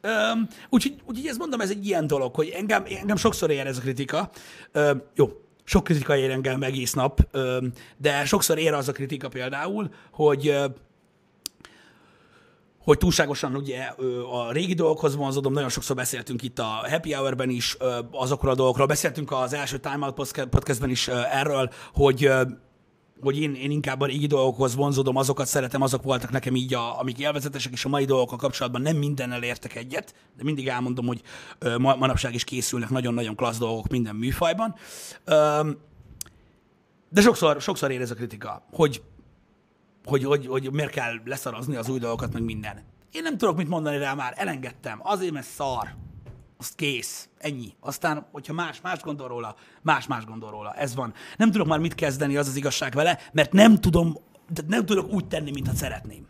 Öm, 0.00 0.48
úgyhogy, 0.68 0.94
úgyhogy 1.04 1.26
ezt 1.26 1.38
mondom, 1.38 1.60
ez 1.60 1.70
egy 1.70 1.86
ilyen 1.86 2.06
dolog, 2.06 2.34
hogy 2.34 2.48
engem, 2.48 2.84
engem 2.88 3.16
sokszor 3.16 3.50
ér 3.50 3.66
ez 3.66 3.76
a 3.76 3.80
kritika. 3.80 4.30
Öm, 4.72 5.02
jó, 5.14 5.28
sok 5.64 5.84
kritika 5.84 6.16
ér 6.16 6.30
engem 6.30 6.62
egész 6.62 6.92
nap, 6.92 7.28
öm, 7.30 7.72
de 7.96 8.24
sokszor 8.24 8.58
ér 8.58 8.72
az 8.72 8.88
a 8.88 8.92
kritika 8.92 9.28
például, 9.28 9.90
hogy 10.10 10.56
hogy 12.78 12.98
túlságosan 12.98 13.54
ugye 13.54 13.92
a 14.32 14.52
régi 14.52 14.74
dolgokhoz 14.74 15.16
vonzódom, 15.16 15.52
nagyon 15.52 15.68
sokszor 15.68 15.96
beszéltünk 15.96 16.42
itt 16.42 16.58
a 16.58 16.80
Happy 16.90 17.12
Hour-ben 17.12 17.50
is 17.50 17.76
azokról 18.10 18.52
a 18.52 18.54
dolgokról, 18.54 18.86
beszéltünk 18.86 19.32
az 19.32 19.52
első 19.52 19.78
Time 19.78 20.06
Out 20.06 20.14
podca- 20.14 20.46
podcastben 20.46 20.90
is 20.90 21.08
erről, 21.08 21.70
hogy 21.92 22.30
hogy 23.20 23.40
én, 23.40 23.54
én 23.54 23.70
inkább 23.70 24.00
a 24.00 24.06
régi 24.06 24.26
dolgokhoz 24.26 24.74
vonzódom, 24.74 25.16
azokat 25.16 25.46
szeretem, 25.46 25.82
azok 25.82 26.02
voltak 26.02 26.30
nekem 26.30 26.56
így, 26.56 26.74
a, 26.74 27.00
amik 27.00 27.18
élvezetesek, 27.18 27.72
és 27.72 27.84
a 27.84 27.88
mai 27.88 28.04
dolgokkal 28.04 28.38
kapcsolatban 28.38 28.82
nem 28.82 28.96
mindennel 28.96 29.42
értek 29.42 29.74
egyet, 29.74 30.14
de 30.36 30.44
mindig 30.44 30.68
elmondom, 30.68 31.06
hogy 31.06 31.22
ö, 31.58 31.78
ma, 31.78 31.96
manapság 31.96 32.34
is 32.34 32.44
készülnek 32.44 32.90
nagyon-nagyon 32.90 33.36
klassz 33.36 33.58
dolgok 33.58 33.88
minden 33.88 34.16
műfajban. 34.16 34.74
Öm, 35.24 35.78
de 37.10 37.20
sokszor, 37.20 37.60
sokszor 37.60 37.90
ér 37.90 38.00
ez 38.00 38.10
a 38.10 38.14
kritika, 38.14 38.66
hogy, 38.70 39.02
hogy, 40.04 40.24
hogy, 40.24 40.46
hogy 40.46 40.72
miért 40.72 40.90
kell 40.90 41.14
leszarazni 41.24 41.76
az 41.76 41.88
új 41.88 41.98
dolgokat, 41.98 42.32
meg 42.32 42.42
minden. 42.42 42.82
Én 43.12 43.22
nem 43.22 43.38
tudok 43.38 43.56
mit 43.56 43.68
mondani 43.68 43.98
rá 43.98 44.14
már, 44.14 44.34
elengedtem, 44.36 45.00
azért, 45.02 45.32
mert 45.32 45.46
szar. 45.46 45.94
Azt 46.58 46.74
kész, 46.74 47.28
ennyi. 47.38 47.74
Aztán, 47.80 48.26
hogyha 48.32 48.52
más, 48.52 48.80
más 48.80 49.00
gondol 49.00 49.28
róla, 49.28 49.56
más, 49.82 50.06
más 50.06 50.24
gondol 50.24 50.50
róla. 50.50 50.74
Ez 50.74 50.94
van. 50.94 51.14
Nem 51.36 51.50
tudok 51.50 51.66
már 51.66 51.78
mit 51.78 51.94
kezdeni, 51.94 52.36
az 52.36 52.48
az 52.48 52.56
igazság 52.56 52.92
vele, 52.94 53.18
mert 53.32 53.52
nem 53.52 53.76
tudom, 53.80 54.16
nem 54.66 54.84
tudok 54.86 55.12
úgy 55.12 55.26
tenni, 55.28 55.50
mintha 55.50 55.74
szeretném. 55.74 56.26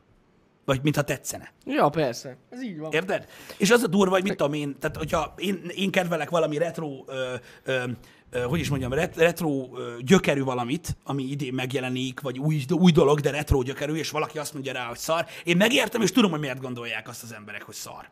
Vagy 0.65 0.81
mintha 0.83 1.03
tetszene. 1.03 1.53
Ja, 1.65 1.89
persze. 1.89 2.37
Ez 2.51 2.63
így 2.63 2.79
van. 2.79 2.93
Érted? 2.93 3.27
És 3.57 3.71
az 3.71 3.83
a 3.83 3.87
durva, 3.87 4.15
hogy 4.15 4.23
mit 4.23 4.37
tudom 4.37 4.53
én, 4.53 4.79
tehát 4.79 4.97
hogyha 4.97 5.35
én, 5.37 5.71
én 5.75 5.91
kedvelek 5.91 6.31
valami 6.31 6.59
retro 6.59 7.05
ö, 7.07 7.35
ö, 7.65 7.85
ö, 8.31 8.41
hogy 8.41 8.61
is 8.61 8.69
mondjam, 8.69 8.93
ret- 8.93 9.17
retro 9.17 9.69
ö, 9.77 9.97
gyökerű 10.01 10.43
valamit, 10.43 10.97
ami 11.05 11.23
idén 11.23 11.55
megjelenik, 11.55 12.21
vagy 12.21 12.39
új, 12.39 12.65
új 12.71 12.93
dolog, 12.93 13.21
de 13.21 13.31
retro 13.31 13.63
gyökerű, 13.63 13.95
és 13.95 14.11
valaki 14.11 14.39
azt 14.39 14.53
mondja 14.53 14.73
rá, 14.73 14.87
hogy 14.87 14.99
szar. 14.99 15.27
Én 15.45 15.57
megértem, 15.57 16.03
és 16.03 16.13
tudom, 16.13 16.31
hogy 16.31 16.41
miért 16.41 16.61
gondolják 16.61 17.09
azt 17.09 17.23
az 17.23 17.33
emberek, 17.33 17.63
hogy 17.63 17.75
szar. 17.75 18.11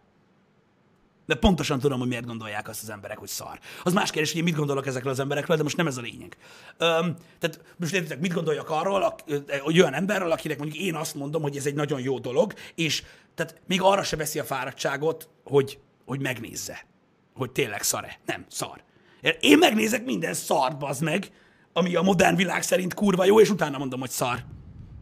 De 1.26 1.34
pontosan 1.34 1.78
tudom, 1.78 1.98
hogy 1.98 2.08
miért 2.08 2.26
gondolják 2.26 2.68
azt 2.68 2.82
az 2.82 2.90
emberek, 2.90 3.18
hogy 3.18 3.28
szar. 3.28 3.58
Az 3.82 3.92
más 3.92 4.10
kérdés, 4.10 4.30
hogy 4.30 4.38
én 4.38 4.44
mit 4.46 4.56
gondolok 4.56 4.86
ezekről 4.86 5.12
az 5.12 5.18
emberekről, 5.18 5.56
de 5.56 5.62
most 5.62 5.76
nem 5.76 5.86
ez 5.86 5.96
a 5.96 6.00
lényeg. 6.00 6.36
Öm, 6.78 7.16
tehát 7.38 7.60
most 7.76 7.94
értitek, 7.94 8.20
mit 8.20 8.32
gondoljak 8.32 8.70
arról, 8.70 9.14
hogy 9.60 9.80
olyan 9.80 9.94
emberről, 9.94 10.30
akinek 10.30 10.58
mondjuk 10.58 10.82
én 10.82 10.94
azt 10.94 11.14
mondom, 11.14 11.42
hogy 11.42 11.56
ez 11.56 11.66
egy 11.66 11.74
nagyon 11.74 12.00
jó 12.00 12.18
dolog, 12.18 12.52
és 12.74 13.02
tehát 13.34 13.60
még 13.66 13.82
arra 13.82 14.02
se 14.02 14.16
veszi 14.16 14.38
a 14.38 14.44
fáradtságot, 14.44 15.28
hogy, 15.44 15.78
hogy 16.04 16.20
megnézze, 16.20 16.86
hogy 17.34 17.50
tényleg 17.50 17.82
szar-e. 17.82 18.18
Nem, 18.26 18.44
szar. 18.48 18.82
Én 19.40 19.58
megnézek 19.58 20.04
minden 20.04 20.34
szart, 20.34 20.78
bazd 20.78 21.02
meg, 21.02 21.30
ami 21.72 21.94
a 21.94 22.02
modern 22.02 22.36
világ 22.36 22.62
szerint 22.62 22.94
kurva 22.94 23.24
jó, 23.24 23.40
és 23.40 23.50
utána 23.50 23.78
mondom, 23.78 24.00
hogy 24.00 24.10
szar. 24.10 24.44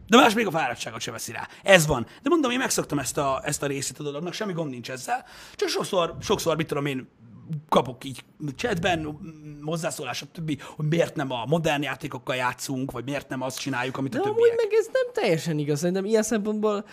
De 0.07 0.17
más 0.17 0.33
még 0.33 0.47
a 0.47 0.51
fáradtságot 0.51 1.01
se 1.01 1.11
veszi 1.11 1.31
rá. 1.31 1.47
Ez 1.63 1.85
van. 1.85 2.07
De 2.21 2.29
mondom, 2.29 2.51
én 2.51 2.57
megszoktam 2.57 2.99
ezt 2.99 3.17
a, 3.17 3.41
ezt 3.43 3.63
a 3.63 3.67
részét 3.67 3.99
a 3.99 4.03
dolognak, 4.03 4.33
semmi 4.33 4.53
gond 4.53 4.69
nincs 4.69 4.91
ezzel. 4.91 5.25
Csak 5.55 5.69
sokszor, 5.69 6.15
sokszor 6.21 6.55
mit 6.55 6.67
tudom 6.67 6.85
én, 6.85 7.07
kapok 7.69 8.03
így 8.03 8.23
chatben 8.55 9.17
hozzászólás, 9.63 10.23
többi, 10.31 10.57
hogy 10.75 10.85
miért 10.85 11.15
nem 11.15 11.31
a 11.31 11.45
modern 11.47 11.81
játékokkal 11.81 12.35
játszunk, 12.35 12.91
vagy 12.91 13.03
miért 13.05 13.29
nem 13.29 13.41
azt 13.41 13.59
csináljuk, 13.59 13.97
amit 13.97 14.15
a 14.15 14.17
De 14.17 14.23
amúgy 14.23 14.35
többiek. 14.35 14.55
meg 14.55 14.67
ez 14.79 14.85
nem 14.93 15.13
teljesen 15.13 15.57
igaz. 15.59 15.79
Szerintem 15.79 16.05
ilyen 16.05 16.23
szempontból, 16.23 16.85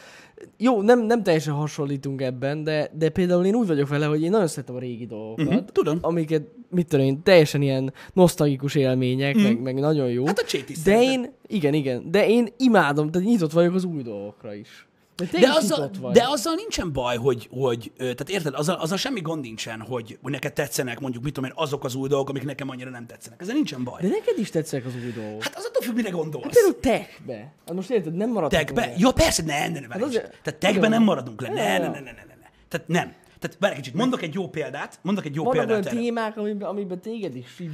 jó, 0.57 0.83
nem, 0.83 1.01
nem 1.07 1.23
teljesen 1.23 1.55
hasonlítunk 1.55 2.21
ebben, 2.23 2.65
de, 2.65 2.91
de 2.95 3.09
például 3.09 3.45
én 3.45 3.55
úgy 3.55 3.67
vagyok 3.67 3.88
vele, 3.88 4.07
hogy 4.07 4.23
én 4.23 4.31
nagyon 4.31 4.47
szeretem 4.47 4.75
a 4.75 4.79
régi 4.79 5.07
dolgokat. 5.07 5.47
Mhm, 5.47 5.65
tudom. 5.73 5.99
Amiket, 6.01 6.43
mit 6.71 6.88
tudom 6.88 7.07
én, 7.07 7.23
teljesen 7.23 7.62
ilyen 7.62 7.93
nosztalgikus 8.12 8.75
élmények, 8.75 9.35
meg, 9.35 9.61
meg 9.61 9.75
nagyon 9.75 10.09
jó. 10.09 10.27
Hát 10.27 10.38
a 10.38 10.45
de 10.45 10.75
szeretem. 10.75 11.01
én, 11.03 11.33
igen, 11.47 11.75
igen, 11.75 12.11
de 12.11 12.29
én 12.29 12.49
imádom, 12.57 13.11
tehát 13.11 13.29
nyitott 13.29 13.53
vagyok 13.53 13.75
az 13.75 13.85
új 13.85 14.03
dolgokra 14.03 14.55
is. 14.55 14.87
De, 15.16 15.38
De 15.40 15.48
azzal, 15.51 15.90
de 16.12 16.25
azzal 16.29 16.55
nincsen 16.55 16.92
baj, 16.92 17.16
hogy, 17.16 17.48
hogy 17.51 17.92
tehát 17.96 18.29
érted, 18.29 18.55
azzal, 18.55 18.77
azzal 18.77 18.96
semmi 18.96 19.20
gond 19.20 19.40
nincsen, 19.42 19.81
hogy, 19.81 20.18
hogy 20.22 20.33
neked 20.33 20.53
tetszenek 20.53 21.01
mondjuk, 21.01 21.25
mit 21.25 21.33
tudom 21.35 21.51
én, 21.51 21.57
azok 21.57 21.85
az 21.85 21.94
új 21.94 22.09
dolgok, 22.09 22.29
amik 22.29 22.44
nekem 22.44 22.68
annyira 22.68 22.90
nem 22.90 23.07
tetszenek. 23.07 23.40
Ezzel 23.40 23.55
nincsen 23.55 23.85
baj. 23.85 24.01
de 24.01 24.09
neked 24.09 24.38
is 24.38 24.51
tetszenek 24.51 24.87
az 24.87 24.92
új 24.94 25.12
dolgok. 25.12 25.42
Hát 25.42 25.57
az 25.57 25.64
attól 25.64 25.83
függ, 25.83 25.94
mire 25.94 26.11
gondolsz. 26.11 26.55
Például 26.55 26.81
techbe. 26.81 27.53
Hát 27.66 27.75
most 27.75 27.90
érted, 27.90 28.14
nem 28.14 28.31
maradhatunk 28.31 28.66
Techbe? 28.68 28.87
le. 28.87 28.94
Ja, 28.98 29.12
persze, 29.12 29.42
ne, 29.42 29.68
ne, 29.68 29.81
ne, 29.81 29.87
várj 29.88 30.03
azért-. 30.03 30.38
Tehát 30.42 30.61
techbe 30.61 30.88
nem 30.88 31.03
maradunk 31.03 31.40
le. 31.40 31.48
Ne, 31.48 31.79
ne, 31.79 31.88
ne, 31.88 31.88
ne, 31.88 32.01
ne, 32.01 32.12
ne. 32.40 32.48
Tehát 32.68 32.88
nem. 32.88 33.14
Tehát 33.38 33.57
várj 33.61 33.75
egy 33.75 33.81
kicsit, 33.81 33.94
mondok 33.94 34.22
egy 34.22 34.35
jó 34.35 34.48
példát, 34.48 34.98
mondok 35.03 35.25
egy 35.25 35.35
jó 35.35 35.44
Vannak 35.44 35.57
olyan 35.57 35.68
példát 35.68 35.92
erre. 35.92 36.03
témák, 36.03 36.37
amiben, 36.37 36.68
amiben 36.68 37.01
téged 37.01 37.37
is 37.37 37.59
így... 37.61 37.70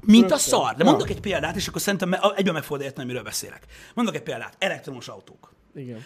Mint 0.00 0.30
a 0.30 0.36
szar. 0.36 0.74
De 0.74 0.84
mondok 0.84 1.10
egy 1.10 1.20
példát, 1.20 1.56
és 1.56 1.68
akkor 1.68 1.80
szerintem 1.80 2.16
egyben 2.36 2.54
meg 2.54 2.62
fogod 2.62 2.82
érteni, 2.82 3.06
miről 3.06 3.22
beszélek. 3.22 3.66
Mondok 3.94 4.14
egy 4.14 4.22
példát. 4.22 4.54
Elektromos 4.58 5.08
autók. 5.08 5.52
Igen. 5.74 6.04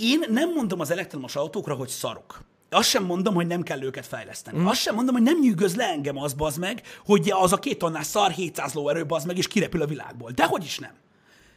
Én 0.00 0.24
nem 0.28 0.52
mondom 0.52 0.80
az 0.80 0.90
elektromos 0.90 1.36
autókra, 1.36 1.74
hogy 1.74 1.88
szarok. 1.88 2.42
Azt 2.70 2.88
sem 2.88 3.04
mondom, 3.04 3.34
hogy 3.34 3.46
nem 3.46 3.62
kell 3.62 3.82
őket 3.82 4.06
fejleszteni. 4.06 4.58
Mm. 4.58 4.66
Azt 4.66 4.80
sem 4.80 4.94
mondom, 4.94 5.14
hogy 5.14 5.22
nem 5.22 5.38
nyűgöz 5.40 5.76
le 5.76 5.84
engem 5.84 6.18
az, 6.18 6.32
bazd 6.32 6.58
meg, 6.58 6.82
hogy 7.06 7.30
az 7.30 7.52
a 7.52 7.56
két 7.56 7.78
tonnás 7.78 8.06
szar 8.06 8.30
700 8.30 8.72
lóerő, 8.72 9.06
bazd 9.06 9.26
meg, 9.26 9.38
és 9.38 9.48
kirepül 9.48 9.82
a 9.82 9.86
világból. 9.86 10.30
Dehogy 10.30 10.64
is 10.64 10.78
nem. 10.78 10.92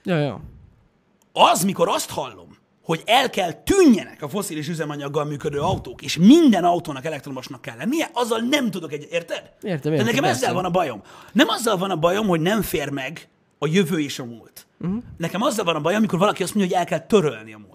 Ja, 0.04 0.18
ja. 0.18 0.42
Az, 1.34 1.64
mikor 1.64 1.90
azt 1.90 2.10
hallom, 2.10 2.58
hogy 2.84 3.02
el 3.06 3.30
kell 3.30 3.52
tűnjenek 3.52 4.22
a 4.22 4.30
foszilis 4.30 4.68
üzemanyaggal 4.68 5.26
működő 5.26 5.60
autók, 5.60 6.02
és 6.02 6.18
minden 6.18 6.64
autónak 6.64 7.06
elektromosnak 7.06 7.62
kell 7.62 7.78
lennie, 7.78 8.10
azzal 8.14 8.40
nem 8.40 8.72
tudok 8.72 8.94
egy... 8.94 9.08
Érted? 9.12 9.52
Értem, 9.62 9.92
De 9.92 9.98
értem, 9.98 10.06
nekem 10.06 10.24
persze. 10.24 10.42
ezzel 10.42 10.54
van 10.54 10.66
a 10.66 10.70
bajom. 10.70 11.02
Nem 11.32 11.48
azzal 11.48 11.78
van 11.78 11.92
a 11.92 11.96
bajom, 11.96 12.28
hogy 12.28 12.42
nem 12.42 12.62
fér 12.62 12.90
meg 12.90 13.28
a 13.58 13.68
jövő 13.68 14.00
és 14.00 14.20
a 14.20 14.26
múlt. 14.26 14.66
Uh-huh. 14.80 15.04
Nekem 15.18 15.42
azzal 15.42 15.66
van 15.66 15.76
a 15.76 15.82
bajom, 15.82 15.98
amikor 15.98 16.20
valaki 16.20 16.44
azt 16.44 16.56
mondja, 16.56 16.78
hogy 16.78 16.86
el 16.86 16.90
kell 16.90 17.08
törölni 17.08 17.54
a 17.54 17.58
múltat. 17.58 17.73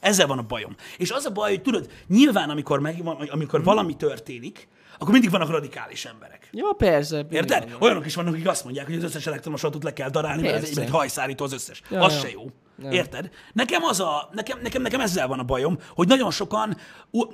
Ezzel 0.00 0.26
van 0.26 0.38
a 0.38 0.42
bajom. 0.42 0.74
És 0.96 1.10
az 1.10 1.24
a 1.24 1.30
baj, 1.30 1.50
hogy 1.50 1.62
tudod, 1.62 1.90
nyilván 2.06 2.50
amikor, 2.50 2.80
meg, 2.80 3.02
amikor 3.30 3.64
valami 3.64 3.96
történik, 3.96 4.68
akkor 4.98 5.12
mindig 5.12 5.30
vannak 5.30 5.50
radikális 5.50 6.04
emberek. 6.04 6.48
Ja, 6.52 6.72
persze. 6.76 7.26
Érted? 7.30 7.62
igen. 7.62 7.76
Olyanok 7.80 8.06
is 8.06 8.14
vannak, 8.14 8.34
akik 8.34 8.48
azt 8.48 8.64
mondják, 8.64 8.86
hogy 8.86 8.94
az 8.94 9.02
összes 9.02 9.26
elektromos 9.26 9.64
autót 9.64 9.82
le 9.82 9.92
kell 9.92 10.10
darálni, 10.10 10.42
mert 10.42 10.54
ez 10.54 10.68
egy, 10.68 10.74
Persze. 10.74 10.90
hajszárító 10.90 11.44
az 11.44 11.52
összes. 11.52 11.82
Ja, 11.90 12.00
az 12.00 12.12
ja. 12.14 12.20
se 12.20 12.30
jó. 12.30 12.50
Ja. 12.82 12.90
Érted? 12.90 13.30
Nekem 13.52 13.82
az 13.82 14.00
a, 14.00 14.28
nekem, 14.32 14.58
nekem, 14.62 14.82
nekem 14.82 15.00
ezzel 15.00 15.28
van 15.28 15.38
a 15.38 15.42
bajom, 15.42 15.78
hogy 15.94 16.08
nagyon 16.08 16.30
sokan, 16.30 16.76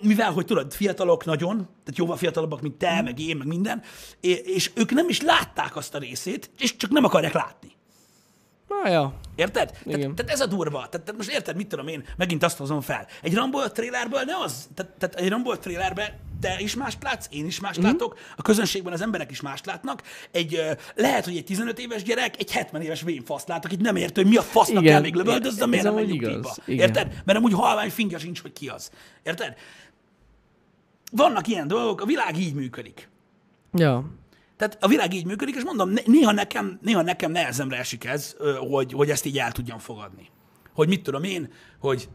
mivel, 0.00 0.32
hogy 0.32 0.44
tudod, 0.44 0.72
fiatalok 0.72 1.24
nagyon, 1.24 1.56
tehát 1.56 1.96
jóval 1.96 2.16
fiatalabbak, 2.16 2.60
mint 2.60 2.74
te, 2.74 3.02
meg 3.02 3.20
én, 3.20 3.36
meg 3.36 3.46
minden, 3.46 3.82
és 4.20 4.70
ők 4.74 4.90
nem 4.90 5.08
is 5.08 5.20
látták 5.20 5.76
azt 5.76 5.94
a 5.94 5.98
részét, 5.98 6.50
és 6.58 6.76
csak 6.76 6.90
nem 6.90 7.04
akarják 7.04 7.32
látni. 7.32 7.75
Na, 8.68 8.90
ja. 8.90 9.14
Érted? 9.34 9.70
Tehát, 9.84 10.00
tehát 10.00 10.30
ez 10.30 10.40
a 10.40 10.46
durva. 10.46 10.76
Tehát, 10.76 10.90
tehát 10.90 11.16
most 11.16 11.30
érted, 11.30 11.56
mit 11.56 11.66
tudom 11.68 11.88
én, 11.88 12.04
megint 12.16 12.42
azt 12.42 12.56
hozom 12.56 12.80
fel. 12.80 13.06
Egy 13.22 13.34
Rambo 13.34 13.62
5 13.62 13.72
trailerből 13.72 14.22
ne 14.22 14.36
az, 14.44 14.68
tehát, 14.74 14.92
tehát 14.92 15.14
egy 15.14 15.28
Rambo 15.28 15.52
5 15.52 15.60
trailerben 15.60 16.08
te 16.40 16.56
is 16.58 16.74
mást 16.74 17.02
látsz, 17.02 17.26
én 17.30 17.46
is 17.46 17.60
mást 17.60 17.80
mm. 17.80 17.82
látok, 17.82 18.18
a 18.36 18.42
közönségben 18.42 18.92
az 18.92 19.00
emberek 19.00 19.30
is 19.30 19.40
mást 19.40 19.66
látnak. 19.66 20.02
Egy, 20.30 20.60
lehet, 20.94 21.24
hogy 21.24 21.36
egy 21.36 21.44
15 21.44 21.78
éves 21.78 22.02
gyerek 22.02 22.38
egy 22.38 22.52
70 22.52 22.82
éves 22.82 23.02
vénfaszt 23.02 23.48
lát, 23.48 23.64
akit 23.64 23.80
nem 23.80 23.96
ért, 23.96 24.16
hogy 24.16 24.26
mi 24.26 24.36
a 24.36 24.42
fasznak 24.42 24.82
Igen. 24.82 24.92
kell 24.92 25.02
még 25.02 25.14
lövöldözni, 25.14 25.66
miért 25.66 25.84
nem 25.84 25.92
amúgy 25.92 26.06
megy 26.06 26.14
igaz. 26.14 26.32
nyugdíjba. 26.32 26.54
Igen. 26.66 26.88
Érted? 26.88 27.22
Mert 27.24 27.38
amúgy 27.38 27.52
halvány 27.52 27.90
fingja 27.90 28.18
sincs, 28.18 28.40
hogy 28.42 28.52
ki 28.52 28.68
az. 28.68 28.90
Érted? 29.22 29.54
Vannak 31.12 31.46
ilyen 31.46 31.68
dolgok, 31.68 32.00
a 32.00 32.04
világ 32.04 32.38
így 32.38 32.54
működik. 32.54 33.08
Ja. 33.72 34.04
Tehát 34.56 34.78
a 34.80 34.88
világ 34.88 35.14
így 35.14 35.26
működik, 35.26 35.54
és 35.54 35.62
mondom, 35.62 35.92
néha 36.04 36.32
nekem, 36.32 36.78
néha 36.82 37.02
nekem 37.02 37.30
nehezemre 37.30 37.76
esik 37.76 38.04
ez, 38.04 38.36
hogy, 38.70 38.92
hogy 38.92 39.10
ezt 39.10 39.24
így 39.24 39.38
el 39.38 39.52
tudjam 39.52 39.78
fogadni. 39.78 40.28
Hogy 40.74 40.88
mit 40.88 41.02
tudom 41.02 41.22
én, 41.22 41.52
hogy 41.78 42.08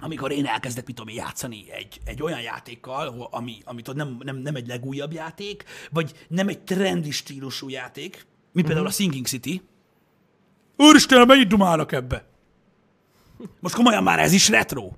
amikor 0.00 0.32
én 0.32 0.46
elkezdek, 0.46 0.86
mit 0.86 0.96
tudom 0.96 1.14
játszani 1.14 1.64
egy, 1.70 2.00
egy 2.04 2.22
olyan 2.22 2.40
játékkal, 2.40 3.28
ami, 3.30 3.58
amit 3.64 3.94
nem, 3.94 4.16
nem, 4.20 4.36
nem 4.36 4.54
egy 4.54 4.66
legújabb 4.66 5.12
játék, 5.12 5.64
vagy 5.90 6.12
nem 6.28 6.48
egy 6.48 6.60
trendi 6.60 7.10
stílusú 7.10 7.68
játék, 7.68 8.26
mint 8.52 8.66
például 8.66 8.86
a 8.86 8.90
Sinking 8.90 9.26
City. 9.26 9.62
Úristen, 10.76 11.26
mennyit 11.26 11.48
dumálnak 11.48 11.92
ebbe? 11.92 12.24
Most 13.60 13.74
komolyan 13.74 14.02
már 14.02 14.18
ez 14.18 14.32
is 14.32 14.48
retro. 14.48 14.92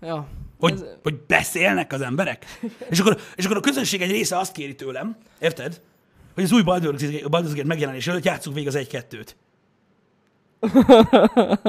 Ja. 0.00 0.28
Hogy, 0.64 0.72
Ez, 0.72 0.84
hogy 1.02 1.14
beszélnek 1.26 1.92
az 1.92 2.00
emberek. 2.00 2.58
És 2.90 2.98
akkor, 2.98 3.20
és 3.36 3.44
akkor 3.44 3.56
a 3.56 3.60
közönség 3.60 4.02
egy 4.02 4.10
része 4.10 4.38
azt 4.38 4.52
kéri 4.52 4.74
tőlem, 4.74 5.16
érted? 5.40 5.80
Hogy 6.34 6.44
az 6.44 6.52
új 6.52 6.62
Baldur's 6.64 7.50
Gate- 7.54 7.64
megjelenés 7.64 8.06
előtt 8.06 8.24
játsszuk 8.24 8.52
végig 8.54 8.68
az 8.68 8.74
egy-kettőt. 8.74 9.36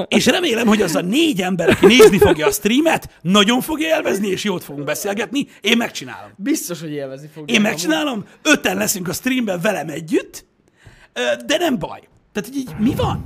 És 0.08 0.26
remélem, 0.26 0.66
hogy 0.66 0.82
az 0.82 0.94
a 0.94 1.00
négy 1.00 1.40
ember, 1.40 1.68
aki 1.68 1.86
nézni 1.86 2.18
fogja 2.18 2.46
a 2.46 2.50
streamet, 2.50 3.18
nagyon 3.22 3.60
fogja 3.60 3.86
élvezni, 3.86 4.28
és 4.28 4.44
jót 4.44 4.64
fogunk 4.64 4.84
beszélgetni. 4.86 5.46
Én 5.60 5.76
megcsinálom. 5.76 6.30
biztos, 6.36 6.80
hogy 6.80 6.90
élvezni 6.90 7.28
fogja. 7.34 7.54
Én 7.54 7.60
megcsinálom, 7.60 8.24
öten 8.42 8.76
leszünk 8.76 9.08
a 9.08 9.12
streamben 9.12 9.60
velem 9.60 9.88
együtt, 9.88 10.44
de 11.46 11.56
nem 11.58 11.78
baj. 11.78 12.00
Tehát, 12.32 12.54
így 12.54 12.70
mi 12.78 12.94
van? 12.94 13.24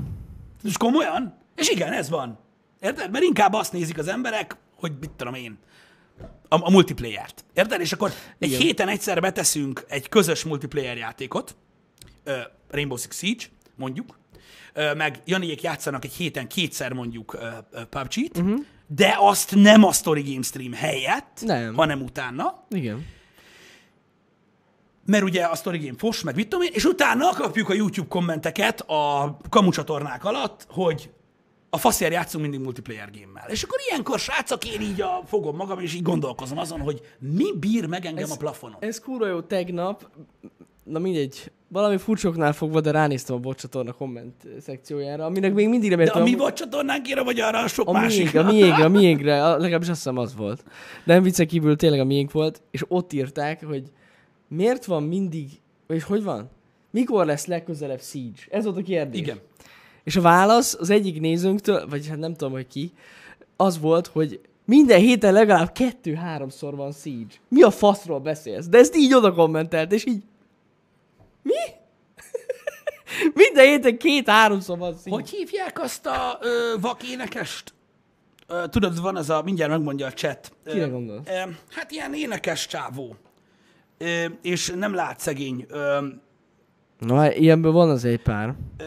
És 0.65 0.77
komolyan? 0.77 1.39
És 1.57 1.69
igen, 1.69 1.93
ez 1.93 2.09
van. 2.09 2.39
Érted? 2.81 3.11
Mert 3.11 3.25
inkább 3.25 3.53
azt 3.53 3.73
nézik 3.73 3.99
az 3.99 4.09
emberek, 4.09 4.57
hogy 4.81 4.93
mit 5.01 5.11
tudom 5.11 5.35
én, 5.35 5.59
a, 6.49 6.67
a 6.67 6.71
multiplayer-t. 6.71 7.45
Érted? 7.55 7.81
És 7.81 7.93
akkor 7.93 8.13
egy 8.39 8.49
Igen. 8.49 8.61
héten 8.61 8.89
egyszer 8.89 9.21
beteszünk 9.21 9.85
egy 9.89 10.09
közös 10.09 10.45
multiplayer 10.45 10.97
játékot, 10.97 11.57
Rainbow 12.71 12.97
Six 12.97 13.17
Siege, 13.19 13.45
mondjuk, 13.77 14.19
meg 14.97 15.23
Janiék 15.25 15.63
játszanak 15.63 16.05
egy 16.05 16.13
héten 16.13 16.49
kétszer 16.49 16.93
mondjuk 16.93 17.39
PUBG-t, 17.91 18.39
uh-huh. 18.39 18.59
de 18.87 19.17
azt 19.19 19.55
nem 19.55 19.85
a 19.85 19.93
Story 19.93 20.23
Game 20.23 20.43
Stream 20.43 20.73
helyett, 20.73 21.41
Nem. 21.41 21.75
hanem 21.75 22.03
utána, 22.03 22.65
Igen. 22.71 23.07
mert 25.07 25.25
ugye 25.25 25.45
a 25.45 25.55
Story 25.55 25.79
Game 25.79 25.99
fos, 25.99 26.23
meg 26.23 26.35
mit 26.35 26.49
tudom 26.49 26.65
én, 26.65 26.73
és 26.73 26.85
utána 26.85 27.33
kapjuk 27.33 27.69
a 27.69 27.75
YouTube 27.75 28.09
kommenteket 28.09 28.81
a 28.81 29.37
kamucsatornák 29.49 30.25
alatt, 30.25 30.67
hogy 30.69 31.11
a 31.71 31.79
faszért 31.79 32.13
játszunk 32.13 32.43
mindig 32.43 32.61
multiplayer 32.61 33.11
gémmel. 33.11 33.45
És 33.49 33.63
akkor 33.63 33.79
ilyenkor, 33.89 34.19
srácok, 34.19 34.73
én 34.75 34.81
így 34.81 35.01
a, 35.01 35.23
fogom 35.27 35.57
magam, 35.57 35.79
és 35.81 35.95
így 35.95 36.03
gondolkozom 36.03 36.59
azon, 36.59 36.81
hogy 36.81 37.01
mi 37.19 37.45
bír 37.61 37.87
meg 37.87 38.05
engem 38.07 38.23
Ez- 38.25 38.31
a 38.31 38.37
plafonon. 38.37 38.77
Ez 38.81 39.01
kurva 39.01 39.27
jó 39.27 39.41
tegnap, 39.41 40.09
na 40.85 40.99
mindegy, 40.99 41.51
valami 41.69 41.97
furcsoknál 41.99 42.53
fogva, 42.53 42.81
de 42.81 42.91
ránéztem 42.91 43.37
a 43.37 43.39
bocsatorna 43.39 43.93
komment 43.93 44.47
szekciójára, 44.61 45.25
aminek 45.25 45.55
még 45.55 45.69
mindig 45.69 45.89
nem 45.89 45.99
De 45.99 46.05
értem. 46.05 46.23
a 46.23 46.25
mi 46.25 46.35
vagy 46.35 46.53
csatornánkére, 46.53 47.23
vagy 47.23 47.41
arra 47.41 47.59
a 47.59 47.69
sok 47.69 47.89
a 47.89 47.93
másik? 47.93 48.19
miénkre, 48.19 48.41
a 48.41 48.45
miénkre, 48.53 48.85
a 48.85 48.89
miénkre, 48.89 49.45
a- 49.47 49.57
legalábbis 49.57 49.89
azt 49.89 49.97
hiszem 49.97 50.17
az 50.19 50.35
volt. 50.37 50.65
De 51.05 51.15
nem 51.15 51.23
viccen 51.23 51.47
kívül 51.47 51.77
tényleg 51.77 52.01
a 52.01 52.05
miénk 52.05 52.33
volt, 52.33 52.63
és 52.71 52.85
ott 52.89 53.13
írták, 53.13 53.65
hogy 53.65 53.83
miért 54.49 54.85
van 54.85 55.03
mindig, 55.03 55.49
és 55.89 56.03
hogy 56.05 56.23
van? 56.23 56.51
Mikor 56.91 57.27
lesz 57.27 57.47
legközelebb 57.47 58.01
Siege? 58.01 58.41
Ez 58.51 58.65
volt 58.65 58.77
a 58.77 58.83
kérdés. 58.83 59.21
Igen. 59.21 59.39
És 60.05 60.17
a 60.17 60.21
válasz 60.21 60.75
az 60.75 60.91
egyik 60.91 61.21
nézőnktől, 61.21 61.87
vagy 61.89 62.09
hát 62.09 62.19
nem 62.19 62.35
tudom, 62.35 62.53
hogy 62.53 62.67
ki, 62.67 62.93
az 63.57 63.81
volt, 63.81 64.07
hogy 64.07 64.41
minden 64.65 65.01
héten 65.01 65.33
legalább 65.33 65.73
kettő-háromszor 65.73 66.77
van 66.77 66.93
Siege. 66.93 67.35
Mi 67.49 67.63
a 67.63 67.71
faszról 67.71 68.21
beszélsz? 68.21 68.67
De 68.67 68.79
ezt 68.79 68.97
így 68.97 69.15
oda 69.15 69.33
kommentelt, 69.33 69.93
és 69.93 70.07
így, 70.07 70.23
Minden 73.35 73.65
héten 73.67 73.99
két-háromszor 73.99 74.79
van 74.79 74.97
szín. 74.97 75.13
Hogy 75.13 75.31
hívják 75.31 75.81
azt 75.81 76.07
a 76.07 76.39
ö, 76.41 76.75
vakénekest? 76.81 77.75
Ö, 78.47 78.65
tudod, 78.71 79.01
van 79.01 79.17
az 79.17 79.31
a, 79.31 79.43
mindjárt 79.43 79.71
megmondja 79.71 80.07
a 80.07 80.13
chat. 80.13 80.53
Kire 80.67 80.87
gondolsz? 80.87 81.29
Ö, 81.29 81.51
hát 81.71 81.91
ilyen 81.91 82.15
énekes 82.15 82.67
csávó. 82.67 83.17
Ö, 83.99 84.25
és 84.43 84.73
nem 84.77 84.95
lát 84.95 85.21
szegény. 85.21 85.67
Ö, 85.69 86.07
Na, 86.99 87.33
ilyenből 87.33 87.73
van 87.73 87.91
az 87.91 88.05
egy 88.05 88.23
pár. 88.23 88.55
ö, 88.79 88.85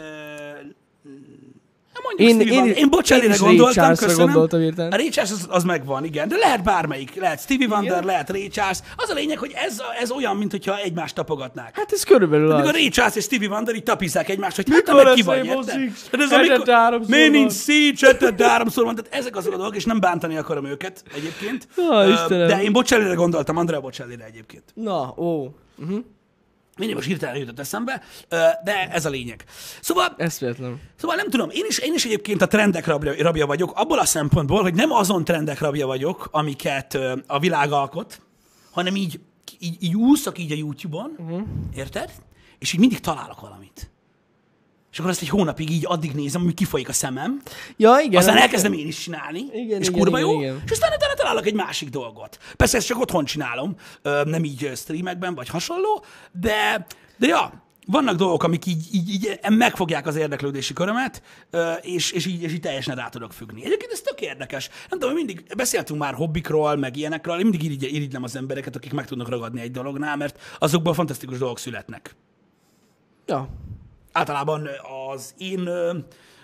mondjuk 2.03 2.29
Én, 2.29 2.35
Stevie 2.35 2.53
én, 2.53 2.59
Wonder. 2.59 2.77
én 2.77 3.29
Ray 3.29 3.37
gondoltam, 3.37 3.73
Charlesra 3.73 4.05
köszönöm. 4.05 4.25
gondoltam 4.25 4.59
A 4.59 4.63
értem. 4.63 4.89
Ray 4.89 5.09
Charles 5.09 5.31
az, 5.31 5.47
az 5.49 5.63
megvan, 5.63 6.05
igen, 6.05 6.27
de 6.27 6.35
lehet 6.35 6.63
bármelyik. 6.63 7.15
Lehet 7.15 7.39
Stevie 7.41 7.67
Wonder, 7.67 7.91
Igen. 7.91 8.05
lehet 8.05 8.29
Ray 8.29 8.47
Charles. 8.47 8.79
Az 8.95 9.09
a 9.09 9.13
lényeg, 9.13 9.37
hogy 9.37 9.51
ez, 9.55 9.81
ez 10.01 10.11
olyan, 10.11 10.35
mintha 10.37 10.77
egymást 10.77 11.15
tapogatnák. 11.15 11.75
Hát 11.77 11.91
ez 11.91 12.03
körülbelül 12.03 12.45
Mikor 12.47 12.61
a 12.61 12.67
az. 12.67 12.71
Ray 12.71 12.89
Charles 12.89 13.15
és 13.15 13.23
Stevie 13.23 13.49
Wonder 13.49 13.75
így 13.75 13.83
tapizzák 13.83 14.29
egymást, 14.29 14.55
hogy 14.55 14.69
hát 14.69 14.85
Mikor 14.85 15.03
meg 15.03 15.13
ki 15.13 15.21
vagy? 15.21 15.41
Tehát 15.41 16.25
ez 16.25 16.31
amikor, 16.31 16.65
van. 17.19 17.29
nincs 17.31 17.53
Siege, 17.53 18.07
hetente 18.07 18.47
háromszor 18.47 18.83
van, 18.85 18.95
tehát 18.95 19.13
ezek 19.13 19.35
azok 19.35 19.53
a 19.53 19.57
dolgok, 19.57 19.75
és 19.75 19.85
nem 19.85 19.99
bántani 19.99 20.37
akarom 20.37 20.65
őket 20.65 21.03
egyébként. 21.15 21.67
Ö, 21.75 22.11
Istenem. 22.11 22.47
De 22.47 22.61
én 22.63 22.71
Bocelli-re 22.71 23.13
gondoltam, 23.13 23.57
Andrea 23.57 23.79
Bocelli-re 23.79 24.25
egyébként. 24.25 24.63
Na, 24.73 25.13
ó. 25.17 25.47
Mindig 26.77 26.95
most 26.95 27.07
hirtelen 27.07 27.35
jutott 27.35 27.59
eszembe, 27.59 28.01
de 28.63 28.89
ez 28.91 29.05
a 29.05 29.09
lényeg. 29.09 29.43
Szóval 29.81 30.13
Eszméletlen. 30.17 30.81
Szóval 30.95 31.15
nem 31.15 31.29
tudom, 31.29 31.49
én 31.49 31.65
is, 31.67 31.77
én 31.77 31.93
is 31.93 32.05
egyébként 32.05 32.41
a 32.41 32.47
trendek 32.47 32.85
rabja, 32.85 33.13
rabja 33.17 33.45
vagyok, 33.45 33.71
abból 33.75 33.99
a 33.99 34.05
szempontból, 34.05 34.61
hogy 34.61 34.73
nem 34.73 34.91
azon 34.91 35.23
trendek 35.23 35.59
rabja 35.59 35.87
vagyok, 35.87 36.27
amiket 36.31 36.97
a 37.27 37.39
világ 37.39 37.71
alkot, 37.71 38.21
hanem 38.71 38.95
így, 38.95 39.19
így, 39.59 39.77
így 39.83 39.95
úszok 39.95 40.37
így 40.37 40.51
a 40.51 40.55
YouTube-on, 40.55 41.15
uh-huh. 41.17 41.41
érted? 41.75 42.11
És 42.59 42.73
így 42.73 42.79
mindig 42.79 42.99
találok 42.99 43.39
valamit. 43.39 43.91
És 44.93 44.99
akkor 44.99 45.11
azt 45.11 45.21
egy 45.21 45.29
hónapig 45.29 45.69
így 45.69 45.85
addig 45.87 46.11
nézem, 46.11 46.41
amíg 46.41 46.53
kifolyik 46.53 46.89
a 46.89 46.93
szemem, 46.93 47.41
Ja, 47.77 47.97
igen. 48.03 48.19
aztán 48.19 48.37
elkezdem 48.37 48.73
én 48.73 48.87
is 48.87 48.99
csinálni, 48.99 49.39
Igen, 49.53 49.81
és 49.81 49.87
igen, 49.87 49.99
kurva 49.99 50.17
igen, 50.19 50.29
jó, 50.29 50.41
igen. 50.41 50.61
és 50.65 50.71
aztán 50.71 50.91
utána 50.95 51.13
találok 51.13 51.45
egy 51.45 51.53
másik 51.53 51.89
dolgot. 51.89 52.39
Persze 52.55 52.77
ezt 52.77 52.87
csak 52.87 52.99
otthon 52.99 53.25
csinálom, 53.25 53.75
nem 54.23 54.43
így 54.43 54.71
streamekben, 54.75 55.35
vagy 55.35 55.47
hasonló, 55.49 56.03
de, 56.31 56.85
de 57.17 57.27
ja, 57.27 57.63
vannak 57.85 58.15
dolgok, 58.15 58.43
amik 58.43 58.65
így, 58.65 58.87
így, 58.91 59.09
így 59.09 59.39
megfogják 59.49 60.07
az 60.07 60.15
érdeklődési 60.15 60.73
körömet, 60.73 61.21
és, 61.81 62.11
és, 62.11 62.25
így, 62.25 62.41
és 62.41 62.53
így 62.53 62.59
teljesen 62.61 62.95
rá 62.95 63.09
tudok 63.09 63.33
függni. 63.33 63.65
Egyébként 63.65 63.91
ez 63.91 64.01
tök 64.01 64.21
érdekes. 64.21 64.69
Nem 64.89 64.99
tudom, 64.99 65.15
mindig 65.15 65.43
beszéltünk 65.57 65.99
már 65.99 66.13
hobbikról, 66.13 66.75
meg 66.75 66.97
ilyenekről, 66.97 67.35
én 67.35 67.41
mindig 67.41 67.63
irigy, 67.63 67.83
irigylem 67.83 68.23
az 68.23 68.35
embereket, 68.35 68.75
akik 68.75 68.93
meg 68.93 69.05
tudnak 69.05 69.29
ragadni 69.29 69.61
egy 69.61 69.71
dolognál, 69.71 70.17
mert 70.17 70.39
azokból 70.59 70.93
fantasztikus 70.93 71.37
dolgok 71.37 71.59
születnek 71.59 72.15
Ja. 73.25 73.47
Általában 74.13 74.69
az 75.13 75.33
én, 75.37 75.69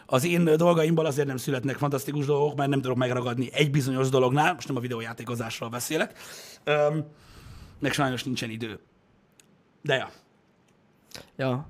az 0.05 0.25
én 0.25 0.43
dolgaimból 0.57 1.05
azért 1.05 1.27
nem 1.27 1.37
születnek 1.37 1.77
fantasztikus 1.77 2.25
dolgok, 2.25 2.55
mert 2.57 2.69
nem 2.69 2.81
tudok 2.81 2.97
megragadni 2.97 3.49
egy 3.53 3.71
bizonyos 3.71 4.09
dolognál, 4.09 4.53
most 4.53 4.67
nem 4.67 4.77
a 4.77 4.79
videójátékozásról 4.79 5.69
beszélek, 5.69 6.17
Öm, 6.63 7.05
meg 7.79 7.91
sajnos 7.91 8.23
nincsen 8.23 8.49
idő. 8.49 8.79
De 9.81 9.95
ja. 9.95 10.09
Ja. 11.35 11.67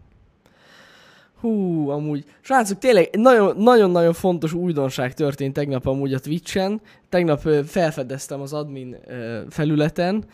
Hú, 1.39 1.89
amúgy. 1.89 2.25
Srácok, 2.41 2.77
tényleg 2.77 3.09
nagyon- 3.15 3.57
nagyon-nagyon 3.57 4.13
fontos 4.13 4.53
újdonság 4.53 5.13
történt 5.13 5.53
tegnap 5.53 5.85
amúgy 5.85 6.13
a 6.13 6.19
Twitch-en. 6.19 6.81
Tegnap 7.09 7.39
felfedeztem 7.65 8.41
az 8.41 8.53
admin 8.53 8.95
felületen. 9.49 10.25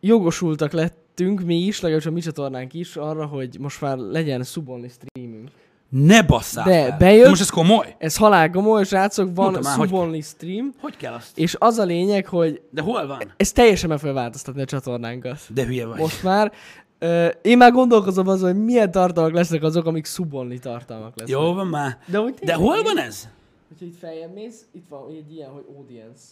Jogosultak 0.00 0.72
lettünk 1.16 1.40
mi 1.40 1.56
is, 1.56 1.80
legalábbis 1.80 2.06
a 2.06 2.10
mi 2.10 2.20
csatornánk 2.20 2.74
is 2.74 2.96
arra, 2.96 3.26
hogy 3.26 3.56
most 3.60 3.80
már 3.80 3.96
legyen 3.96 4.42
subonly 4.42 4.88
streamünk. 4.88 5.48
Ne 5.88 6.22
basszál 6.22 6.64
De 6.64 6.86
fel. 6.88 6.96
bejött- 6.98 7.22
De 7.22 7.28
most 7.28 7.40
ez 7.40 7.50
komoly? 7.50 7.94
Ez 7.98 8.16
halál 8.16 8.50
komoly, 8.50 8.84
srácok, 8.84 9.30
van 9.34 9.62
subonly 9.62 10.20
stream, 10.20 10.72
Hogy 10.80 10.96
kell 10.96 11.12
azt? 11.12 11.38
és 11.38 11.56
az 11.58 11.78
a 11.78 11.84
lényeg, 11.84 12.26
hogy 12.26 12.60
De 12.70 12.82
hol 12.82 13.06
van? 13.06 13.20
ez 13.36 13.52
teljesen 13.52 13.88
meg 13.88 13.98
fogja 13.98 14.14
változtatni 14.14 14.62
a 14.62 14.64
csatornánkat. 14.64 15.38
De 15.54 15.64
hülye 15.64 15.86
vagy. 15.86 15.98
Most 15.98 16.22
már. 16.22 16.52
Ö, 16.98 17.26
én 17.42 17.56
már 17.56 17.72
gondolkozom 17.72 18.28
azon, 18.28 18.52
hogy 18.52 18.64
milyen 18.64 18.90
tartalmak 18.90 19.32
lesznek 19.34 19.62
azok, 19.62 19.86
amik 19.86 20.06
subonly 20.06 20.58
tartalmak 20.58 21.12
lesznek. 21.16 21.38
Jó 21.38 21.52
van 21.54 21.66
már. 21.66 21.98
De, 22.06 22.20
De 22.42 22.54
hol 22.54 22.82
van 22.82 22.98
ez? 22.98 23.28
Hogyha 23.68 23.84
itt 23.84 23.98
feljebb 23.98 24.34
mész, 24.34 24.64
itt 24.72 24.84
van 24.88 25.00
egy 25.10 25.34
ilyen, 25.34 25.50
hogy 25.50 25.64
audience. 25.76 26.22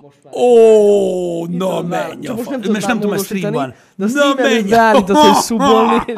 Most 0.00 0.16
már. 0.24 0.34
Ó, 0.34 1.46
na 1.46 1.82
menj 1.82 2.26
a 2.26 2.32
most 2.34 2.44
fa... 2.44 2.50
nem 2.50 2.60
tudom 2.60 2.74
Most 2.74 2.86
nem 2.86 3.00
tudom 3.00 3.16
a 3.16 3.18
stream 3.18 3.52
van. 3.52 3.74
módosítani, 3.96 4.20
De 4.20 4.20
a 4.20 4.34
Na 4.34 4.42
menj! 4.42 4.68
beállított, 4.68 5.16
hogy 5.16 5.42
subonly. 5.42 5.98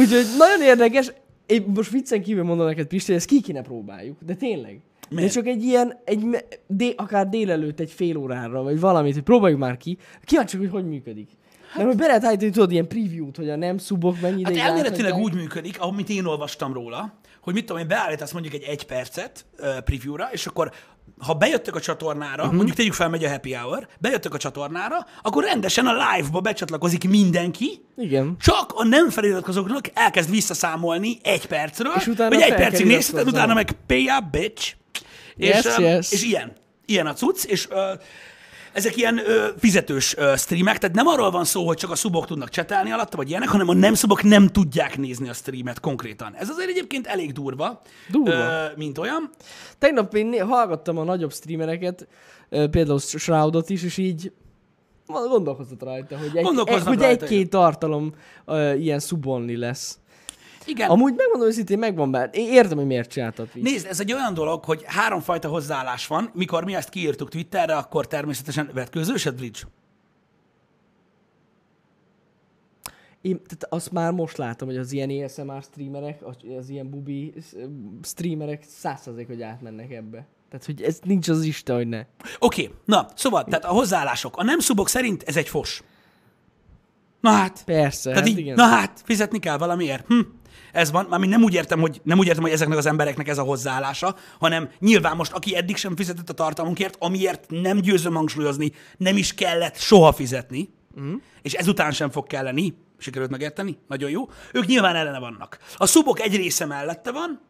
Úgyhogy 0.00 0.24
nagyon 0.38 0.62
érdekes. 0.62 1.12
Én 1.46 1.64
most 1.74 1.90
viccen 1.90 2.22
kívül 2.22 2.44
mondom 2.44 2.66
neked, 2.66 2.86
Pisti, 2.86 3.06
hogy 3.06 3.16
ezt 3.20 3.28
ki 3.28 3.40
kéne 3.40 3.62
próbáljuk. 3.62 4.16
De 4.26 4.34
tényleg. 4.34 4.80
De 5.08 5.14
Miért? 5.16 5.32
csak 5.32 5.46
egy 5.46 5.62
ilyen, 5.64 6.00
egy, 6.04 6.44
dé, 6.66 6.94
akár 6.96 7.28
délelőtt 7.28 7.80
egy 7.80 7.90
fél 7.90 8.16
órára, 8.16 8.62
vagy 8.62 8.80
valamit, 8.80 9.14
hogy 9.14 9.22
próbáljuk 9.22 9.58
már 9.60 9.76
ki. 9.76 9.98
Kíváncsi, 10.24 10.56
hogy 10.56 10.70
hogy 10.70 10.88
működik. 10.88 11.28
Mert 11.76 11.88
hogy 11.88 11.96
be 11.96 12.06
lehet 12.06 12.24
állítani, 12.24 12.50
tudod, 12.50 12.72
ilyen 12.72 12.88
preview-t, 12.88 13.36
hogy 13.36 13.50
a 13.50 13.56
nem 13.56 13.78
szubok 13.78 14.20
mennyi 14.20 14.42
Hát 14.42 14.52
ideig 14.52 14.66
elméletileg 14.66 15.14
úgy 15.14 15.34
működik, 15.34 15.80
amit 15.80 16.08
én 16.08 16.24
olvastam 16.24 16.72
róla, 16.72 17.18
hogy 17.40 17.54
mit 17.54 17.64
tudom 17.66 17.82
én, 17.82 17.88
beállítasz 17.88 18.32
mondjuk 18.32 18.54
egy 18.54 18.62
egy 18.62 18.86
percet 18.86 19.46
uh, 19.58 19.78
preview-ra, 19.80 20.28
és 20.32 20.46
akkor 20.46 20.72
ha 21.18 21.34
bejöttök 21.34 21.76
a 21.76 21.80
csatornára, 21.80 22.42
uh-huh. 22.42 22.56
mondjuk 22.56 22.76
tegyük 22.76 22.92
fel, 22.92 23.08
megy 23.08 23.24
a 23.24 23.28
happy 23.28 23.52
hour, 23.52 23.88
bejöttök 23.98 24.34
a 24.34 24.38
csatornára, 24.38 25.06
akkor 25.22 25.44
rendesen 25.44 25.86
a 25.86 25.92
live-ba 25.92 26.40
becsatlakozik 26.40 27.08
mindenki, 27.08 27.84
Igen. 27.96 28.36
csak 28.40 28.72
a 28.74 28.84
nem 28.84 29.10
feliratkozóknak 29.10 29.90
elkezd 29.94 30.30
visszaszámolni 30.30 31.18
egy 31.22 31.46
percről, 31.46 31.92
És 31.96 32.06
utána 32.06 32.34
hogy 32.34 32.44
egy 32.44 32.54
percig 32.54 32.86
nézheted, 32.86 33.28
utána 33.28 33.54
meg 33.54 33.72
pay 33.86 34.08
up, 34.18 34.30
bitch. 34.30 34.74
Yes, 35.36 35.64
és, 35.64 35.78
yes. 35.78 36.12
és 36.12 36.22
ilyen. 36.22 36.52
Ilyen 36.86 37.06
a 37.06 37.12
cucc, 37.12 37.44
és 37.44 37.68
ö, 37.70 37.92
ezek 38.72 38.96
ilyen 38.96 39.18
ö, 39.18 39.48
fizetős 39.58 40.16
ö, 40.16 40.32
streamek, 40.36 40.78
tehát 40.78 40.96
nem 40.96 41.06
arról 41.06 41.30
van 41.30 41.44
szó, 41.44 41.66
hogy 41.66 41.76
csak 41.76 41.90
a 41.90 41.94
szubok 41.94 42.26
tudnak 42.26 42.48
csetelni 42.48 42.90
alatta, 42.90 43.16
vagy 43.16 43.28
ilyenek, 43.28 43.48
hanem 43.48 43.68
a 43.68 43.74
nem 43.74 43.94
szubok 43.94 44.22
nem 44.22 44.46
tudják 44.46 44.98
nézni 44.98 45.28
a 45.28 45.32
streamet 45.32 45.80
konkrétan. 45.80 46.34
Ez 46.34 46.48
azért 46.48 46.68
egyébként 46.68 47.06
elég 47.06 47.32
durva, 47.32 47.80
Durva. 48.10 48.32
Ö, 48.32 48.64
mint 48.76 48.98
olyan. 48.98 49.30
Tegnap 49.78 50.14
én 50.14 50.46
hallgattam 50.46 50.98
a 50.98 51.04
nagyobb 51.04 51.32
streamereket, 51.32 52.08
ö, 52.48 52.68
például 52.68 52.98
Shroudot 52.98 53.70
is, 53.70 53.82
és 53.82 53.96
így 53.96 54.32
gondolkozott 55.06 55.82
rajta, 55.82 56.18
hogy, 56.18 56.36
egy, 56.36 56.44
hogy 56.44 56.84
rajta, 56.84 57.06
egy-két 57.06 57.50
tartalom 57.50 58.14
ö, 58.44 58.74
ilyen 58.74 58.98
subonly 59.00 59.56
lesz. 59.56 59.98
Igen. 60.68 60.90
Amúgy 60.90 61.14
megmondom 61.16 61.48
őszintén, 61.48 61.78
megvan 61.78 62.10
bár. 62.10 62.30
Én 62.32 62.52
értem, 62.52 62.76
hogy 62.76 62.86
miért 62.86 63.10
csináltad 63.10 63.48
így. 63.54 63.62
Nézd, 63.62 63.86
ez 63.86 64.00
egy 64.00 64.12
olyan 64.12 64.34
dolog, 64.34 64.64
hogy 64.64 64.82
háromfajta 64.86 65.48
hozzáállás 65.48 66.06
van. 66.06 66.30
Mikor 66.34 66.64
mi 66.64 66.74
ezt 66.74 66.88
kiírtuk 66.88 67.28
Twitterre, 67.28 67.76
akkor 67.76 68.06
természetesen 68.06 68.70
vetkőzősed, 68.74 69.34
Bridge? 69.34 69.60
Én, 73.20 73.36
tehát 73.36 73.66
azt 73.68 73.92
már 73.92 74.12
most 74.12 74.36
látom, 74.36 74.68
hogy 74.68 74.76
az 74.76 74.92
ilyen 74.92 75.10
ASMR 75.10 75.62
streamerek, 75.62 76.26
az, 76.26 76.36
az 76.58 76.68
ilyen 76.68 76.90
bubi 76.90 77.34
streamerek 78.02 78.64
százszerzék, 78.68 79.26
hogy 79.26 79.42
átmennek 79.42 79.92
ebbe. 79.92 80.26
Tehát, 80.50 80.66
hogy 80.66 80.82
ez 80.82 80.98
nincs 81.04 81.28
az 81.28 81.42
Isten, 81.42 81.76
hogy 81.76 81.88
ne. 81.88 81.98
Oké, 82.38 82.62
okay, 82.62 82.74
na, 82.84 83.08
szóval, 83.14 83.44
tehát 83.44 83.64
a 83.64 83.68
hozzáállások. 83.68 84.36
A 84.36 84.42
nem 84.42 84.58
szubok 84.58 84.88
szerint 84.88 85.22
ez 85.22 85.36
egy 85.36 85.48
fos. 85.48 85.82
Na 87.20 87.30
hát, 87.30 87.62
Persze, 87.64 88.10
Tehát 88.10 88.18
hát 88.18 88.28
így, 88.28 88.38
igen. 88.38 88.54
na 88.54 88.66
hát, 88.66 89.02
fizetni 89.04 89.38
kell 89.38 89.58
valamiért. 89.58 90.06
Hm. 90.06 90.20
Ez 90.72 90.90
van, 90.90 91.06
mármint 91.10 91.32
nem 91.32 91.42
úgy 91.42 91.54
értem, 91.54 91.80
hogy 91.80 92.00
nem 92.02 92.18
úgy 92.18 92.26
értem, 92.26 92.42
hogy 92.42 92.52
ezeknek 92.52 92.78
az 92.78 92.86
embereknek 92.86 93.28
ez 93.28 93.38
a 93.38 93.42
hozzáállása, 93.42 94.16
hanem 94.38 94.70
nyilván 94.78 95.16
most, 95.16 95.32
aki 95.32 95.56
eddig 95.56 95.76
sem 95.76 95.96
fizetett 95.96 96.28
a 96.28 96.32
tartalmunkért, 96.32 96.96
amiért 96.98 97.44
nem 97.48 97.80
győzöm 97.80 98.14
hangsúlyozni, 98.14 98.72
nem 98.96 99.16
is 99.16 99.34
kellett 99.34 99.76
soha 99.76 100.12
fizetni, 100.12 100.68
mm. 101.00 101.14
és 101.42 101.52
ezután 101.52 101.92
sem 101.92 102.10
fog 102.10 102.26
kelleni, 102.26 102.74
sikerült 102.98 103.30
megérteni? 103.30 103.78
Nagyon 103.88 104.10
jó. 104.10 104.28
Ők 104.52 104.66
nyilván 104.66 104.96
ellene 104.96 105.18
vannak. 105.18 105.58
A 105.76 105.86
szubok 105.86 106.20
egy 106.20 106.36
része 106.36 106.66
mellette 106.66 107.12
van, 107.12 107.40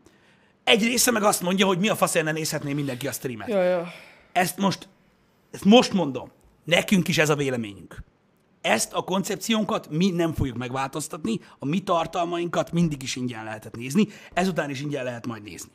egy 0.65 0.83
része 0.83 1.11
meg 1.11 1.23
azt 1.23 1.43
mondja, 1.43 1.67
hogy 1.67 1.79
mi 1.79 1.89
a 1.89 1.97
faszért 1.97 2.25
ne 2.25 2.33
nézhetné 2.33 2.73
mindenki 2.73 3.07
a 3.09 3.13
streamet. 3.13 3.49
Ja, 3.49 3.63
ja. 3.63 3.93
Ezt 4.33 4.59
most, 4.59 4.89
ezt 5.51 5.65
most 5.65 5.93
mondom. 5.93 6.31
Nekünk 6.65 7.09
is 7.09 7.19
ez 7.19 7.29
a 7.29 7.35
véleményünk. 7.35 8.03
Ezt 8.69 8.93
a 8.93 9.03
koncepciónkat 9.03 9.89
mi 9.91 10.11
nem 10.11 10.33
fogjuk 10.33 10.57
megváltoztatni, 10.57 11.41
a 11.59 11.67
mi 11.67 11.83
tartalmainkat 11.83 12.73
mindig 12.73 13.03
is 13.03 13.17
ingyen 13.17 13.45
lehetett 13.45 13.77
nézni, 13.77 14.07
ezután 14.33 14.71
is 14.71 14.81
ingyen 14.81 15.05
lehet 15.05 15.27
majd 15.27 15.43
nézni. 15.43 15.71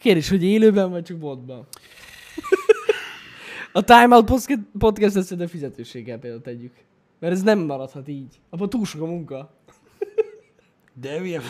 Kérdés, 0.00 0.28
hogy 0.28 0.44
élőben 0.44 0.90
vagy 0.90 1.02
csak 1.02 1.16
botban? 1.16 1.66
a 3.72 3.82
Time 3.82 4.16
Out 4.16 4.24
podcast- 4.78 5.22
szerintem 5.22 5.46
fizetőséggel 5.46 6.18
például 6.18 6.42
tegyük. 6.42 6.72
Mert 7.20 7.32
ez 7.32 7.42
nem 7.42 7.58
maradhat 7.58 8.08
így. 8.08 8.40
Abban 8.50 8.68
túl 8.68 8.84
sok 8.84 9.00
a 9.00 9.06
munka. 9.06 9.56
De 11.00 11.20
vagy. 11.20 11.42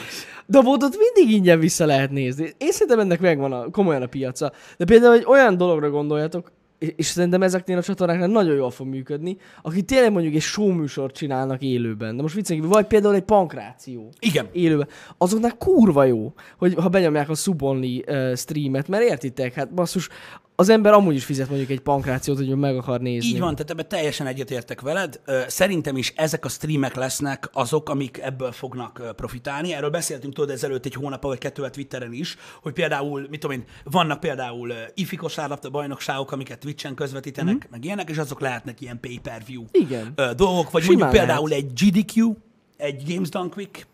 De 0.47 0.59
a 0.59 0.63
botot 0.63 0.97
mindig 0.97 1.37
ingyen 1.37 1.59
vissza 1.59 1.87
lehet 1.87 2.11
nézni. 2.11 2.51
Én 2.59 2.73
szerintem 2.73 2.99
ennek 2.99 3.21
megvan 3.21 3.53
a, 3.53 3.71
komolyan 3.71 4.03
a 4.03 4.07
piaca. 4.07 4.53
De 4.77 4.85
például 4.85 5.15
egy 5.15 5.25
olyan 5.27 5.57
dologra 5.57 5.91
gondoljatok, 5.91 6.53
és, 6.83 6.93
és 6.97 7.07
szerintem 7.07 7.43
ezeknél 7.43 7.79
a 7.79 7.83
csatornáknál 7.83 8.29
nagyon 8.29 8.57
jól 8.57 8.71
fog 8.71 8.87
működni, 8.87 9.37
akik 9.63 9.85
tényleg 9.85 10.13
mondjuk 10.13 10.35
egy 10.35 10.41
show 10.41 10.73
műsort 10.73 11.17
csinálnak 11.17 11.63
élőben. 11.63 12.17
De 12.17 12.23
most 12.23 12.35
viccen 12.35 12.61
vagy 12.61 12.87
például 12.87 13.15
egy 13.15 13.23
pankráció 13.23 14.09
Igen. 14.19 14.49
élőben. 14.53 14.89
Azoknál 15.19 15.57
kurva 15.59 16.05
jó, 16.05 16.33
hogy 16.59 16.75
ha 16.75 16.89
benyomják 16.89 17.29
a 17.29 17.35
Subonly 17.35 18.05
uh, 18.07 18.35
streamet, 18.37 18.89
mert 18.89 19.05
értitek, 19.05 19.55
hát 19.55 19.75
basszus, 19.75 20.09
az 20.57 20.69
ember 20.69 20.93
amúgy 20.93 21.15
is 21.15 21.25
fizet 21.25 21.49
mondjuk 21.49 21.71
egy 21.71 21.81
pankrációt, 21.81 22.37
hogy 22.37 22.57
meg 22.57 22.77
akar 22.77 23.01
nézni. 23.01 23.29
Így 23.29 23.39
van, 23.39 23.55
tehát 23.55 23.71
ebben 23.71 23.89
teljesen 23.89 24.27
egyetértek 24.27 24.81
veled. 24.81 25.21
Szerintem 25.47 25.97
is 25.97 26.13
ezek 26.17 26.45
a 26.45 26.49
streamek 26.49 26.95
lesznek 26.95 27.49
azok, 27.53 27.89
amik 27.89 28.19
ebből 28.19 28.53
fognak 28.53 29.13
profitálni. 29.17 29.73
Erről 29.75 29.91
beszéltünk 29.91 30.35
tudod 30.35 30.51
ezelőtt 30.51 30.85
egy 30.85 30.95
hónap 30.95 31.23
vagy 31.23 31.39
kettővel 31.39 31.71
Twitteren 31.71 32.13
is, 32.13 32.37
hogy 32.63 32.73
például, 32.73 33.27
mit 33.31 33.41
tudom 33.41 33.57
én, 33.57 33.65
vannak 33.85 34.21
például 34.21 34.73
ifi 34.95 35.17
kosárlabda 35.17 35.71
bajnokságok, 35.71 36.33
amiket 36.33 36.59
Twitchen 36.59 36.95
közvetítenek, 36.95 37.55
mm. 37.55 37.71
meg 37.71 37.85
ilyenek, 37.85 38.11
és 38.11 38.19
azok 38.19 38.41
lehetnek 38.41 38.81
ilyen 38.81 39.01
pay-per-view 39.01 39.65
Igen. 39.71 40.13
dolgok, 40.37 40.71
vagy 40.71 40.83
Simán 40.83 40.99
mondjuk 40.99 41.25
például 41.25 41.49
lehet. 41.49 41.65
egy 41.65 41.73
GDQ, 41.73 42.35
egy 42.77 43.03
Games 43.07 43.29
Done 43.29 43.49
Quick, 43.49 43.87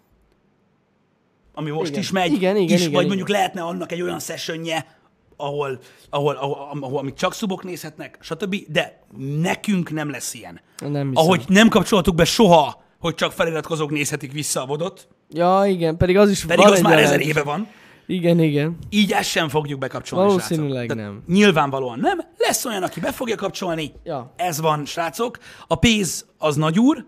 ami 1.55 1.71
most 1.71 1.89
Igen. 1.89 2.01
is 2.01 2.11
megy, 2.11 2.33
Igen, 2.33 2.57
igen, 2.57 2.77
is, 2.77 2.81
igen, 2.81 2.93
vagy 2.93 3.05
igen. 3.05 3.07
mondjuk 3.07 3.29
lehetne 3.29 3.63
annak 3.63 3.93
egy 3.93 4.03
olyan 4.03 4.21
sessionje, 4.21 4.98
ahol, 5.41 5.79
ahol, 6.11 6.35
ahol, 6.35 6.79
ahol 6.81 6.99
amik 6.99 7.15
csak 7.15 7.35
szubok 7.35 7.65
nézhetnek, 7.65 8.19
stb., 8.21 8.57
de 8.69 9.01
nekünk 9.41 9.91
nem 9.91 10.11
lesz 10.11 10.35
ilyen. 10.35 10.61
Nem 10.79 11.09
hiszem. 11.09 11.13
Ahogy 11.15 11.45
nem 11.49 11.69
kapcsoltuk 11.69 12.15
be 12.15 12.25
soha, 12.25 12.83
hogy 12.99 13.15
csak 13.15 13.33
feliratkozók 13.33 13.91
nézhetik 13.91 14.33
vissza 14.33 14.63
a 14.63 14.67
vodot, 14.67 15.09
Ja, 15.31 15.63
igen, 15.67 15.97
pedig 15.97 16.17
az 16.17 16.31
is 16.31 16.45
pedig 16.45 16.67
az 16.67 16.81
már 16.81 16.99
ezer 16.99 17.21
éve 17.21 17.43
van. 17.43 17.69
Igen, 18.07 18.41
igen. 18.41 18.79
Így 18.91 19.13
ezt 19.13 19.29
sem 19.29 19.49
fogjuk 19.49 19.79
bekapcsolni, 19.79 20.27
Valószínűleg 20.27 20.85
srácok. 20.85 21.05
Nem. 21.05 21.23
Nyilvánvalóan 21.27 21.99
nem. 21.99 22.19
Lesz 22.37 22.65
olyan, 22.65 22.83
aki 22.83 23.01
be 23.01 23.13
fogja 23.13 23.37
kapcsolni. 23.37 23.93
Ja. 24.05 24.33
Ez 24.37 24.61
van, 24.61 24.85
srácok. 24.85 25.39
A 25.67 25.75
pénz 25.75 26.27
az 26.39 26.57
nagy 26.57 26.79
úr, 26.79 27.05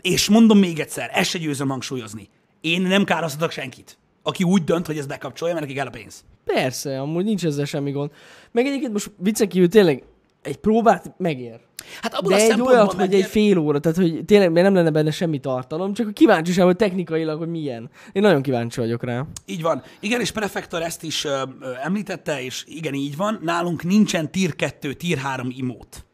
és 0.00 0.28
mondom 0.28 0.58
még 0.58 0.78
egyszer, 0.78 1.10
ezt 1.12 1.30
se 1.30 1.38
győzöm 1.38 1.68
hangsúlyozni. 1.68 2.28
Én 2.60 2.82
nem 2.82 3.04
károztatok 3.04 3.50
senkit, 3.50 3.97
aki 4.28 4.44
úgy 4.44 4.64
dönt, 4.64 4.86
hogy 4.86 4.98
ezt 4.98 5.08
bekapcsolja, 5.08 5.54
mert 5.54 5.66
neki 5.66 5.78
kell 5.78 5.86
a 5.86 5.90
pénz. 5.90 6.24
Persze, 6.44 7.00
amúgy 7.00 7.24
nincs 7.24 7.44
ezzel 7.44 7.64
semmi 7.64 7.90
gond. 7.90 8.10
Meg 8.52 8.66
egyébként 8.66 8.92
most 8.92 9.10
viccen 9.16 9.48
kívül 9.48 9.68
tényleg 9.68 10.02
egy 10.42 10.56
próbát 10.56 11.14
megér. 11.18 11.60
Hát 12.02 12.14
abból 12.14 12.32
De 12.32 12.38
a 12.38 12.40
egy 12.40 12.60
olyat, 12.60 12.88
hogy 12.88 12.96
megér- 12.96 13.24
egy 13.24 13.30
fél 13.30 13.58
óra, 13.58 13.78
tehát 13.80 13.98
hogy 13.98 14.24
tényleg 14.24 14.52
mert 14.52 14.64
nem 14.64 14.74
lenne 14.74 14.90
benne 14.90 15.10
semmi 15.10 15.38
tartalom, 15.38 15.92
csak 15.92 16.08
a 16.08 16.10
kíváncsiság, 16.10 16.64
hogy 16.64 16.76
technikailag, 16.76 17.38
hogy 17.38 17.48
milyen. 17.48 17.90
Én 18.12 18.22
nagyon 18.22 18.42
kíváncsi 18.42 18.80
vagyok 18.80 19.04
rá. 19.04 19.26
Így 19.46 19.62
van. 19.62 19.82
Igen, 20.00 20.20
és 20.20 20.30
Prefektor 20.30 20.82
ezt 20.82 21.02
is 21.02 21.24
ö, 21.24 21.42
ö, 21.60 21.70
említette, 21.82 22.42
és 22.42 22.64
igen, 22.66 22.94
így 22.94 23.16
van. 23.16 23.40
Nálunk 23.42 23.82
nincsen 23.82 24.30
tier 24.30 24.56
2, 24.56 24.92
tier 24.92 25.18
3 25.18 25.48
imót. 25.56 26.06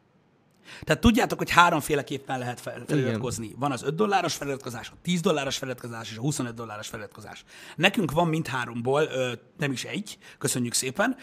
Tehát 0.82 1.00
tudjátok, 1.00 1.38
hogy 1.38 1.50
háromféleképpen 1.50 2.38
lehet 2.38 2.60
fel- 2.60 2.84
feliratkozni. 2.86 3.54
Van 3.58 3.72
az 3.72 3.82
5 3.82 3.94
dolláros 3.94 4.34
feliratkozás, 4.34 4.90
a 4.90 4.94
10 5.02 5.20
dolláros 5.20 5.56
feliratkozás 5.56 6.10
és 6.10 6.16
a 6.16 6.20
25 6.20 6.54
dolláros 6.54 6.88
feliratkozás. 6.88 7.44
Nekünk 7.76 8.10
van 8.10 8.28
mind 8.28 8.46
háromból, 8.46 9.02
ö, 9.02 9.32
nem 9.58 9.72
is 9.72 9.84
egy, 9.84 10.18
köszönjük 10.38 10.74
szépen, 10.74 11.16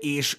és 0.00 0.38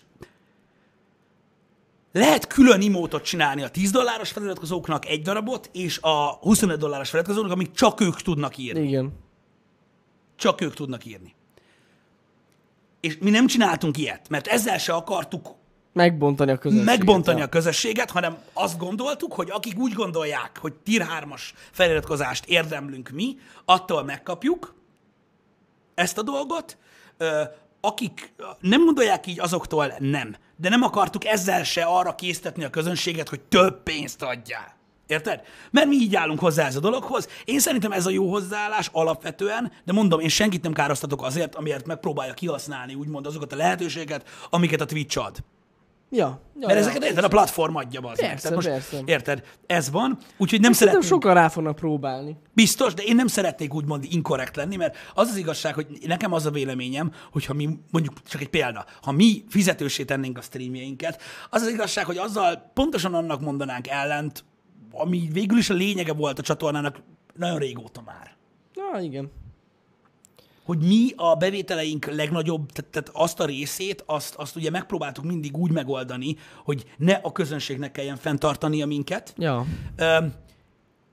lehet 2.11 2.47
külön 2.47 2.81
imótot 2.81 3.23
csinálni 3.23 3.63
a 3.63 3.69
10 3.69 3.91
dolláros 3.91 4.31
feliratkozóknak 4.31 5.05
egy 5.05 5.21
darabot, 5.21 5.69
és 5.73 5.99
a 6.01 6.31
25 6.31 6.79
dolláros 6.79 7.09
feliratkozóknak, 7.09 7.53
amik 7.53 7.71
csak 7.71 8.01
ők 8.01 8.21
tudnak 8.21 8.57
írni. 8.57 8.87
Igen. 8.87 9.13
Csak 10.35 10.61
ők 10.61 10.73
tudnak 10.73 11.05
írni. 11.05 11.35
És 12.99 13.17
mi 13.17 13.29
nem 13.29 13.47
csináltunk 13.47 13.97
ilyet, 13.97 14.29
mert 14.29 14.47
ezzel 14.47 14.77
se 14.77 14.93
akartuk 14.93 15.55
Megbontani 15.93 16.51
a 16.51 16.57
közösséget. 16.57 16.97
megbontani 16.97 17.39
ja. 17.39 17.45
a 17.45 17.49
közösséget, 17.49 18.11
hanem 18.11 18.37
azt 18.53 18.77
gondoltuk, 18.77 19.33
hogy 19.33 19.49
akik 19.49 19.77
úgy 19.77 19.93
gondolják, 19.93 20.57
hogy 20.61 20.73
tier 20.73 21.07
3-as 21.21 21.41
feliratkozást 21.71 22.45
érdemlünk 22.45 23.09
mi, 23.09 23.37
attól 23.65 24.03
megkapjuk 24.03 24.75
ezt 25.95 26.17
a 26.17 26.21
dolgot, 26.21 26.77
akik 27.81 28.33
nem 28.59 28.85
gondolják 28.85 29.27
így, 29.27 29.39
azoktól 29.39 29.93
nem. 29.99 30.35
De 30.55 30.69
nem 30.69 30.81
akartuk 30.81 31.25
ezzel 31.25 31.63
se 31.63 31.83
arra 31.83 32.15
késztetni 32.15 32.63
a 32.63 32.69
közönséget, 32.69 33.29
hogy 33.29 33.39
több 33.39 33.83
pénzt 33.83 34.21
adjál. 34.21 34.77
Érted? 35.07 35.41
Mert 35.71 35.87
mi 35.87 35.95
így 35.95 36.15
állunk 36.15 36.39
hozzá 36.39 36.65
ez 36.65 36.75
a 36.75 36.79
dologhoz. 36.79 37.27
Én 37.45 37.59
szerintem 37.59 37.91
ez 37.91 38.05
a 38.05 38.09
jó 38.09 38.29
hozzáállás 38.29 38.89
alapvetően, 38.91 39.71
de 39.85 39.93
mondom, 39.93 40.19
én 40.19 40.29
senkit 40.29 40.63
nem 40.63 40.73
károsztatok 40.73 41.23
azért, 41.23 41.55
amiért 41.55 41.85
megpróbálja 41.85 42.33
kihasználni, 42.33 42.93
úgymond 42.93 43.25
azokat 43.25 43.53
a 43.53 43.55
lehetőséget, 43.55 44.29
amiket 44.49 44.81
a 44.81 44.85
Twitch 44.85 45.17
ad. 45.17 45.37
Ja. 46.11 46.41
ja 46.59 46.67
Mert 46.67 46.79
ja. 46.79 46.85
ezeket 46.85 47.03
érted, 47.03 47.23
a 47.23 47.27
platform 47.27 47.75
adja 47.75 48.01
az. 48.01 48.19
Persze, 48.19 48.53
persze. 48.53 49.01
Érted? 49.05 49.43
Ez 49.65 49.89
van, 49.89 50.17
úgyhogy 50.37 50.59
nem 50.61 50.71
szeretnénk, 50.71 51.03
sokan 51.03 51.33
rá 51.33 51.47
fognak 51.47 51.75
próbálni. 51.75 52.37
biztos, 52.53 52.93
de 52.93 53.03
én 53.03 53.15
nem 53.15 53.27
szeretnék 53.27 53.73
úgymond 53.73 54.05
inkorrekt 54.09 54.55
lenni, 54.55 54.75
mert 54.75 54.97
az 55.13 55.29
az 55.29 55.35
igazság, 55.35 55.73
hogy 55.73 55.87
nekem 56.05 56.33
az 56.33 56.45
a 56.45 56.51
véleményem, 56.51 57.11
hogyha 57.31 57.53
mi, 57.53 57.69
mondjuk 57.91 58.13
csak 58.23 58.41
egy 58.41 58.49
példa, 58.49 58.85
ha 59.01 59.11
mi 59.11 59.43
fizetősé 59.49 60.03
tennénk 60.03 60.37
a 60.37 60.41
streamjeinket, 60.41 61.21
az 61.49 61.61
az 61.61 61.67
igazság, 61.67 62.05
hogy 62.05 62.17
azzal 62.17 62.71
pontosan 62.73 63.13
annak 63.13 63.41
mondanánk 63.41 63.87
ellent, 63.87 64.43
ami 64.91 65.27
végül 65.31 65.57
is 65.57 65.69
a 65.69 65.73
lényege 65.73 66.13
volt 66.13 66.39
a 66.39 66.41
csatornának 66.41 67.01
nagyon 67.35 67.57
régóta 67.57 68.01
már. 68.05 68.35
Na, 68.73 68.99
igen. 69.01 69.31
Hogy 70.69 70.87
mi 70.87 71.13
a 71.15 71.35
bevételeink 71.35 72.05
legnagyobb, 72.05 72.71
tehát, 72.71 72.91
tehát 72.91 73.09
azt 73.13 73.39
a 73.39 73.45
részét, 73.45 74.03
azt, 74.05 74.35
azt 74.35 74.55
ugye 74.55 74.69
megpróbáltuk 74.69 75.23
mindig 75.23 75.57
úgy 75.57 75.71
megoldani, 75.71 76.35
hogy 76.63 76.85
ne 76.97 77.13
a 77.13 77.31
közönségnek 77.31 77.91
kelljen 77.91 78.15
fenntartania 78.15 78.85
minket. 78.85 79.33
Ja. 79.37 79.65
Öm, 79.95 80.33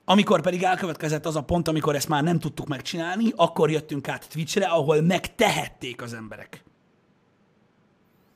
amikor 0.05 0.40
pedig 0.40 0.62
elkövetkezett 0.62 1.27
az 1.27 1.37
a 1.37 1.42
pont, 1.42 1.69
amikor 1.69 1.95
ezt 1.95 2.09
már 2.09 2.23
nem 2.23 2.38
tudtuk 2.38 2.66
megcsinálni, 2.66 3.33
akkor 3.37 3.71
jöttünk 3.71 4.09
át 4.09 4.29
Twitchre, 4.29 4.66
ahol 4.66 5.01
megtehették 5.01 6.03
az 6.03 6.12
emberek. 6.12 6.64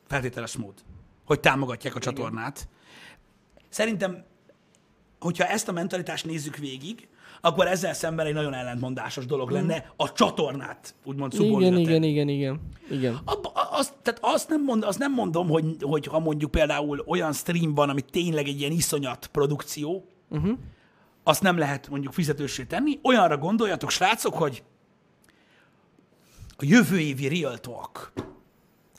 Feltételes 0.06 0.56
mód, 0.56 0.74
hogy 1.24 1.40
támogatják 1.40 1.94
a 1.94 2.00
csatornát. 2.00 2.68
Szerintem, 3.68 4.24
hogyha 5.18 5.44
ezt 5.44 5.68
a 5.68 5.72
mentalitást 5.72 6.24
nézzük 6.24 6.56
végig, 6.56 7.08
akkor 7.40 7.66
ezzel 7.66 7.94
szemben 7.94 8.26
egy 8.26 8.34
nagyon 8.34 8.54
ellentmondásos 8.54 9.26
dolog 9.26 9.50
lenne 9.50 9.92
a 9.96 10.12
csatornát, 10.12 10.94
úgymond 11.04 11.32
Igen, 11.34 11.76
igen, 11.76 12.02
igen, 12.02 12.28
igen. 12.28 12.60
Igen. 12.90 13.18
Abba, 13.24 13.48
azt, 13.70 13.94
tehát 14.02 14.20
azt 14.22 14.48
nem, 14.48 14.64
mond, 14.64 14.84
azt 14.84 14.98
nem 14.98 15.12
mondom, 15.12 15.48
hogy, 15.48 15.76
hogy 15.80 16.06
ha 16.06 16.18
mondjuk 16.18 16.50
például 16.50 17.04
olyan 17.06 17.32
stream 17.32 17.74
van, 17.74 17.88
ami 17.88 18.00
tényleg 18.00 18.46
egy 18.46 18.60
ilyen 18.60 18.72
iszonyat 18.72 19.26
produkció, 19.26 20.04
uh-huh. 20.28 20.58
azt 21.22 21.42
nem 21.42 21.58
lehet 21.58 21.88
mondjuk 21.88 22.12
fizetősé 22.12 22.64
tenni. 22.64 22.98
Olyanra 23.02 23.38
gondoljatok, 23.38 23.90
srácok, 23.90 24.34
hogy 24.34 24.62
a 26.56 26.64
jövő 26.64 26.98
évi 26.98 27.28
Real 27.28 27.58
Talk 27.58 28.12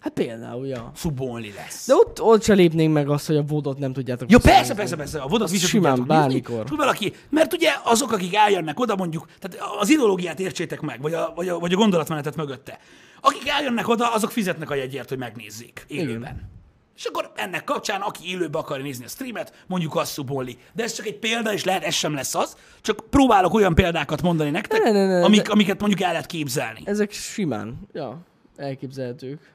Hát 0.01 0.13
például, 0.13 0.67
ja. 0.67 0.91
subonli 0.95 1.53
lesz. 1.55 1.87
De 1.87 1.93
ott, 1.93 2.21
ott 2.21 2.43
se 2.43 2.53
lépnénk 2.53 2.93
meg 2.93 3.09
azt, 3.09 3.27
hogy 3.27 3.35
a 3.35 3.41
vodot 3.41 3.77
nem 3.77 3.93
tudjátok 3.93 4.27
visszanézni. 4.29 4.57
persze, 4.57 4.75
persze, 4.75 4.95
persze. 4.95 5.19
A 5.19 5.27
vodot 5.27 5.49
vissza 5.49 5.67
simán, 5.67 5.91
nézni, 5.91 6.05
bármikor. 6.05 6.63
és 6.65 6.71
valaki, 6.75 7.13
mert 7.29 7.53
ugye 7.53 7.69
azok, 7.83 8.11
akik 8.11 8.35
eljönnek 8.35 8.79
oda, 8.79 8.95
mondjuk, 8.95 9.27
tehát 9.39 9.67
az 9.79 9.89
ideológiát 9.89 10.39
értsétek 10.39 10.81
meg, 10.81 11.01
vagy 11.01 11.13
a, 11.13 11.33
vagy 11.35 11.47
a, 11.47 11.59
vagy 11.59 11.73
a 11.73 11.75
gondolatmenetet 11.75 12.35
mögötte. 12.35 12.79
Akik 13.21 13.47
eljönnek 13.47 13.87
oda, 13.87 14.13
azok 14.13 14.31
fizetnek 14.31 14.69
a 14.69 14.75
jegyért, 14.75 15.09
hogy 15.09 15.17
megnézzék 15.17 15.85
élőben. 15.87 16.15
Igen. 16.15 16.49
És 16.95 17.05
akkor 17.05 17.31
ennek 17.35 17.63
kapcsán, 17.63 18.01
aki 18.01 18.29
élőbe 18.29 18.57
akarja 18.57 18.83
nézni 18.83 19.05
a 19.05 19.07
streamet, 19.07 19.63
mondjuk 19.67 19.95
azt 19.95 20.11
szubolli. 20.11 20.57
De 20.73 20.83
ez 20.83 20.93
csak 20.93 21.05
egy 21.05 21.19
példa, 21.19 21.53
és 21.53 21.63
lehet 21.63 21.83
ez 21.83 21.93
sem 21.93 22.13
lesz 22.13 22.35
az. 22.35 22.55
Csak 22.81 23.03
próbálok 23.09 23.53
olyan 23.53 23.75
példákat 23.75 24.21
mondani 24.21 24.49
nektek, 24.49 24.83
Ne, 24.83 24.91
ne, 24.91 25.07
ne, 25.07 25.23
amik, 25.23 25.49
amiket 25.49 25.79
mondjuk 25.79 26.01
el 26.01 26.11
lehet 26.11 26.25
képzelni. 26.25 26.81
Ezek 26.83 27.11
simán, 27.11 27.87
ja, 27.93 28.17
elképzelhetők. 28.55 29.51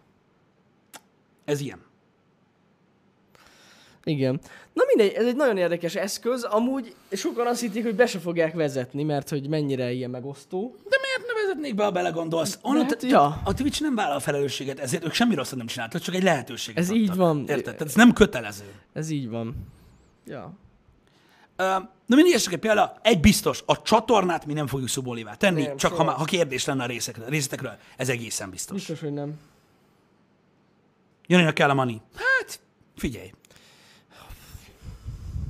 Ez 1.46 1.60
ilyen. 1.60 1.78
Igen. 4.04 4.40
Na 4.72 4.82
mindegy, 4.94 5.16
ez 5.16 5.26
egy 5.26 5.36
nagyon 5.36 5.56
érdekes 5.56 5.94
eszköz. 5.94 6.42
Amúgy 6.42 6.94
sokan 7.12 7.46
azt 7.46 7.60
hitték, 7.60 7.82
hogy 7.84 7.94
be 7.94 8.06
se 8.06 8.18
fogják 8.18 8.54
vezetni, 8.54 9.02
mert 9.02 9.28
hogy 9.28 9.48
mennyire 9.48 9.92
ilyen 9.92 10.10
megosztó. 10.10 10.76
De 10.88 10.96
miért 11.02 11.32
ne 11.34 11.42
vezetnék 11.42 11.74
be, 11.74 11.84
ha 11.84 11.90
belegondolsz? 11.90 12.58
Onnan, 12.62 12.82
hát, 12.84 12.98
te- 12.98 13.06
ja. 13.06 13.40
A 13.44 13.54
Twitch 13.54 13.80
nem 13.80 13.94
vállal 13.94 14.20
felelősséget, 14.20 14.78
ezért 14.78 15.04
ők 15.04 15.12
semmi 15.12 15.34
rosszat 15.34 15.56
nem 15.58 15.66
csináltak, 15.66 16.00
csak 16.00 16.14
egy 16.14 16.22
lehetőséget 16.22 16.78
Ez 16.82 16.88
adtak. 16.90 17.02
így 17.02 17.14
van. 17.14 17.38
Érted? 17.40 17.62
Tehát 17.62 17.82
ez 17.82 17.94
nem 17.94 18.12
kötelező. 18.12 18.64
Ez 18.92 19.10
így 19.10 19.28
van. 19.28 19.54
Ja. 20.26 20.52
Ö, 21.56 21.64
Na 22.06 22.16
mindig 22.16 22.34
egy 22.34 22.56
példa, 22.56 22.96
egy 23.02 23.20
biztos, 23.20 23.62
a 23.66 23.82
csatornát 23.82 24.46
mi 24.46 24.52
nem 24.52 24.66
fogjuk 24.66 24.88
szubolivá 24.88 25.34
tenni, 25.34 25.62
Nem, 25.62 25.76
csak 25.76 25.90
ha, 25.90 25.96
soha. 25.96 26.08
már- 26.08 26.18
ha 26.18 26.24
kérdés 26.24 26.64
lenne 26.64 26.82
a 26.82 26.86
részekről, 26.86 27.26
részletekről, 27.28 27.76
ez 27.96 28.08
egészen 28.08 28.50
biztos. 28.50 28.76
Biztos, 28.76 29.00
hogy 29.00 29.12
nem. 29.12 29.38
Janinak 31.26 31.54
kell 31.54 31.70
a 31.70 31.74
money. 31.74 32.00
Hát, 32.14 32.60
figyelj. 32.96 33.30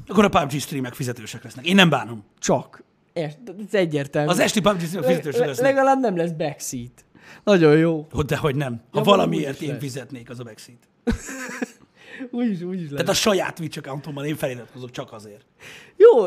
Akkor 0.06 0.24
a 0.24 0.28
PUBG 0.28 0.60
streamek 0.60 0.94
fizetősek 0.94 1.42
lesznek. 1.44 1.66
Én 1.66 1.74
nem 1.74 1.88
bánom. 1.88 2.24
Csak. 2.38 2.82
Ért, 3.12 3.38
ez 3.66 3.74
egyértelmű. 3.74 4.30
Az 4.30 4.38
esti 4.38 4.60
PUBG 4.60 4.80
streamek 4.80 5.08
fizetősek 5.10 5.40
Le- 5.40 5.46
lesznek. 5.46 5.66
legalább 5.74 6.00
nem 6.00 6.16
lesz 6.16 6.30
backseat. 6.30 7.04
Nagyon 7.44 7.76
jó. 7.76 8.06
Hogy 8.10 8.24
dehogy 8.24 8.54
nem. 8.56 8.80
Ha 8.90 8.98
Ja, 8.98 9.04
valamiért 9.04 9.54
is 9.60 9.66
én 9.66 9.72
lesz. 9.72 9.80
fizetnék, 9.82 10.30
az 10.30 10.40
a 10.40 10.42
backseat. 10.42 10.78
Úgyis, 12.30 12.60
úgyis 12.60 12.80
lehet. 12.90 12.96
Tehát 12.96 13.08
a 13.08 13.14
saját 13.14 13.54
Twitch 13.54 13.78
accountomban 13.78 14.24
én 14.24 14.36
feliratkozok 14.36 14.90
csak 14.90 15.12
azért. 15.12 15.44
Jó, 15.96 16.24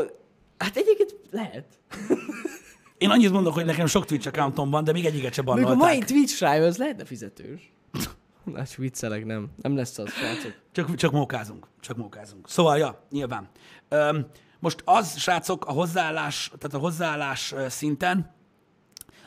hát 0.57 0.75
egyébként 0.75 1.15
lehet. 1.31 1.65
Én 2.97 3.09
annyit 3.09 3.31
mondok, 3.31 3.53
hogy 3.53 3.65
nekem 3.65 3.85
sok 3.85 4.05
Twitch 4.05 4.27
accountom 4.27 4.69
van, 4.69 4.83
de 4.83 4.91
még 4.91 5.05
egyiket 5.05 5.33
se 5.33 5.41
Még 5.41 5.49
a 5.51 5.53
bannolták. 5.55 5.77
mai 5.77 5.99
Twitch 5.99 6.37
Prime 6.37 6.65
az 6.65 6.77
lehetne 6.77 7.05
fizetős. 7.05 7.71
Csak 8.53 8.75
viccelek, 8.85 9.25
nem. 9.25 9.49
Nem 9.61 9.75
lesz 9.75 9.97
az, 9.97 10.11
srácok. 10.11 10.53
Csak, 10.71 10.95
csak 10.95 11.11
mókázunk. 11.11 11.67
Csak 11.79 11.97
mókázunk. 11.97 12.49
Szóval, 12.49 12.77
ja, 12.77 13.05
nyilván. 13.11 13.49
Öm, 13.89 14.27
most 14.59 14.81
az, 14.85 15.17
srácok, 15.19 15.65
a 15.65 15.71
hozzáállás, 15.71 16.51
tehát 16.57 16.75
a 16.75 16.79
hozzáállás 16.79 17.53
szinten, 17.67 18.35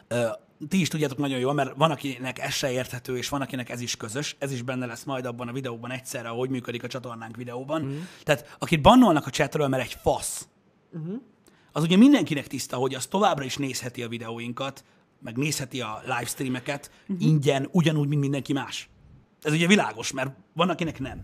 ö, 0.08 0.28
ti 0.68 0.80
is 0.80 0.88
tudjátok 0.88 1.18
nagyon 1.18 1.38
jól, 1.38 1.52
mert 1.52 1.76
van, 1.76 1.90
akinek 1.90 2.38
ez 2.38 2.52
se 2.52 2.72
érthető, 2.72 3.16
és 3.16 3.28
van, 3.28 3.40
akinek 3.40 3.70
ez 3.70 3.80
is 3.80 3.96
közös. 3.96 4.36
Ez 4.38 4.52
is 4.52 4.62
benne 4.62 4.86
lesz 4.86 5.04
majd 5.04 5.26
abban 5.26 5.48
a 5.48 5.52
videóban 5.52 5.90
egyszerre, 5.90 6.28
ahogy 6.28 6.50
működik 6.50 6.82
a 6.82 6.88
csatornánk 6.88 7.36
videóban. 7.36 7.82
Mm. 7.82 7.98
Tehát 8.22 8.56
akit 8.58 8.82
bannolnak 8.82 9.26
a 9.26 9.30
chatről, 9.30 9.68
mert 9.68 9.82
egy 9.82 9.96
fasz, 10.02 10.48
uh-huh. 10.92 11.20
az 11.72 11.82
ugye 11.82 11.96
mindenkinek 11.96 12.46
tiszta, 12.46 12.76
hogy 12.76 12.94
az 12.94 13.06
továbbra 13.06 13.44
is 13.44 13.56
nézheti 13.56 14.02
a 14.02 14.08
videóinkat, 14.08 14.84
meg 15.20 15.36
nézheti 15.36 15.80
a 15.80 16.02
livestreameket 16.04 16.90
uh-huh. 17.08 17.26
ingyen, 17.26 17.68
ugyanúgy, 17.72 18.08
mint 18.08 18.20
mindenki 18.20 18.52
más. 18.52 18.90
Ez 19.42 19.52
ugye 19.52 19.66
világos, 19.66 20.12
mert 20.12 20.30
van, 20.52 20.68
akinek 20.68 21.00
nem. 21.00 21.20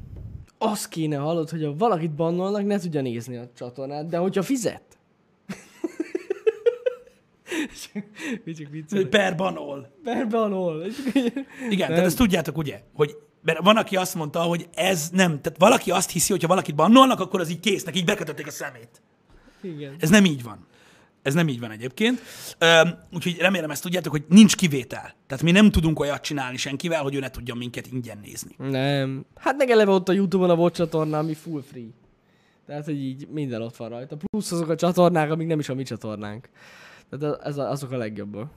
Az 0.58 0.88
kéne 0.88 1.16
hallod, 1.16 1.50
hogy 1.50 1.64
ha 1.64 1.74
valakit 1.74 2.14
bannolnak, 2.14 2.66
ne 2.66 2.78
tudja 2.78 3.00
nézni 3.00 3.36
a 3.36 3.50
csatornát, 3.56 4.06
de 4.06 4.16
hogyha 4.16 4.42
fizet. 4.42 4.82
Mi 8.44 8.52
csak 8.52 8.70
viccelek. 8.70 9.06
Per 9.06 9.36
banol. 9.36 9.90
Per 10.04 10.16
Igen, 10.16 11.78
Nem. 11.78 11.88
tehát 11.88 12.04
ezt 12.04 12.16
tudjátok, 12.16 12.56
ugye? 12.56 12.82
Hogy 12.94 13.16
mert 13.42 13.58
van, 13.62 13.76
aki 13.76 13.96
azt 13.96 14.14
mondta, 14.14 14.40
hogy 14.42 14.68
ez 14.74 15.08
nem. 15.12 15.40
Tehát 15.40 15.58
valaki 15.58 15.90
azt 15.90 16.10
hiszi, 16.10 16.32
hogy 16.32 16.42
ha 16.42 16.48
valakit 16.48 16.74
bannolnak, 16.74 17.20
akkor 17.20 17.40
az 17.40 17.50
így 17.50 17.60
késznek, 17.60 17.96
így 17.96 18.04
bekötötték 18.04 18.46
a 18.46 18.50
szemét. 18.50 19.02
Igen. 19.62 19.94
Ez 19.98 20.10
nem 20.10 20.24
így 20.24 20.42
van. 20.42 20.66
Ez 21.22 21.34
nem 21.34 21.48
így 21.48 21.60
van 21.60 21.70
egyébként. 21.70 22.20
Úgyhogy 23.12 23.36
remélem 23.38 23.70
ezt 23.70 23.82
tudjátok, 23.82 24.12
hogy 24.12 24.24
nincs 24.28 24.56
kivétel. 24.56 25.14
Tehát 25.26 25.44
mi 25.44 25.50
nem 25.50 25.70
tudunk 25.70 26.00
olyat 26.00 26.22
csinálni 26.22 26.56
senkivel, 26.56 27.02
hogy 27.02 27.14
ő 27.14 27.18
ne 27.18 27.30
tudjon 27.30 27.56
minket 27.56 27.86
ingyen 27.92 28.18
nézni. 28.22 28.54
Nem. 28.58 29.24
Hát 29.36 29.56
meg 29.56 29.70
eleve 29.70 29.90
ott 29.90 30.08
a 30.08 30.12
Youtube-on 30.12 30.50
a 30.50 30.56
VOD 30.56 30.72
csatorna, 30.72 31.18
ami 31.18 31.34
full 31.34 31.62
free. 31.62 31.88
Tehát, 32.66 32.84
hogy 32.84 33.02
így 33.02 33.28
minden 33.28 33.62
ott 33.62 33.76
van 33.76 33.88
rajta. 33.88 34.16
Plusz 34.16 34.52
azok 34.52 34.68
a 34.68 34.76
csatornák, 34.76 35.30
amik 35.30 35.46
nem 35.46 35.58
is 35.58 35.68
a 35.68 35.74
mi 35.74 35.82
csatornánk. 35.82 36.48
Tehát 37.10 37.42
ez 37.42 37.56
a, 37.56 37.70
azok 37.70 37.90
a 37.90 37.96
legjobbak. 37.96 38.50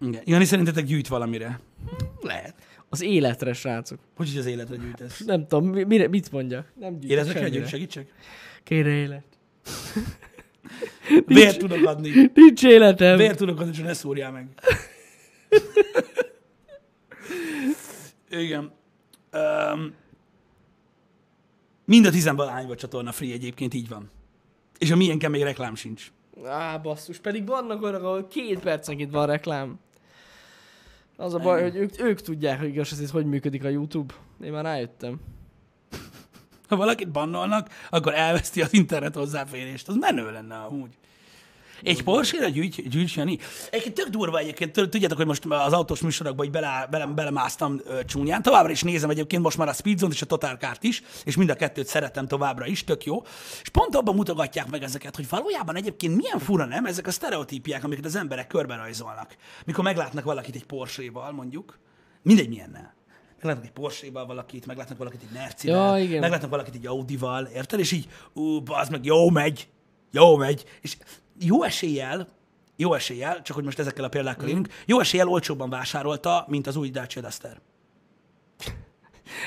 Igen. 0.00 0.22
Jani, 0.24 0.44
szerintetek 0.44 0.84
gyűjt 0.84 1.08
valamire? 1.08 1.60
Lehet. 2.20 2.54
Az 2.88 3.02
életre, 3.02 3.52
srácok. 3.52 3.98
Hogy 4.16 4.28
is 4.28 4.36
az 4.36 4.46
életre 4.46 4.76
gyűjtesz? 4.76 5.24
Nem 5.24 5.46
tudom, 5.46 5.68
mi, 5.68 5.84
mire, 5.84 6.08
mit 6.08 6.32
mondjak. 6.32 6.72
Nem 6.74 6.90
gyűjtök 6.90 7.10
Életre 7.10 7.32
kell 7.40 7.48
gyűjt, 7.48 7.68
segítsek? 7.68 8.12
Kére 8.62 8.90
élet. 8.90 9.24
Vért 11.26 11.58
tudok 11.58 11.86
adni. 11.86 12.30
Nincs 12.34 12.64
életem. 12.64 13.16
Vért 13.16 13.38
tudok 13.38 13.60
adni, 13.60 13.72
csak 13.72 13.84
ne 13.84 13.92
szúrjál 13.92 14.32
meg. 14.32 14.48
Igen. 18.44 18.72
Um, 19.32 19.94
mind 21.84 22.06
a 22.06 22.10
tizenvalahány 22.10 22.66
vagy 22.66 22.76
csatorna 22.76 23.12
free 23.12 23.32
egyébként 23.32 23.74
így 23.74 23.88
van. 23.88 24.10
És 24.78 24.90
a 24.90 24.96
miénken 24.96 25.30
még 25.30 25.42
reklám 25.42 25.74
sincs. 25.74 26.12
Á, 26.44 26.78
basszus, 26.78 27.18
pedig 27.18 27.46
vannak 27.46 27.82
olyanok, 27.82 28.02
ahol 28.02 28.26
két 28.26 28.58
percenként 28.58 29.10
van 29.10 29.26
reklám. 29.26 29.78
Az 31.16 31.34
a 31.34 31.38
baj, 31.38 31.62
hogy 31.62 31.76
ők, 31.76 32.00
ők 32.00 32.20
tudják, 32.20 32.58
hogy 32.58 32.68
igaz, 32.68 33.00
ez 33.00 33.10
hogy 33.10 33.26
működik 33.26 33.64
a 33.64 33.68
YouTube. 33.68 34.14
Én 34.44 34.52
már 34.52 34.64
rájöttem. 34.64 35.20
Ha 36.68 36.76
valakit 36.76 37.08
bannolnak, 37.08 37.68
akkor 37.90 38.14
elveszti 38.14 38.62
az 38.62 38.74
internet 38.74 39.14
hozzáférést. 39.14 39.88
Az 39.88 39.96
menő 39.96 40.32
lenne 40.32 40.56
amúgy. 40.56 40.90
Egy 41.82 42.02
Porsche-ra 42.02 42.48
gyűjts, 42.48 42.82
gyűjts 42.82 43.16
Jani. 43.16 43.38
Egyébként 43.70 43.94
tök 43.94 44.08
durva 44.08 44.38
egyébként, 44.38 44.72
Tud- 44.72 44.90
tudjátok, 44.90 45.16
hogy 45.16 45.26
most 45.26 45.44
az 45.44 45.72
autós 45.72 46.00
műsorokba 46.00 46.44
így 46.44 46.50
bele, 46.50 46.86
bele, 46.90 47.06
belemásztam 47.06 47.80
ö, 47.84 48.04
csúnyán. 48.04 48.42
Továbbra 48.42 48.70
is 48.70 48.82
nézem 48.82 49.10
egyébként 49.10 49.42
most 49.42 49.58
már 49.58 49.68
a 49.68 49.72
Speedzone 49.72 50.12
és 50.14 50.22
a 50.22 50.26
Total 50.26 50.56
Kart 50.56 50.82
is, 50.82 51.02
és 51.24 51.36
mind 51.36 51.50
a 51.50 51.54
kettőt 51.54 51.86
szeretem 51.86 52.26
továbbra 52.26 52.66
is, 52.66 52.84
tök 52.84 53.04
jó. 53.04 53.22
És 53.62 53.68
pont 53.68 53.96
abban 53.96 54.14
mutogatják 54.14 54.70
meg 54.70 54.82
ezeket, 54.82 55.16
hogy 55.16 55.28
valójában 55.28 55.76
egyébként 55.76 56.16
milyen 56.16 56.38
fura 56.38 56.64
nem 56.64 56.84
ezek 56.86 57.06
a 57.06 57.10
sztereotípiák, 57.10 57.84
amiket 57.84 58.04
az 58.04 58.16
emberek 58.16 58.46
körbe 58.46 58.76
rajzolnak. 58.76 59.36
Mikor 59.64 59.84
meglátnak 59.84 60.24
valakit 60.24 60.54
egy 60.54 60.66
Porsche-val 60.66 61.32
mondjuk, 61.32 61.78
mindegy 62.22 62.48
milyennel. 62.48 62.94
Meglátnak 63.44 63.70
egy 63.70 63.80
Porsche-val 63.82 64.26
valakit, 64.26 64.66
meglátnak 64.66 64.98
valakit 64.98 65.20
egy 65.22 65.34
Mercivel, 65.34 65.98
Ja, 65.98 66.04
igen. 66.04 66.20
meglátnak 66.20 66.50
valakit 66.50 66.74
egy 66.74 66.86
Audival, 66.86 67.44
érted? 67.44 67.78
És 67.78 67.92
így, 67.92 68.08
ú, 68.32 68.62
az 68.66 68.88
meg 68.88 69.04
jó 69.04 69.30
megy, 69.30 69.68
jó 70.10 70.36
megy. 70.36 70.64
És 70.80 70.96
jó 71.40 71.62
eséllyel, 71.62 72.28
jó 72.76 72.94
eséllyel, 72.94 73.42
csak 73.42 73.56
hogy 73.56 73.64
most 73.64 73.78
ezekkel 73.78 74.04
a 74.04 74.08
példákkal 74.08 74.48
élünk, 74.48 74.68
jó 74.86 75.00
eséllyel 75.00 75.28
olcsóbban 75.28 75.70
vásárolta, 75.70 76.44
mint 76.48 76.66
az 76.66 76.76
új 76.76 76.90
Dacia 76.90 77.22
Duster. 77.22 77.60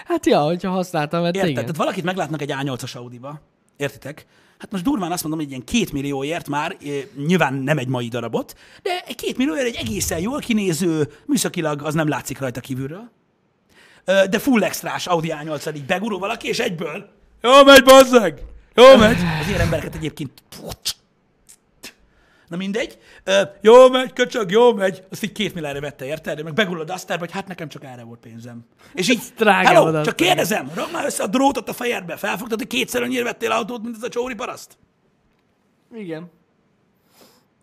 Hát 0.05 0.25
ja, 0.25 0.41
hogyha 0.41 0.69
használtam, 0.69 1.21
mert 1.21 1.35
Érted? 1.35 1.49
igen. 1.49 1.61
Tehát 1.61 1.77
valakit 1.77 2.03
meglátnak 2.03 2.41
egy 2.41 2.53
A8-as 2.53 2.95
Audiba, 2.95 3.41
értitek? 3.77 4.25
Hát 4.57 4.71
most 4.71 4.83
durván 4.83 5.11
azt 5.11 5.21
mondom, 5.23 5.41
hogy 5.41 5.49
ilyen 5.49 5.63
két 5.63 5.91
millióért 5.91 6.47
már, 6.47 6.77
eh, 6.85 7.03
nyilván 7.25 7.53
nem 7.53 7.77
egy 7.77 7.87
mai 7.87 8.07
darabot, 8.07 8.55
de 8.83 9.03
egy 9.05 9.15
két 9.15 9.37
millióért 9.37 9.65
egy 9.65 9.75
egészen 9.75 10.19
jól 10.19 10.39
kinéző, 10.39 11.11
műszakilag 11.25 11.81
az 11.81 11.93
nem 11.93 12.07
látszik 12.07 12.39
rajta 12.39 12.59
kívülről. 12.59 13.09
De 14.07 14.39
full 14.39 14.63
extrás 14.63 15.07
Audi 15.07 15.33
A8-al 15.41 15.75
így 15.75 15.85
begurul 15.85 16.19
valaki, 16.19 16.47
és 16.47 16.59
egyből 16.59 17.09
jó 17.41 17.63
megy, 17.63 17.83
bazzeg! 17.83 18.41
Jó 18.73 18.95
megy! 18.95 19.17
Az 19.41 19.47
ilyen 19.47 19.59
embereket 19.59 19.95
egyébként 19.95 20.43
Na 22.47 22.57
mindegy. 22.57 22.99
Jó 23.61 23.89
megy, 23.89 24.13
köcsög, 24.13 24.51
jó 24.51 24.73
megy. 24.73 25.03
Azt 25.11 25.23
így 25.23 25.31
két 25.31 25.53
milliárdra 25.53 25.81
vette, 25.81 26.05
érted? 26.05 26.43
Meg 26.43 26.53
begurul 26.53 26.81
a 26.81 26.83
Dusterbe, 26.83 27.25
hogy 27.25 27.33
hát 27.33 27.47
nekem 27.47 27.67
csak 27.67 27.83
erre 27.83 28.03
volt 28.03 28.19
pénzem. 28.19 28.65
És 28.93 29.09
így, 29.09 29.21
hello, 29.37 29.97
a 29.97 30.03
csak 30.03 30.15
kérdezem, 30.15 30.71
rakd 30.73 30.91
már 30.91 31.05
össze 31.05 31.23
a 31.23 31.27
drótot 31.27 31.69
a 31.69 31.73
fejedbe. 31.73 32.17
Felfogtad, 32.17 32.57
hogy 32.57 32.67
kétszer 32.67 33.01
annyira 33.01 33.23
vettél 33.23 33.51
autót, 33.51 33.83
mint 33.83 33.95
ez 33.95 34.03
a 34.03 34.09
csóri 34.09 34.35
paraszt? 34.35 34.77
Igen. 35.93 36.31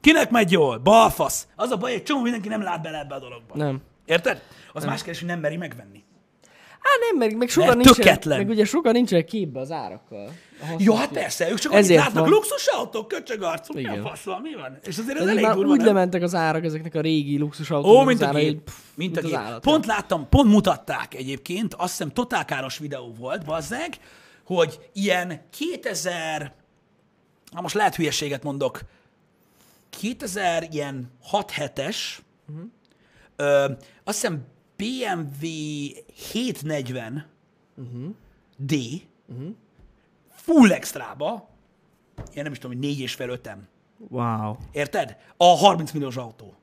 Kinek 0.00 0.30
megy 0.30 0.52
jól? 0.52 0.78
Balfasz. 0.78 1.46
Az 1.56 1.70
a 1.70 1.76
baj, 1.76 1.92
egy 1.92 2.02
csomó 2.02 2.22
mindenki 2.22 2.48
nem 2.48 2.62
lát 2.62 2.82
bele 2.82 2.98
ebbe 2.98 3.14
a 3.14 3.18
dologba. 3.18 3.56
Nem. 3.56 3.82
Érted? 4.04 4.42
Az 4.72 4.84
más 4.84 4.98
kérdés, 5.02 5.18
hogy 5.18 5.28
nem 5.28 5.40
meri 5.40 5.56
megvenni. 5.56 6.03
Hát 6.84 6.98
nem, 7.10 7.18
meg, 7.18 7.36
meg 7.36 7.48
sokan 7.48 7.76
Mert 7.76 7.96
nincsenek, 7.96 8.24
meg 8.24 8.48
ugye 8.48 8.64
sokan 8.64 8.92
nincsenek 8.92 9.24
képbe 9.24 9.60
az 9.60 9.70
árakkal. 9.70 10.32
Jó, 10.78 10.94
hát 10.94 11.08
persze, 11.08 11.50
ők 11.50 11.58
csak 11.58 11.72
Ezért 11.72 11.84
Ezért 11.84 12.02
látnak 12.04 12.22
van. 12.22 12.32
luxus 12.32 12.66
autók, 12.66 13.08
köcsög 13.08 13.42
arcú. 13.42 13.74
Mi 13.74 13.84
a 13.86 13.90
Igen. 13.90 14.02
fasz 14.02 14.22
van, 14.22 14.40
mi 14.40 14.54
van? 14.54 14.78
És 14.82 14.98
azért 14.98 15.18
ez 15.18 15.26
elég 15.26 15.42
már 15.42 15.54
durva, 15.54 15.70
úgy 15.70 15.76
nem? 15.76 15.86
lementek 15.86 16.22
az 16.22 16.34
árak 16.34 16.64
ezeknek 16.64 16.94
a 16.94 17.00
régi 17.00 17.38
luxusautóknak. 17.38 18.00
Ó, 18.02 18.04
mint 18.04 18.22
a 18.22 18.30
gép. 18.30 18.62
pff, 18.62 18.74
Mint 18.94 19.16
a 19.16 19.20
gép. 19.20 19.34
állat, 19.34 19.62
Pont 19.62 19.86
láttam, 19.86 20.28
pont 20.28 20.50
mutatták 20.50 21.14
egyébként, 21.14 21.74
azt 21.74 21.90
hiszem 21.90 22.12
totálkáros 22.12 22.78
videó 22.78 23.14
volt, 23.18 23.44
bazzeg, 23.44 23.96
hogy 24.44 24.78
ilyen 24.92 25.40
2000, 25.50 26.52
na 27.52 27.60
most 27.60 27.74
lehet 27.74 27.94
hülyeséget 27.94 28.42
mondok, 28.42 28.80
2000 29.90 30.68
ilyen 30.70 31.10
6-7-es, 31.32 31.96
uh-huh. 32.48 32.64
ö, 33.36 33.64
azt 34.04 34.20
hiszem 34.20 34.44
BMW 34.76 35.46
740 36.12 37.26
uh-huh. 37.76 38.14
D, 38.56 38.74
uh-huh. 39.26 39.54
full 40.30 40.72
extrába, 40.72 41.48
ilyen 42.32 42.44
nem 42.44 42.52
is 42.52 42.58
tudom, 42.58 42.76
hogy 42.76 42.86
4 42.86 43.00
és 43.00 43.14
fél 43.14 43.28
ötem. 43.28 43.68
Wow. 44.08 44.56
Érted? 44.72 45.16
A 45.36 45.44
30 45.44 45.92
milliós 45.92 46.16
autó. 46.16 46.54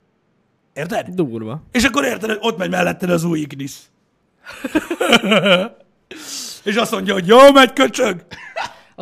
Érted? 0.74 1.08
Durva. 1.10 1.64
És 1.72 1.84
akkor 1.84 2.04
érted, 2.04 2.30
hogy 2.30 2.40
ott 2.42 2.58
megy 2.58 2.70
melletted 2.70 3.10
az 3.10 3.24
új 3.24 3.40
Ignis. 3.40 3.78
és 6.64 6.76
azt 6.76 6.92
mondja, 6.92 7.14
hogy 7.14 7.28
jó 7.28 7.52
megy, 7.52 7.74
köcsög. 7.74 8.26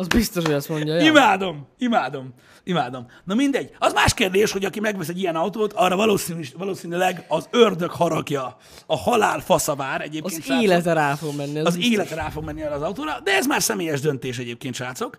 Az 0.00 0.06
biztos, 0.06 0.44
hogy 0.44 0.54
azt 0.54 0.68
mondja. 0.68 0.94
Ja. 0.94 1.04
Imádom, 1.04 1.66
imádom, 1.78 2.34
imádom. 2.64 3.06
Na 3.24 3.34
mindegy. 3.34 3.70
Az 3.78 3.92
más 3.92 4.14
kérdés, 4.14 4.52
hogy 4.52 4.64
aki 4.64 4.80
megvesz 4.80 5.08
egy 5.08 5.18
ilyen 5.18 5.36
autót, 5.36 5.72
arra 5.72 5.96
valószínű, 5.96 6.42
valószínűleg 6.56 7.24
az 7.28 7.48
ördög 7.50 7.90
haragja, 7.90 8.56
a 8.86 8.96
halál 8.96 9.40
fasza 9.40 9.74
vár 9.74 10.00
egyébként. 10.00 10.24
Az 10.38 10.44
srácok. 10.44 10.62
élete 10.62 10.92
rá 10.92 11.14
fog 11.14 11.36
menni. 11.36 11.58
Az, 11.58 11.66
Az 11.66 11.76
biztos. 11.76 11.92
élete 11.92 12.14
rá 12.14 12.28
fog 12.28 12.44
menni 12.44 12.62
arra 12.62 12.74
az 12.74 12.82
autóra, 12.82 13.20
de 13.24 13.32
ez 13.36 13.46
már 13.46 13.62
személyes 13.62 14.00
döntés 14.00 14.38
egyébként, 14.38 14.74
srácok, 14.74 15.18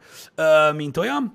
mint 0.76 0.98
olyan. 0.98 1.34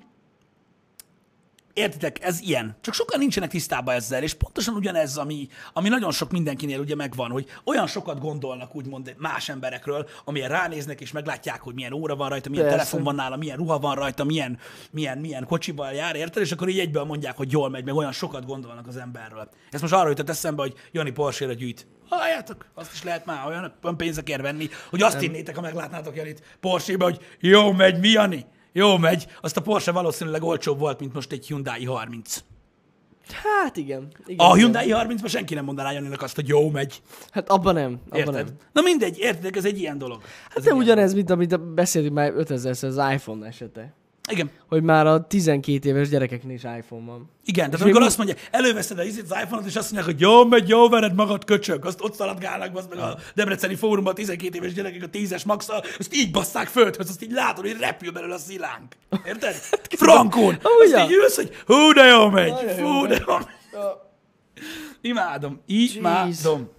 Értitek, 1.77 2.23
ez 2.23 2.39
ilyen. 2.41 2.77
Csak 2.81 2.93
sokan 2.93 3.19
nincsenek 3.19 3.49
tisztában 3.49 3.95
ezzel, 3.95 4.23
és 4.23 4.33
pontosan 4.33 4.75
ugyanez, 4.75 5.17
ami, 5.17 5.47
ami 5.73 5.89
nagyon 5.89 6.11
sok 6.11 6.31
mindenkinél 6.31 6.79
ugye 6.79 6.95
megvan, 6.95 7.31
hogy 7.31 7.45
olyan 7.63 7.87
sokat 7.87 8.19
gondolnak 8.19 8.75
úgymond 8.75 9.15
más 9.17 9.49
emberekről, 9.49 10.07
amilyen 10.25 10.49
ránéznek, 10.49 11.01
és 11.01 11.11
meglátják, 11.11 11.61
hogy 11.61 11.73
milyen 11.73 11.93
óra 11.93 12.15
van 12.15 12.29
rajta, 12.29 12.49
milyen 12.49 12.65
Persze. 12.65 12.77
telefon 12.77 13.03
van 13.03 13.15
nála, 13.15 13.35
milyen 13.35 13.57
ruha 13.57 13.79
van 13.79 13.95
rajta, 13.95 14.23
milyen, 14.23 14.59
milyen, 14.91 15.17
milyen 15.17 15.45
kocsival 15.45 15.91
jár, 15.91 16.15
érted? 16.15 16.43
És 16.43 16.51
akkor 16.51 16.69
így 16.69 16.79
egyből 16.79 17.03
mondják, 17.03 17.37
hogy 17.37 17.51
jól 17.51 17.69
megy, 17.69 17.83
meg 17.83 17.95
olyan 17.95 18.11
sokat 18.11 18.45
gondolnak 18.45 18.87
az 18.87 18.97
emberről. 18.97 19.49
Ez 19.71 19.81
most 19.81 19.93
arra 19.93 20.09
jutott 20.09 20.29
eszembe, 20.29 20.61
hogy 20.61 20.73
Jani 20.91 21.11
Porsche-ra 21.11 21.53
gyűjt. 21.53 21.87
Halljátok, 22.09 22.65
azt 22.73 22.93
is 22.93 23.03
lehet 23.03 23.25
már 23.25 23.47
olyan, 23.47 23.73
olyan 23.83 23.97
pénzekért 23.97 24.41
venni, 24.41 24.69
hogy 24.89 25.01
azt 25.01 25.19
hinnétek, 25.19 25.55
ha 25.55 25.61
meglátnátok 25.61 26.15
Janit 26.15 26.57
Porsche-be, 26.59 27.03
hogy 27.03 27.19
jó 27.39 27.71
megy, 27.71 27.99
mi 27.99 28.09
Jani? 28.09 28.45
Jó 28.71 28.97
megy. 28.97 29.27
Azt 29.41 29.57
a 29.57 29.61
Porsche 29.61 29.91
valószínűleg 29.91 30.43
olcsóbb 30.43 30.79
volt, 30.79 30.99
mint 30.99 31.13
most 31.13 31.31
egy 31.31 31.47
Hyundai 31.47 31.85
30. 31.85 32.43
Hát 33.43 33.77
igen. 33.77 34.07
igen 34.25 34.45
A. 34.45 34.53
Hyundai 34.53 34.87
30-ban 34.89 35.29
senki 35.29 35.53
nem 35.53 35.65
mondaná 35.65 35.91
Janinak 35.91 36.21
azt, 36.21 36.35
hogy 36.35 36.47
jó 36.47 36.69
megy. 36.69 37.01
Hát 37.29 37.49
abban 37.49 37.73
nem. 37.73 37.99
Abban 38.09 38.19
Érted? 38.19 38.45
nem. 38.45 38.55
Na 38.71 38.81
mindegy, 38.81 39.17
érted, 39.17 39.55
ez 39.55 39.65
egy 39.65 39.79
ilyen 39.79 39.97
dolog. 39.97 40.21
Hát 40.49 40.63
nem 40.63 40.77
ugyanez, 40.77 41.13
mint 41.13 41.29
amit 41.29 41.73
beszéltünk 41.73 42.13
már 42.13 42.33
5000 42.35 42.75
az 42.81 43.01
iPhone 43.13 43.47
esete. 43.47 43.93
Igen. 44.27 44.49
Hogy 44.67 44.83
már 44.83 45.07
a 45.07 45.27
12 45.27 45.89
éves 45.89 46.09
gyerekeknél 46.09 46.55
is 46.55 46.63
iPhone 46.63 47.05
van. 47.05 47.29
Igen, 47.45 47.65
tehát 47.65 47.81
amikor 47.81 47.99
mi- 48.01 48.07
azt 48.07 48.17
mondja, 48.17 48.35
előveszed 48.51 48.99
az 48.99 49.17
iPhone-ot, 49.17 49.65
és 49.65 49.75
azt 49.75 49.91
mondják, 49.91 50.05
hogy 50.05 50.19
jó 50.21 50.45
megy, 50.45 50.67
jó 50.69 50.89
vered 50.89 51.15
magad, 51.15 51.45
köcsög, 51.45 51.85
azt 51.85 52.01
ott 52.01 52.13
szaladgálnak, 52.13 52.75
az 52.77 52.87
meg 52.89 52.97
a 52.97 53.17
Debreceni 53.35 53.75
fórumban 53.75 54.13
a 54.13 54.15
12 54.15 54.57
éves 54.57 54.73
gyerekek 54.73 55.03
a 55.03 55.09
10-es 55.09 55.45
maxal, 55.45 55.83
azt 55.99 56.15
így 56.15 56.31
basszák 56.31 56.67
földhöz, 56.67 57.09
azt 57.09 57.23
így 57.23 57.31
látod, 57.31 57.65
hogy 57.65 57.77
repül 57.79 58.11
belőle 58.11 58.33
a 58.33 58.37
szilánk. 58.37 58.95
Érted? 59.25 59.53
Frankon. 59.89 60.43
Amúgy 60.61 60.93
Azt 60.93 61.09
így 61.09 61.15
ülsz, 61.15 61.35
hogy 61.35 61.51
hú, 61.65 61.91
de 61.91 62.03
jó 62.03 62.29
megy, 62.29 62.53
fú, 62.77 63.05
de 63.07 63.23
jó 63.27 63.33
megy. 63.35 63.47
Imádom, 65.01 65.61
imádom. 65.65 66.69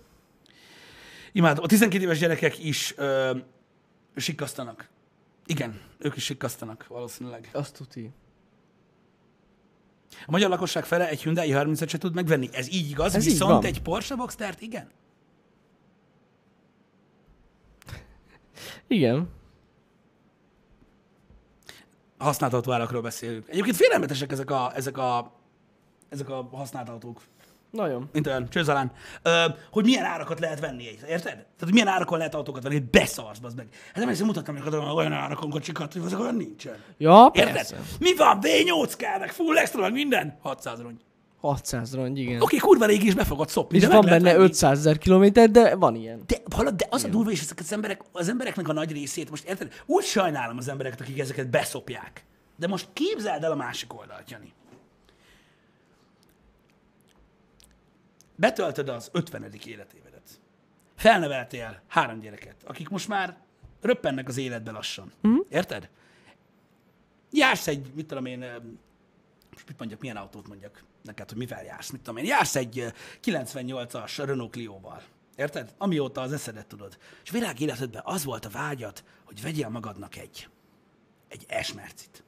Imádom. 1.32 1.64
A 1.64 1.66
12 1.66 2.02
éves 2.04 2.18
gyerekek 2.18 2.64
is 2.64 2.94
ö, 2.96 3.30
sikkasztanak. 4.16 4.88
Igen, 5.46 5.80
ők 5.98 6.16
is 6.16 6.24
sikkasztanak 6.24 6.86
valószínűleg. 6.86 7.48
Azt 7.52 7.76
tuti. 7.76 8.10
A 10.26 10.30
magyar 10.30 10.50
lakosság 10.50 10.84
fele 10.84 11.08
egy 11.08 11.22
Hyundai 11.22 11.50
30 11.50 11.88
se 11.88 11.98
tud 11.98 12.14
megvenni. 12.14 12.48
Ez 12.52 12.68
így 12.72 12.90
igaz, 12.90 13.06
Ez 13.06 13.14
Ez 13.14 13.26
így 13.26 13.32
viszont 13.32 13.52
van. 13.52 13.64
egy 13.64 13.82
Porsche 13.82 14.14
Boxstert 14.14 14.60
igen. 14.60 14.90
Igen. 18.86 19.28
Használt 22.18 22.52
autóárakról 22.52 23.02
beszélünk. 23.02 23.48
Egyébként 23.48 23.76
félelmetesek 23.76 24.32
ezek 24.32 24.50
a, 24.50 24.72
ezek 24.74 24.96
a, 24.98 25.32
ezek 26.08 26.28
a 26.28 26.48
használt 26.52 26.88
autók. 26.88 27.22
Nagyon. 27.70 28.08
Mint 28.12 28.26
olyan 28.26 28.48
csőzalán. 28.50 28.92
Ö, 29.22 29.44
hogy 29.70 29.84
milyen 29.84 30.04
árakat 30.04 30.40
lehet 30.40 30.60
venni, 30.60 30.82
érted? 31.08 31.22
Tehát, 31.32 31.44
hogy 31.58 31.72
milyen 31.72 31.88
árakon 31.88 32.18
lehet 32.18 32.34
autókat 32.34 32.62
venni, 32.62 32.78
beszarsz, 32.90 33.38
bazd 33.38 33.56
meg. 33.56 33.66
Hát 33.86 33.96
nem 33.96 34.08
hiszem, 34.08 34.26
mutattam 34.26 34.54
neked 34.54 34.74
olyan- 34.74 34.90
olyan 34.90 35.12
árakon 35.12 35.50
kocsikat, 35.50 35.92
hogy 35.92 36.02
azok 36.04 36.20
olyan 36.20 36.34
nincsen. 36.34 36.76
Ja, 36.98 37.30
Érted? 37.34 37.52
persze. 37.54 37.76
Mi 38.00 38.14
van? 38.16 38.38
V8 38.42 38.92
kell, 38.96 39.18
meg 39.18 39.32
full 39.32 39.56
extra, 39.56 39.80
meg 39.80 39.92
minden? 39.92 40.38
600 40.42 40.80
rongy. 40.80 41.00
600 41.40 41.94
rongy, 41.94 42.18
igen. 42.18 42.40
Oké, 42.40 42.56
kurva 42.56 42.84
régi 42.86 43.06
is 43.06 43.14
be 43.14 43.24
fogod 43.24 43.48
szopni. 43.48 43.76
És 43.76 43.86
van 43.86 44.04
benne 44.04 44.32
venni. 44.32 44.44
500 44.44 44.78
ezer 44.78 44.98
kilométer, 44.98 45.50
de 45.50 45.76
van 45.76 45.94
ilyen. 45.94 46.22
De, 46.26 46.36
hallod, 46.56 46.74
de 46.74 46.86
az 46.90 47.04
a 47.04 47.08
durva, 47.08 47.30
és 47.30 47.40
ezeket 47.40 47.64
az 47.64 47.72
emberek, 47.72 48.00
az 48.12 48.28
embereknek 48.28 48.68
a 48.68 48.72
nagy 48.72 48.92
részét, 48.92 49.30
most 49.30 49.48
érted, 49.48 49.72
úgy 49.86 50.04
sajnálom 50.04 50.56
az 50.58 50.68
embereket, 50.68 51.00
akik 51.00 51.18
ezeket 51.18 51.50
beszopják. 51.50 52.24
De 52.56 52.66
most 52.66 52.88
képzeld 52.92 53.42
el 53.44 53.50
a 53.52 53.56
másik 53.56 53.98
oldalt, 53.98 54.30
Jani. 54.30 54.52
Betöltöd 58.38 58.88
az 58.88 59.08
50. 59.12 59.52
életévedet. 59.66 60.40
Felneveltél 60.96 61.82
három 61.86 62.20
gyereket, 62.20 62.56
akik 62.64 62.88
most 62.88 63.08
már 63.08 63.38
röppennek 63.80 64.28
az 64.28 64.36
életbe 64.36 64.70
lassan. 64.70 65.12
Mm. 65.28 65.36
Érted? 65.48 65.90
Jársz 67.30 67.66
egy, 67.66 67.92
mit 67.94 68.06
tudom 68.06 68.24
én, 68.24 68.38
most 69.52 69.68
mit 69.68 69.78
mondjak, 69.78 70.00
milyen 70.00 70.16
autót 70.16 70.48
mondjak 70.48 70.84
neked, 71.02 71.28
hogy 71.28 71.38
mivel 71.38 71.64
jársz, 71.64 71.90
mit 71.90 72.00
tudom 72.00 72.16
én, 72.16 72.24
jársz 72.24 72.56
egy 72.56 72.78
ö, 72.78 72.88
98-as 73.22 74.12
Renault 74.16 74.50
Clio-val. 74.50 75.02
Érted? 75.36 75.74
Amióta 75.78 76.20
az 76.20 76.32
eszedet 76.32 76.66
tudod. 76.66 76.98
És 77.24 77.30
világ 77.30 77.60
életedben 77.60 78.02
az 78.04 78.24
volt 78.24 78.44
a 78.44 78.50
vágyad, 78.50 79.04
hogy 79.24 79.42
vegyél 79.42 79.68
magadnak 79.68 80.16
egy, 80.16 80.48
egy 81.28 81.44
esmercit. 81.48 82.24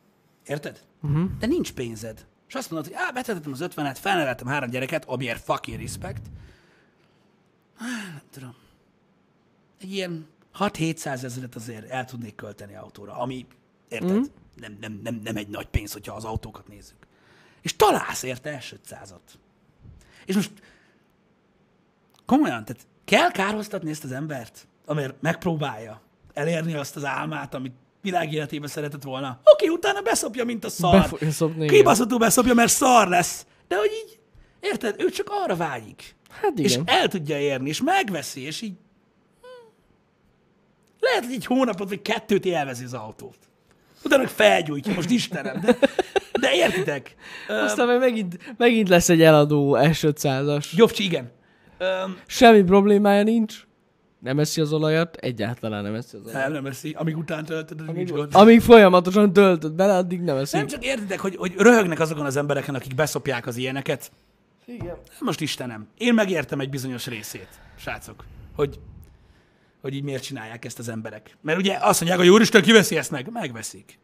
Érted? 0.47 0.81
Uh-huh. 1.03 1.31
De 1.39 1.47
nincs 1.47 1.73
pénzed. 1.73 2.27
És 2.51 2.57
azt 2.57 2.71
mondod, 2.71 2.93
hogy 2.93 3.03
á, 3.03 3.11
betettem 3.11 3.53
az 3.53 3.65
50-et, 3.65 3.97
felneveltem 4.01 4.47
három 4.47 4.71
gyereket, 4.71 5.05
amiért 5.05 5.43
fucking 5.43 5.81
respect. 5.81 6.21
Á, 7.79 7.87
nem 8.13 8.23
tudom. 8.31 8.55
Egy 9.81 9.93
ilyen 9.93 10.27
6-700 10.59 11.23
ezeret 11.23 11.55
azért 11.55 11.91
el 11.91 12.05
tudnék 12.05 12.35
költeni 12.35 12.75
autóra, 12.75 13.17
ami, 13.17 13.47
érted? 13.89 14.17
Mm. 14.17 14.23
Nem, 14.57 14.77
nem, 14.81 15.01
nem, 15.03 15.21
nem 15.25 15.37
egy 15.37 15.49
nagy 15.49 15.67
pénz, 15.67 15.93
hogyha 15.93 16.15
az 16.15 16.25
autókat 16.25 16.69
nézzük. 16.69 17.07
És 17.63 17.77
találsz 17.77 18.23
érte 18.23 18.51
első 18.51 18.81
500-at. 18.89 19.39
És 20.25 20.35
most 20.35 20.53
komolyan, 22.27 22.65
tehát 22.65 22.87
kell 23.05 23.31
kárhoztatni 23.31 23.91
ezt 23.91 24.05
az 24.05 24.13
embert, 24.13 24.67
amért 24.87 25.23
megpróbálja 25.23 26.01
elérni 26.33 26.75
azt 26.75 26.97
az 26.97 27.05
álmát, 27.05 27.55
amit 27.55 27.75
világ 28.03 28.33
életében 28.33 28.69
szeretett 28.69 29.03
volna. 29.03 29.41
Oké, 29.45 29.67
utána 29.69 30.01
beszopja, 30.01 30.45
mint 30.45 30.65
a 30.65 30.69
szar. 30.69 30.93
Be 31.01 31.03
fogja 31.03 31.31
szopni. 31.31 31.67
Kibaszottul 31.67 32.19
beszopja, 32.19 32.55
mert 32.55 32.73
szar 32.73 33.09
lesz. 33.09 33.47
De 33.69 33.77
hogy 33.77 33.91
így, 34.05 34.19
érted, 34.61 34.95
ő 34.99 35.09
csak 35.11 35.27
arra 35.31 35.57
vágyik. 35.57 36.15
Hát 36.31 36.59
És 36.59 36.73
igen. 36.73 36.85
el 36.87 37.09
tudja 37.09 37.39
érni, 37.39 37.69
és 37.69 37.83
megveszi, 37.85 38.41
és 38.47 38.61
így... 38.61 38.73
hm, 39.41 39.47
Lehet, 41.01 41.25
hogy 41.25 41.35
egy 41.35 41.47
hónapot 41.47 41.89
vagy 41.89 42.03
kettőt 42.03 42.45
élvezi 42.45 42.85
az 42.85 42.95
autót. 42.95 43.37
Utána 44.05 44.29
felgyújtja, 44.29 44.95
most 44.95 45.11
Istenem, 45.11 45.61
de, 45.61 45.77
de 46.41 46.53
értitek? 46.55 47.15
Aztán 47.49 47.87
meg 47.87 47.99
megint, 47.99 48.55
megint 48.57 48.89
lesz 48.89 49.09
egy 49.09 49.23
eladó 49.23 49.77
S500-as. 49.81 50.71
Jobcsi, 50.75 51.05
igen. 51.05 51.33
Öm, 51.79 52.19
Semmi 52.27 52.63
problémája 52.63 53.23
nincs. 53.23 53.67
Nem 54.21 54.39
eszi 54.39 54.61
az 54.61 54.73
olajat, 54.73 55.17
egyáltalán 55.17 55.83
nem 55.83 55.95
eszi 55.95 56.17
az 56.17 56.23
olajat. 56.23 56.43
nem, 56.43 56.53
nem 56.53 56.67
eszi. 56.67 56.91
Amíg 56.99 57.17
után 57.17 57.45
töltöd, 57.45 57.81
az 57.81 57.95
nincs 57.95 58.11
gond. 58.11 58.35
Amíg 58.35 58.61
folyamatosan 58.61 59.33
töltöd 59.33 59.73
bele, 59.73 59.97
addig 59.97 60.21
nem 60.21 60.37
eszi. 60.37 60.57
Nem 60.57 60.67
csak 60.67 60.85
értitek, 60.85 61.21
hogy, 61.21 61.37
hogy 61.37 61.55
röhögnek 61.57 62.01
azokon 62.01 62.27
az 62.27 62.37
embereken, 62.37 62.75
akik 62.75 62.95
beszopják 62.95 63.47
az 63.47 63.57
ilyeneket. 63.57 64.13
Igen. 64.67 64.97
Most 65.21 65.41
Istenem, 65.41 65.87
én 65.99 66.15
megértem 66.15 66.61
egy 66.61 66.71
bizonyos 66.71 67.07
részét, 67.07 67.49
srácok, 67.79 68.25
hogy, 68.57 68.79
hogy 69.81 69.95
így 69.95 70.03
miért 70.03 70.23
csinálják 70.23 70.65
ezt 70.65 70.79
az 70.79 70.89
emberek. 70.89 71.37
Mert 71.41 71.59
ugye 71.59 71.77
azt 71.81 72.01
mondják, 72.01 72.21
hogy 72.21 72.29
úristen, 72.31 72.63
kiveszi 72.63 72.97
ezt 72.97 73.11
meg? 73.11 73.29
Megveszik. 73.33 73.99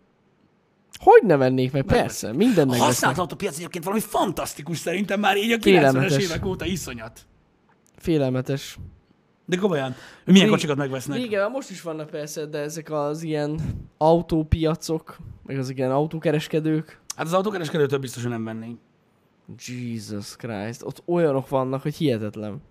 Hogy 0.98 1.22
ne 1.22 1.36
vennék 1.36 1.72
meg? 1.72 1.82
Persze, 1.82 2.32
minden 2.32 2.42
A 2.68 2.70
megvesznek. 2.70 2.86
használt 2.86 3.18
autópiac 3.18 3.56
egyébként 3.56 3.84
valami 3.84 4.02
fantasztikus 4.02 4.78
szerintem 4.78 5.20
már 5.20 5.36
így 5.36 5.52
a 5.52 5.56
90-es 5.56 5.62
Félelmetes. 5.62 6.22
évek 6.24 6.46
óta 6.46 6.64
iszonyat. 6.66 7.20
Félelmetes. 7.96 8.78
De 9.48 9.56
komolyan, 9.56 9.94
hogy 10.24 10.32
milyen 10.32 10.42
Rég- 10.42 10.54
kocsikat 10.54 10.76
megvesznek. 10.76 11.20
Igen, 11.20 11.50
most 11.50 11.70
is 11.70 11.82
vannak 11.82 12.10
persze, 12.10 12.46
de 12.46 12.58
ezek 12.58 12.90
az 12.90 13.22
ilyen 13.22 13.60
autópiacok, 13.98 15.16
meg 15.42 15.58
az 15.58 15.70
ilyen 15.70 15.90
autókereskedők. 15.90 17.00
Hát 17.16 17.26
az 17.26 17.32
autókereskedőtől 17.32 17.98
biztos, 17.98 18.22
hogy 18.22 18.30
nem 18.30 18.44
vennénk. 18.44 18.78
Jesus 19.66 20.36
Christ, 20.36 20.82
ott 20.82 21.02
olyanok 21.04 21.48
vannak, 21.48 21.82
hogy 21.82 21.94
hihetetlen. 21.94 22.62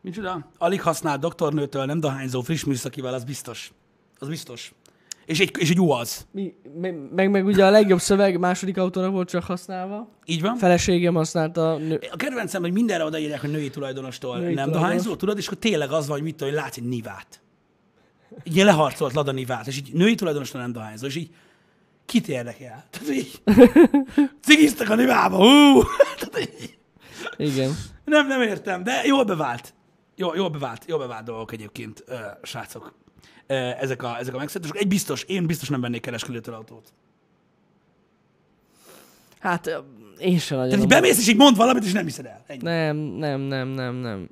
Micsoda? 0.00 0.48
Alig 0.58 0.82
használt 0.82 1.20
doktornőtől, 1.20 1.84
nem 1.84 2.00
dohányzó, 2.00 2.40
friss 2.40 2.64
műszakival, 2.64 3.14
az 3.14 3.24
biztos. 3.24 3.72
Az 4.18 4.28
biztos. 4.28 4.74
És 5.26 5.40
egy, 5.40 5.50
és 5.58 5.70
egy 5.70 5.80
UAZ. 5.80 6.26
Mi, 6.30 6.54
me- 6.80 7.10
meg, 7.14 7.30
meg 7.30 7.46
ugye 7.46 7.64
a 7.66 7.70
legjobb 7.70 8.00
szöveg 8.00 8.38
második 8.38 8.76
autóra 8.78 9.10
volt 9.10 9.28
csak 9.28 9.44
használva. 9.44 10.08
Így 10.24 10.40
van? 10.40 10.56
Feleségem 10.56 11.14
használta 11.14 11.72
a 11.72 11.78
nő... 11.78 12.00
A 12.12 12.16
kedvencem, 12.16 12.62
hogy 12.62 12.72
mindenre 12.72 13.04
odaírják, 13.04 13.40
hogy 13.40 13.50
női 13.50 13.70
tulajdonostól 13.70 14.36
Női 14.36 14.44
nem 14.44 14.52
tulajdonos. 14.54 14.80
dohányzó, 14.82 15.16
tudod, 15.16 15.38
és 15.38 15.46
akkor 15.46 15.58
tényleg 15.58 15.90
az 15.90 16.06
van, 16.06 16.16
hogy 16.16 16.26
mit 16.26 16.36
tudom, 16.36 16.52
hogy 16.52 16.62
látsz 16.62 16.76
egy 16.76 16.88
nivát. 16.88 17.40
Ilyen 18.42 18.66
leharcolt 18.66 19.12
lada 19.12 19.32
nivát, 19.32 19.66
és 19.66 19.76
így 19.76 19.92
női 19.92 20.14
tulajdonostól 20.14 20.60
nem 20.60 20.72
dohányzó, 20.72 21.06
és 21.06 21.16
így 21.16 21.30
kit 22.06 22.28
érdekel? 22.28 22.84
Tehát 22.90 23.10
így 23.10 23.42
cigiztek 24.42 24.90
a 24.90 24.94
nivába, 24.94 25.36
hú! 25.36 25.80
Tehát 26.18 26.40
így, 26.40 26.78
Igen. 27.36 27.70
nem, 28.04 28.26
nem 28.26 28.42
értem, 28.42 28.82
de 28.82 29.02
jól 29.04 29.24
bevált. 29.24 29.74
Jó, 30.16 30.34
jól 30.34 30.48
bevált, 30.48 30.84
jól 30.86 30.98
bevált 30.98 31.24
dolgok 31.24 31.52
egyébként, 31.52 32.04
ö, 32.06 32.14
srácok. 32.42 32.94
Ezek 33.46 34.02
a, 34.02 34.18
ezek 34.18 34.34
a 34.34 34.38
megszületések. 34.38 34.76
Egy 34.80 34.88
biztos, 34.88 35.22
én 35.22 35.46
biztos 35.46 35.68
nem 35.68 35.80
vennék 35.80 36.00
kereskedőtől 36.00 36.54
autót. 36.54 36.92
Hát 39.38 39.82
én 40.18 40.38
sem 40.38 40.56
nagyon. 40.58 40.70
Tehát 40.72 40.84
így 40.84 40.90
bemész, 40.90 41.18
és 41.18 41.28
így 41.28 41.36
mond 41.36 41.56
valamit, 41.56 41.84
és 41.84 41.92
nem 41.92 42.04
hiszed 42.04 42.26
el. 42.26 42.44
Ennyi. 42.46 42.62
Nem, 42.62 42.96
nem, 42.96 43.40
nem, 43.40 43.68
nem, 43.68 43.94
nem. 43.94 44.28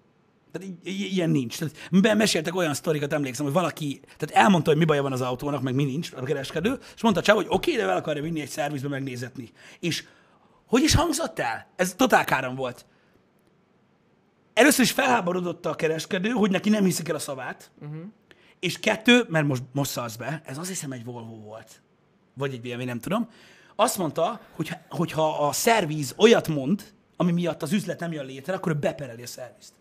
Tehát 0.53 0.69
i- 0.83 1.13
ilyen 1.13 1.31
nincs. 1.31 1.59
Tehát 1.59 2.17
meséltek 2.17 2.55
olyan 2.55 2.75
sztorikat, 2.75 3.13
emlékszem, 3.13 3.45
hogy 3.45 3.55
valaki, 3.55 4.01
tehát 4.17 4.45
elmondta, 4.45 4.71
hogy 4.71 4.79
mi 4.79 4.85
baja 4.85 5.03
van 5.03 5.13
az 5.13 5.21
autónak, 5.21 5.63
meg 5.63 5.75
mi 5.75 5.85
nincs, 5.85 6.13
a 6.17 6.23
kereskedő, 6.23 6.79
és 6.95 7.03
mondta 7.03 7.23
csak, 7.23 7.37
hogy 7.37 7.47
oké, 7.49 7.77
de 7.77 7.83
el 7.83 7.97
akarja 7.97 8.23
vinni 8.23 8.41
egy 8.41 8.49
szervizbe 8.49 8.89
megnézetni. 8.89 9.51
És 9.81 10.05
hogy 10.67 10.83
is 10.83 10.95
hangzott 10.95 11.39
el? 11.39 11.67
Ez 11.77 11.95
totál 11.95 12.25
káram 12.25 12.55
volt. 12.55 12.87
Először 14.55 14.85
is 14.85 14.91
felháborodott 14.93 15.67
a 15.67 15.75
kereskedő, 15.75 16.29
hogy 16.29 16.51
neki 16.51 16.69
nem 16.71 16.85
hiszik 16.85 17.09
el 17.09 17.15
a 17.15 17.19
szavát, 17.19 17.71
uh-huh. 17.81 18.01
És 18.65 18.79
kettő, 18.79 19.25
mert 19.29 19.47
most, 19.47 19.63
most 19.73 19.91
szarsz 19.91 20.17
be, 20.17 20.43
ez 20.45 20.59
azt 20.59 20.69
hiszem 20.69 20.93
egy 20.93 21.05
Volvo 21.05 21.37
volt, 21.37 21.83
vagy 22.35 22.53
egy 22.53 22.61
BMW, 22.61 22.85
nem 22.85 22.99
tudom, 22.99 23.29
azt 23.77 23.99
mondta, 23.99 24.41
hogy 24.51 24.71
hogyha 24.89 25.47
a 25.47 25.53
szerviz 25.53 26.15
olyat 26.17 26.49
mond, 26.49 26.93
ami 27.17 27.33
miatt 27.33 27.63
az 27.63 27.73
üzlet 27.73 28.01
nem 28.01 28.13
jön 28.13 28.27
létre, 28.27 28.55
akkor 28.55 28.73
ő 28.73 28.79
bepereli 28.79 29.23
a 29.23 29.27
szervizt. 29.27 29.73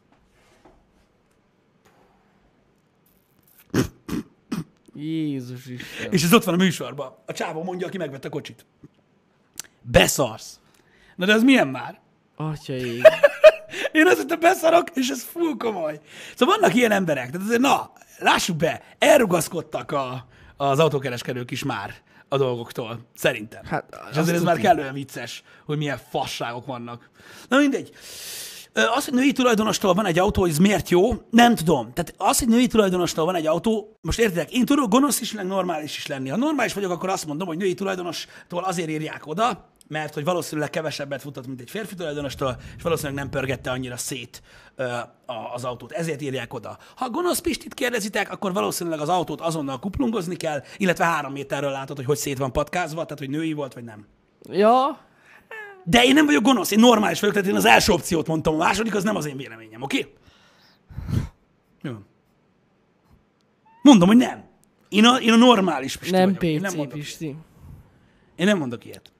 Jézus 4.95 5.65
Isten. 5.65 6.11
És 6.11 6.23
ez 6.23 6.33
ott 6.33 6.43
van 6.43 6.53
a 6.53 6.57
műsorban. 6.57 7.15
A 7.25 7.33
csávó 7.33 7.63
mondja, 7.63 7.87
aki 7.87 7.97
megvette 7.97 8.27
a 8.27 8.31
kocsit. 8.31 8.65
Beszarsz. 9.81 10.59
Na 11.15 11.25
de 11.25 11.33
az 11.33 11.43
milyen 11.43 11.67
már? 11.67 11.99
Atyaig. 12.35 13.01
Én 13.91 14.07
azt 14.07 14.17
mondtam, 14.17 14.39
beszarok, 14.39 14.89
és 14.93 15.09
ez 15.09 15.23
full 15.23 15.57
komoly. 15.57 15.99
Szóval 16.35 16.57
vannak 16.57 16.75
ilyen 16.75 16.91
emberek, 16.91 17.29
tehát 17.31 17.45
azért, 17.45 17.61
na, 17.61 17.91
lássuk 18.19 18.55
be, 18.57 18.81
elrugaszkodtak 18.99 19.91
a, 19.91 20.25
az 20.57 20.79
autókereskedők 20.79 21.51
is 21.51 21.63
már 21.63 21.93
a 22.27 22.37
dolgoktól, 22.37 22.99
szerintem. 23.15 23.65
Hát, 23.65 23.99
és 24.11 24.17
azért 24.17 24.35
ez 24.35 24.43
már 24.43 24.57
kellően 24.57 24.93
vicces, 24.93 25.43
hogy 25.65 25.77
milyen 25.77 25.99
fasságok 26.09 26.65
vannak. 26.65 27.09
Na 27.47 27.57
mindegy. 27.57 27.91
Az, 28.73 29.05
hogy 29.05 29.13
női 29.13 29.31
tulajdonostól 29.31 29.93
van 29.93 30.05
egy 30.05 30.19
autó, 30.19 30.45
ez 30.45 30.57
miért 30.57 30.89
jó, 30.89 31.11
nem 31.29 31.55
tudom. 31.55 31.93
Tehát 31.93 32.13
az, 32.17 32.39
hogy 32.39 32.47
női 32.47 32.67
tulajdonostól 32.67 33.25
van 33.25 33.35
egy 33.35 33.47
autó, 33.47 33.97
most 34.01 34.19
értitek, 34.19 34.51
én 34.51 34.65
tudok 34.65 34.89
gonosz 34.89 35.21
is 35.21 35.33
lenni, 35.33 35.47
normális 35.47 35.97
is 35.97 36.07
lenni. 36.07 36.29
Ha 36.29 36.37
normális 36.37 36.73
vagyok, 36.73 36.91
akkor 36.91 37.09
azt 37.09 37.25
mondom, 37.25 37.47
hogy 37.47 37.57
női 37.57 37.73
tulajdonostól 37.73 38.63
azért 38.63 38.89
írják 38.89 39.27
oda, 39.27 39.69
mert 39.87 40.13
hogy 40.13 40.23
valószínűleg 40.23 40.69
kevesebbet 40.69 41.21
futott, 41.21 41.47
mint 41.47 41.61
egy 41.61 41.69
férfi 41.69 41.95
tulajdonostól, 41.95 42.57
és 42.77 42.83
valószínűleg 42.83 43.17
nem 43.17 43.29
pörgette 43.29 43.71
annyira 43.71 43.97
szét 43.97 44.41
az 45.53 45.63
autót. 45.63 45.91
Ezért 45.91 46.21
írják 46.21 46.53
oda. 46.53 46.77
Ha 46.95 47.09
gonosz 47.09 47.39
Pistit 47.39 47.73
kérdezitek, 47.73 48.31
akkor 48.31 48.53
valószínűleg 48.53 48.99
az 48.99 49.09
autót 49.09 49.41
azonnal 49.41 49.79
kuplungozni 49.79 50.35
kell, 50.35 50.63
illetve 50.77 51.05
három 51.05 51.31
méterről 51.31 51.71
látod, 51.71 51.95
hogy 51.95 52.05
hogy 52.05 52.17
szét 52.17 52.37
van 52.37 52.51
patkázva, 52.51 53.03
tehát 53.03 53.19
hogy 53.19 53.29
női 53.29 53.53
volt, 53.53 53.73
vagy 53.73 53.83
nem. 53.83 54.05
Ja, 54.49 54.99
De 55.83 56.03
én 56.03 56.13
nem 56.13 56.25
vagyok 56.25 56.43
gonosz, 56.43 56.71
én 56.71 56.79
normális 56.79 57.19
vagyok, 57.19 57.35
tehát 57.35 57.49
én 57.49 57.55
az 57.55 57.65
első 57.65 57.91
opciót 57.91 58.27
mondtam, 58.27 58.53
a 58.53 58.57
második 58.57 58.95
az 58.95 59.03
nem 59.03 59.15
az 59.15 59.25
én 59.25 59.37
véleményem, 59.37 59.81
oké? 59.81 59.99
Okay? 59.99 60.13
Jó. 61.81 61.93
Mondom, 63.81 64.07
hogy 64.07 64.17
nem. 64.17 64.43
Én 64.89 65.05
a, 65.05 65.17
én 65.19 65.31
a 65.31 65.35
normális 65.35 65.97
Pisti 65.97 66.15
nem 66.15 66.25
vagyok. 66.25 66.43
Én 66.43 66.61
nem, 66.61 66.71
PC 66.71 66.75
mondok, 66.75 66.97
Pisti. 66.97 67.35
én 68.35 68.45
nem 68.45 68.57
mondok 68.57 68.85
ilyet. 68.85 69.11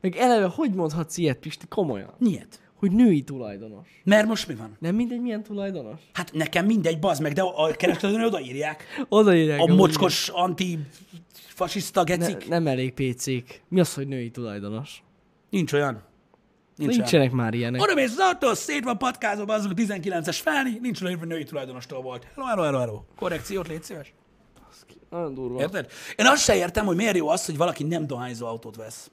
Meg 0.00 0.16
eleve, 0.16 0.46
hogy 0.46 0.74
mondhatsz 0.74 1.16
ilyet, 1.16 1.38
Pisti, 1.38 1.66
komolyan? 1.66 2.14
Miért? 2.18 2.60
Hogy 2.76 2.92
női 2.92 3.22
tulajdonos. 3.22 3.86
Mert 4.04 4.26
most 4.26 4.48
mi 4.48 4.54
van? 4.54 4.76
Nem 4.80 4.94
mindegy, 4.94 5.20
milyen 5.20 5.42
tulajdonos? 5.42 6.00
Hát 6.12 6.32
nekem 6.32 6.66
mindegy, 6.66 6.98
bazd 6.98 7.22
meg, 7.22 7.32
de 7.32 7.42
a 7.42 7.70
kereskedőnél 7.70 8.26
odaírják. 8.26 8.84
Odaírják. 9.08 9.60
A 9.60 9.66
mocskos 9.66 10.28
anti-fasiszta 10.28 12.02
Ne, 12.02 12.16
gecik. 12.16 12.48
nem 12.48 12.66
elég 12.66 12.92
PC-k. 12.92 13.62
Mi 13.68 13.80
az, 13.80 13.94
hogy 13.94 14.08
női 14.08 14.30
tulajdonos? 14.30 15.02
Nincs 15.50 15.72
olyan. 15.72 16.02
Nincs. 16.76 16.96
Nincsenek 16.96 17.32
már 17.32 17.54
ilyenek. 17.54 17.82
Oda 17.82 17.94
mész 17.94 18.10
az 18.10 18.18
autó, 18.18 18.54
szét 18.54 18.84
van 18.84 18.98
patkázva, 18.98 19.54
azok 19.54 19.70
a 19.70 19.74
19-es 19.74 20.38
felni, 20.42 20.78
nincs 20.80 21.02
olyan, 21.02 21.18
hogy 21.18 21.28
női 21.28 21.44
tulajdonostól 21.44 22.02
volt. 22.02 22.26
Hello, 22.34 22.46
hello, 22.48 22.62
hello, 22.62 22.78
hello. 22.78 23.02
Korrekciót 23.16 23.68
légy 23.68 23.82
szíves. 23.82 24.14
Nagyon 25.10 25.34
durva. 25.34 25.60
Érted? 25.60 25.90
Én 26.16 26.26
azt 26.26 26.42
se 26.42 26.56
értem, 26.56 26.86
hogy 26.86 26.96
miért 26.96 27.16
jó 27.16 27.28
az, 27.28 27.46
hogy 27.46 27.56
valaki 27.56 27.84
nem 27.84 28.06
dohányzó 28.06 28.46
autót 28.46 28.76
vesz. 28.76 29.10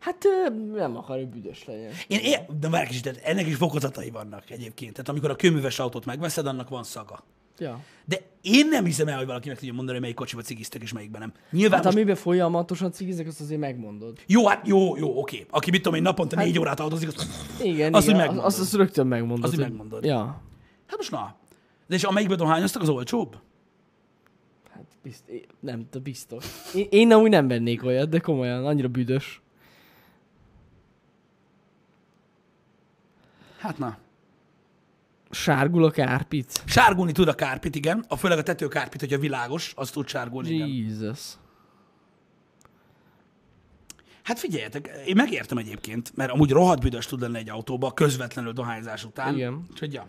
Hát 0.00 0.26
nem 0.74 0.96
akar, 0.96 1.16
hogy 1.16 1.28
büdös 1.28 1.64
legyen. 1.64 1.92
Én 2.08 2.18
ér... 2.18 2.46
De 2.60 2.68
már 2.68 2.86
kicsit, 2.86 3.02
tehát 3.02 3.20
ennek 3.22 3.46
is 3.46 3.56
fokozatai 3.56 4.10
vannak 4.10 4.50
egyébként. 4.50 4.92
Tehát 4.92 5.08
amikor 5.08 5.30
a 5.30 5.36
kőműves 5.36 5.78
autót 5.78 6.04
megveszed, 6.04 6.46
annak 6.46 6.68
van 6.68 6.82
szaga. 6.82 7.24
Ja. 7.58 7.80
De 8.04 8.20
én 8.42 8.68
nem 8.68 8.84
hiszem 8.84 9.08
el, 9.08 9.16
hogy 9.16 9.26
valaki 9.26 9.48
meg 9.48 9.58
tudja 9.58 9.72
mondani, 9.72 9.92
hogy 9.92 10.00
melyik 10.00 10.16
kocsiba 10.16 10.42
cigiztek 10.42 10.82
és 10.82 10.92
melyikben 10.92 11.20
nem. 11.20 11.32
Nyilván 11.50 11.76
Hát 11.76 11.84
most... 11.84 11.96
amiben 11.96 12.16
folyamatosan 12.16 12.92
cigizek, 12.92 13.26
azt 13.26 13.40
azért 13.40 13.60
megmondod. 13.60 14.18
Jó, 14.26 14.46
hát 14.46 14.66
jó, 14.66 14.96
jó, 14.96 15.18
oké. 15.18 15.46
Aki 15.50 15.70
mit 15.70 15.82
tudom 15.82 15.98
én 15.98 16.02
naponta 16.02 16.36
hát... 16.36 16.44
négy 16.44 16.58
órát 16.58 16.80
autózik, 16.80 17.08
az... 17.08 17.28
Igen, 17.62 17.94
Azt, 17.94 18.06
igen. 18.06 18.18
megmondod. 18.18 18.44
azt, 18.44 18.60
azt 18.60 18.74
rögtön 18.74 19.06
megmondod. 19.06 19.44
Azt, 19.44 19.54
hogy 19.54 19.64
megmondod. 19.64 20.04
Ja. 20.04 20.42
Hát 20.86 20.96
most 20.96 21.10
na. 21.10 21.36
De 21.86 21.94
és 21.94 22.04
amelyikben 22.04 22.38
dohányoztak, 22.38 22.82
az 22.82 22.88
olcsóbb? 22.88 23.36
Hát 24.70 24.84
bizt, 25.02 25.24
nem, 25.60 25.86
de 25.90 25.98
biztos. 25.98 26.46
Én, 26.74 26.86
én 26.90 27.12
amúgy 27.12 27.30
nem 27.30 27.48
vennék 27.48 27.84
olyat, 27.84 28.08
de 28.08 28.18
komolyan, 28.18 28.66
annyira 28.66 28.88
büdös. 28.88 29.40
Hát 33.58 33.78
na. 33.78 33.98
Sárgul 35.30 35.84
a 35.84 35.90
kárpit. 35.90 36.62
Sárgulni 36.66 37.12
tud 37.12 37.28
a 37.28 37.34
kárpit, 37.34 37.74
igen. 37.74 38.04
A 38.08 38.16
főleg 38.16 38.38
a 38.38 38.42
tetőkárpit, 38.42 39.00
hogyha 39.00 39.18
világos, 39.18 39.72
az 39.76 39.90
tud 39.90 40.08
sárgulni, 40.08 40.50
igen. 40.50 40.68
Jesus. 40.68 41.32
Hát 44.22 44.38
figyeljetek, 44.38 44.90
én 45.06 45.16
megértem 45.16 45.58
egyébként, 45.58 46.16
mert 46.16 46.30
amúgy 46.30 46.50
rohadt 46.50 46.80
büdös 46.80 47.06
tud 47.06 47.20
lenni 47.20 47.38
egy 47.38 47.48
autóba, 47.48 47.92
közvetlenül 47.92 48.52
dohányzás 48.52 49.04
után. 49.04 49.34
Igen. 49.34 49.66
Úgyhogy 49.70 49.92
ja. 49.92 50.08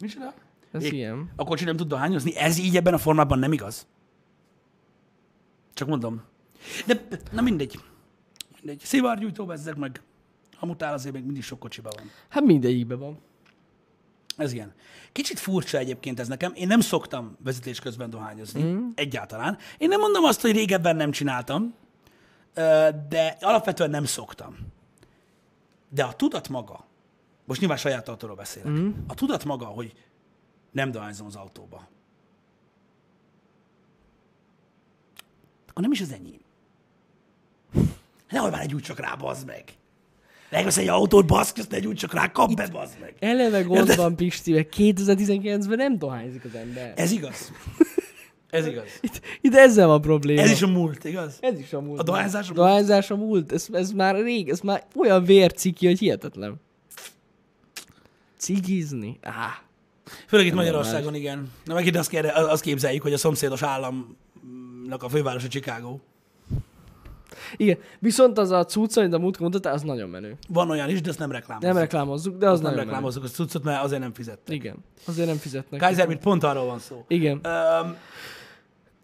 Micsoda? 0.00 0.34
Ez 0.72 0.82
Ég- 0.82 0.92
ilyen. 0.92 1.30
A 1.36 1.44
kocsi 1.44 1.64
nem 1.64 1.76
tud 1.76 1.88
dohányozni? 1.88 2.36
Ez 2.36 2.58
így 2.58 2.76
ebben 2.76 2.94
a 2.94 2.98
formában 2.98 3.38
nem 3.38 3.52
igaz. 3.52 3.86
Csak 5.74 5.88
mondom. 5.88 6.22
De, 6.86 7.06
na 7.32 7.40
mindegy. 7.40 7.80
Mindegy. 8.56 8.80
Szivárgyújtó 8.84 9.44
bezzek 9.44 9.76
meg. 9.76 10.02
Hamutál 10.60 10.92
azért 10.92 11.14
még 11.14 11.24
mindig 11.24 11.42
sok 11.42 11.58
kocsiba 11.58 11.90
van. 11.96 12.10
Hát 12.28 12.44
mindegyikben 12.44 12.98
van. 12.98 13.18
Ez 14.36 14.52
ilyen. 14.52 14.74
Kicsit 15.12 15.38
furcsa 15.38 15.78
egyébként 15.78 16.20
ez 16.20 16.28
nekem. 16.28 16.52
Én 16.54 16.66
nem 16.66 16.80
szoktam 16.80 17.36
vezetés 17.44 17.80
közben 17.80 18.10
dohányozni. 18.10 18.62
Mm. 18.62 18.88
Egyáltalán. 18.94 19.58
Én 19.78 19.88
nem 19.88 20.00
mondom 20.00 20.24
azt, 20.24 20.40
hogy 20.40 20.52
régebben 20.52 20.96
nem 20.96 21.10
csináltam, 21.10 21.74
de 23.08 23.36
alapvetően 23.40 23.90
nem 23.90 24.04
szoktam. 24.04 24.56
De 25.88 26.04
a 26.04 26.12
tudat 26.12 26.48
maga, 26.48 26.86
most 27.44 27.60
nyilván 27.60 27.78
saját 27.78 28.08
autóról 28.08 28.36
beszélek, 28.36 28.68
mm. 28.68 28.90
a 29.06 29.14
tudat 29.14 29.44
maga, 29.44 29.64
hogy 29.64 29.92
nem 30.70 30.90
dohányzom 30.90 31.26
az 31.26 31.36
autóba, 31.36 31.88
akkor 35.68 35.82
nem 35.82 35.92
is 35.92 36.00
az 36.00 36.12
enyém. 36.12 36.40
Nehogy 38.28 38.50
már 38.50 38.62
egy 38.62 38.74
úgy 38.74 38.82
csak 38.82 38.98
rá, 38.98 39.14
bazd 39.14 39.46
meg. 39.46 39.64
Megvesz 40.50 40.76
egy 40.76 40.88
autót, 40.88 41.26
baszk, 41.26 41.58
azt 41.58 41.70
ne 41.70 41.78
gyújts 41.78 42.00
csak 42.00 42.12
rá, 42.12 42.32
kap 42.32 42.54
be, 42.54 42.68
bazd 42.68 42.96
meg. 43.00 43.14
Eleve 43.18 43.62
gond 43.62 43.96
van 43.96 44.16
Pisti, 44.16 44.52
mert 44.52 44.74
2019-ben 44.76 45.76
nem 45.76 45.98
dohányzik 45.98 46.44
az 46.44 46.54
ember. 46.54 46.92
Ez 46.96 47.12
igaz. 47.12 47.50
Ez 48.50 48.66
igaz. 48.66 48.84
Itt, 49.00 49.20
itt 49.40 49.54
ezzel 49.54 49.86
van 49.86 50.00
probléma. 50.00 50.40
Ez 50.40 50.50
is 50.50 50.62
a 50.62 50.66
múlt, 50.66 51.04
igaz? 51.04 51.38
ez 51.40 51.58
is 51.58 51.72
a 51.72 51.80
múlt. 51.80 52.00
A 52.00 52.02
dohányzás 52.02 52.48
a 52.48 52.52
A 52.52 52.54
dohányzás 52.54 53.10
a 53.10 53.16
múlt. 53.16 53.52
Ez, 53.52 53.66
ez 53.72 53.92
már 53.92 54.14
rég, 54.14 54.48
ez 54.48 54.60
már 54.60 54.86
olyan 54.96 55.24
vérciki, 55.24 55.86
hogy 55.86 55.98
hihetetlen. 55.98 56.60
Cigizni? 58.36 59.18
Áh. 59.22 59.34
Főleg 60.26 60.46
itt 60.46 60.54
Magyarországon, 60.54 61.14
igen. 61.14 61.50
Na 61.64 61.74
meg 61.74 61.86
itt 61.86 61.96
azt, 61.96 62.08
kérde, 62.08 62.32
azt 62.32 62.62
képzeljük, 62.62 63.02
hogy 63.02 63.12
a 63.12 63.18
szomszédos 63.18 63.62
államnak 63.62 65.02
a 65.02 65.08
fővárosa 65.08 65.48
Chicago. 65.48 65.98
Igen, 67.56 67.78
viszont 67.98 68.38
az 68.38 68.50
a 68.50 68.64
cucc, 68.64 68.96
amit 68.96 69.12
a 69.12 69.18
múltkor 69.18 69.48
mondtál, 69.48 69.72
az 69.72 69.82
nagyon 69.82 70.08
menő. 70.08 70.36
Van 70.48 70.70
olyan 70.70 70.88
is, 70.88 71.00
de 71.00 71.08
ezt 71.08 71.18
nem 71.18 71.30
reklámozzuk. 71.32 71.72
Nem 71.72 71.82
reklámozzuk, 71.82 72.36
de 72.36 72.46
az 72.46 72.52
azt 72.52 72.62
nem 72.62 72.74
reklámozzuk 72.74 73.24
azt 73.24 73.40
a 73.40 73.42
cuccot, 73.42 73.62
mert 73.64 73.82
azért 73.84 74.00
nem 74.00 74.12
fizettek. 74.14 74.48
menő. 74.48 74.60
Igen, 74.60 74.76
azért 75.06 75.26
nem 75.26 75.36
fizetnek. 75.36 75.80
Kaiser, 75.80 76.06
mit 76.06 76.18
pont 76.18 76.42
arról 76.44 76.64
van 76.64 76.78
szó. 76.78 77.04
Igen, 77.08 77.40
Öm, 77.42 77.96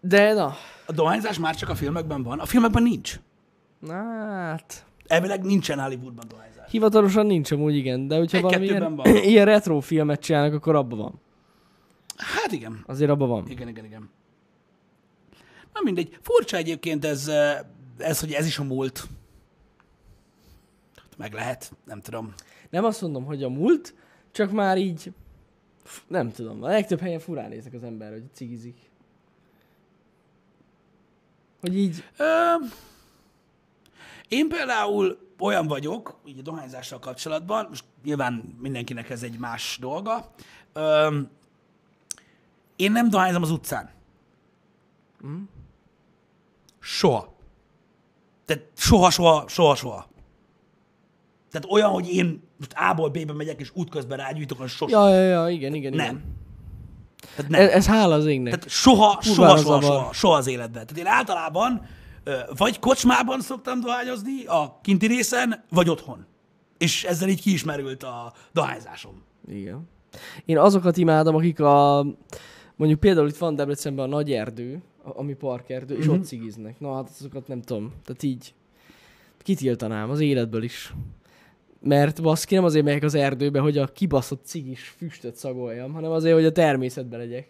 de 0.01 0.33
na, 0.33 0.53
a 0.85 0.91
dohányzás 0.91 1.39
már 1.39 1.55
csak 1.55 1.69
a 1.69 1.75
filmekben 1.75 2.23
van. 2.23 2.39
A 2.39 2.45
filmekben 2.45 2.83
nincs. 2.83 3.19
na 3.79 3.93
hát, 3.93 4.85
Elvileg 5.07 5.43
nincsen 5.43 5.79
Hollywoodban 5.79 6.25
dohányzás. 6.29 6.71
hivatalosan 6.71 7.25
nincs 7.25 7.51
amúgy 7.51 7.75
igen, 7.75 8.07
de 8.07 8.17
hogyha 8.17 8.41
valami 8.41 8.65
ilyen, 8.65 8.95
van. 8.95 9.15
ilyen 9.15 9.45
retro 9.45 9.79
filmet 9.79 10.19
csinálnak, 10.21 10.53
akkor 10.53 10.75
abban 10.75 10.97
van. 10.97 11.19
Hát 12.17 12.51
igen. 12.51 12.83
Azért 12.85 13.09
abban 13.09 13.27
van. 13.27 13.45
Igen, 13.47 13.67
igen, 13.67 13.85
igen. 13.85 14.09
Na 15.73 15.79
mindegy. 15.83 16.17
Furcsa 16.21 16.57
egyébként 16.57 17.05
ez, 17.05 17.31
ez, 17.97 18.19
hogy 18.19 18.31
ez 18.31 18.45
is 18.45 18.59
a 18.59 18.63
múlt. 18.63 19.07
Meg 21.17 21.33
lehet, 21.33 21.71
nem 21.85 22.01
tudom. 22.01 22.33
Nem 22.69 22.85
azt 22.85 23.01
mondom, 23.01 23.25
hogy 23.25 23.43
a 23.43 23.49
múlt, 23.49 23.95
csak 24.31 24.51
már 24.51 24.77
így, 24.77 25.13
nem 26.07 26.31
tudom, 26.31 26.63
a 26.63 26.67
legtöbb 26.67 26.99
helyen 26.99 27.19
furán 27.19 27.49
néznek 27.49 27.73
az 27.73 27.83
ember, 27.83 28.11
hogy 28.11 28.23
cigizik. 28.33 28.77
Hogy 31.61 31.77
így, 31.77 32.03
Ö, 32.17 32.53
én 34.27 34.47
például 34.47 35.17
olyan 35.39 35.67
vagyok, 35.67 36.19
így 36.25 36.39
a 36.39 36.41
dohányzással 36.41 36.99
kapcsolatban, 36.99 37.65
most 37.69 37.83
nyilván 38.03 38.55
mindenkinek 38.59 39.09
ez 39.09 39.23
egy 39.23 39.37
más 39.37 39.77
dolga, 39.81 40.33
ö, 40.73 41.19
én 42.75 42.91
nem 42.91 43.09
dohányzom 43.09 43.41
az 43.41 43.51
utcán. 43.51 43.89
Soha. 46.79 47.36
Tehát 48.47 48.63
soha, 48.75 49.09
soha, 49.09 49.45
soha, 49.47 49.75
soha. 49.75 50.07
Tehát 51.51 51.67
olyan, 51.71 51.89
hogy 51.89 52.09
én 52.09 52.43
most 52.57 52.73
A-ból 52.75 53.09
B-be 53.09 53.33
megyek, 53.33 53.59
és 53.59 53.71
útközben 53.73 54.17
rágyújtok, 54.17 54.59
az 54.59 54.71
sosem. 54.71 54.99
ja, 54.99 55.13
ja, 55.13 55.21
ja, 55.21 55.49
igen, 55.49 55.73
igen, 55.73 55.93
igen. 55.93 56.05
Nem. 56.05 56.23
Tehát 57.35 57.51
nem. 57.51 57.61
Ez, 57.61 57.69
ez 57.69 57.87
hála 57.87 58.15
az 58.15 58.25
égnek. 58.25 58.53
Tehát 58.53 58.69
soha, 58.69 59.19
soha, 59.21 59.57
soha, 59.57 59.81
soha, 59.81 60.13
soha 60.13 60.35
az 60.35 60.47
életben. 60.47 60.85
Tehát 60.85 60.97
én 60.97 61.05
általában 61.05 61.81
Vagy 62.57 62.79
kocsmában 62.79 63.41
szoktam 63.41 63.79
dohányozni, 63.79 64.45
a 64.45 64.79
kinti 64.81 65.07
részen, 65.07 65.63
vagy 65.69 65.89
otthon. 65.89 66.25
És 66.77 67.03
ezzel 67.03 67.29
így 67.29 67.41
kiismerült 67.41 68.03
a 68.03 68.33
dohányzásom. 68.53 69.23
Igen. 69.47 69.89
Én 70.45 70.57
azokat 70.57 70.97
imádom, 70.97 71.35
akik 71.35 71.59
a... 71.59 72.05
Mondjuk 72.75 72.99
például 72.99 73.27
itt 73.27 73.37
van 73.37 73.55
Debrecenben 73.55 74.05
a 74.05 74.15
nagy 74.15 74.31
erdő, 74.31 74.81
ami 75.15 75.33
parkerdő, 75.33 75.97
és 75.97 76.05
Mhm. 76.05 76.13
ott 76.15 76.25
cigiznek. 76.25 76.79
Na 76.79 76.95
hát 76.95 77.09
azokat 77.19 77.47
nem 77.47 77.61
tudom. 77.61 77.93
Tehát 78.05 78.23
így 78.23 78.53
kitiltanám 79.37 80.09
az 80.09 80.19
életből 80.19 80.63
is. 80.63 80.93
Mert 81.81 82.21
baszki 82.21 82.55
nem 82.55 82.63
azért 82.63 82.85
megyek 82.85 83.03
az 83.03 83.15
erdőbe, 83.15 83.59
hogy 83.59 83.77
a 83.77 83.85
kibaszott 83.87 84.45
cigis 84.45 84.93
füstöt 84.97 85.35
szagoljam, 85.35 85.93
hanem 85.93 86.11
azért, 86.11 86.35
hogy 86.35 86.45
a 86.45 86.51
természetbe 86.51 87.17
legyek. 87.17 87.47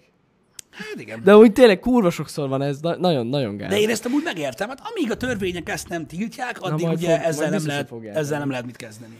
Hát 0.69 0.99
igen. 0.99 1.23
De 1.23 1.35
úgy 1.37 1.51
tényleg 1.53 1.79
kurva 1.79 2.09
sokszor 2.09 2.49
van 2.49 2.61
ez, 2.61 2.79
na- 2.79 2.95
nagyon, 2.97 3.27
nagyon 3.27 3.57
gáz. 3.57 3.69
De 3.69 3.79
én 3.79 3.89
ezt 3.89 4.05
amúgy 4.05 4.23
megértem, 4.23 4.67
hát 4.69 4.81
amíg 4.91 5.11
a 5.11 5.17
törvények 5.17 5.69
ezt 5.69 5.89
nem 5.89 6.07
tiltják, 6.07 6.61
addig 6.61 6.85
majd 6.85 6.97
ugye 6.97 7.15
fog- 7.15 7.25
ezzel, 7.25 7.49
nem 7.49 7.65
lehet, 7.65 7.91
ezzel 8.13 8.39
nem 8.39 8.49
lehet 8.49 8.65
mit 8.65 8.75
kezdeni. 8.75 9.17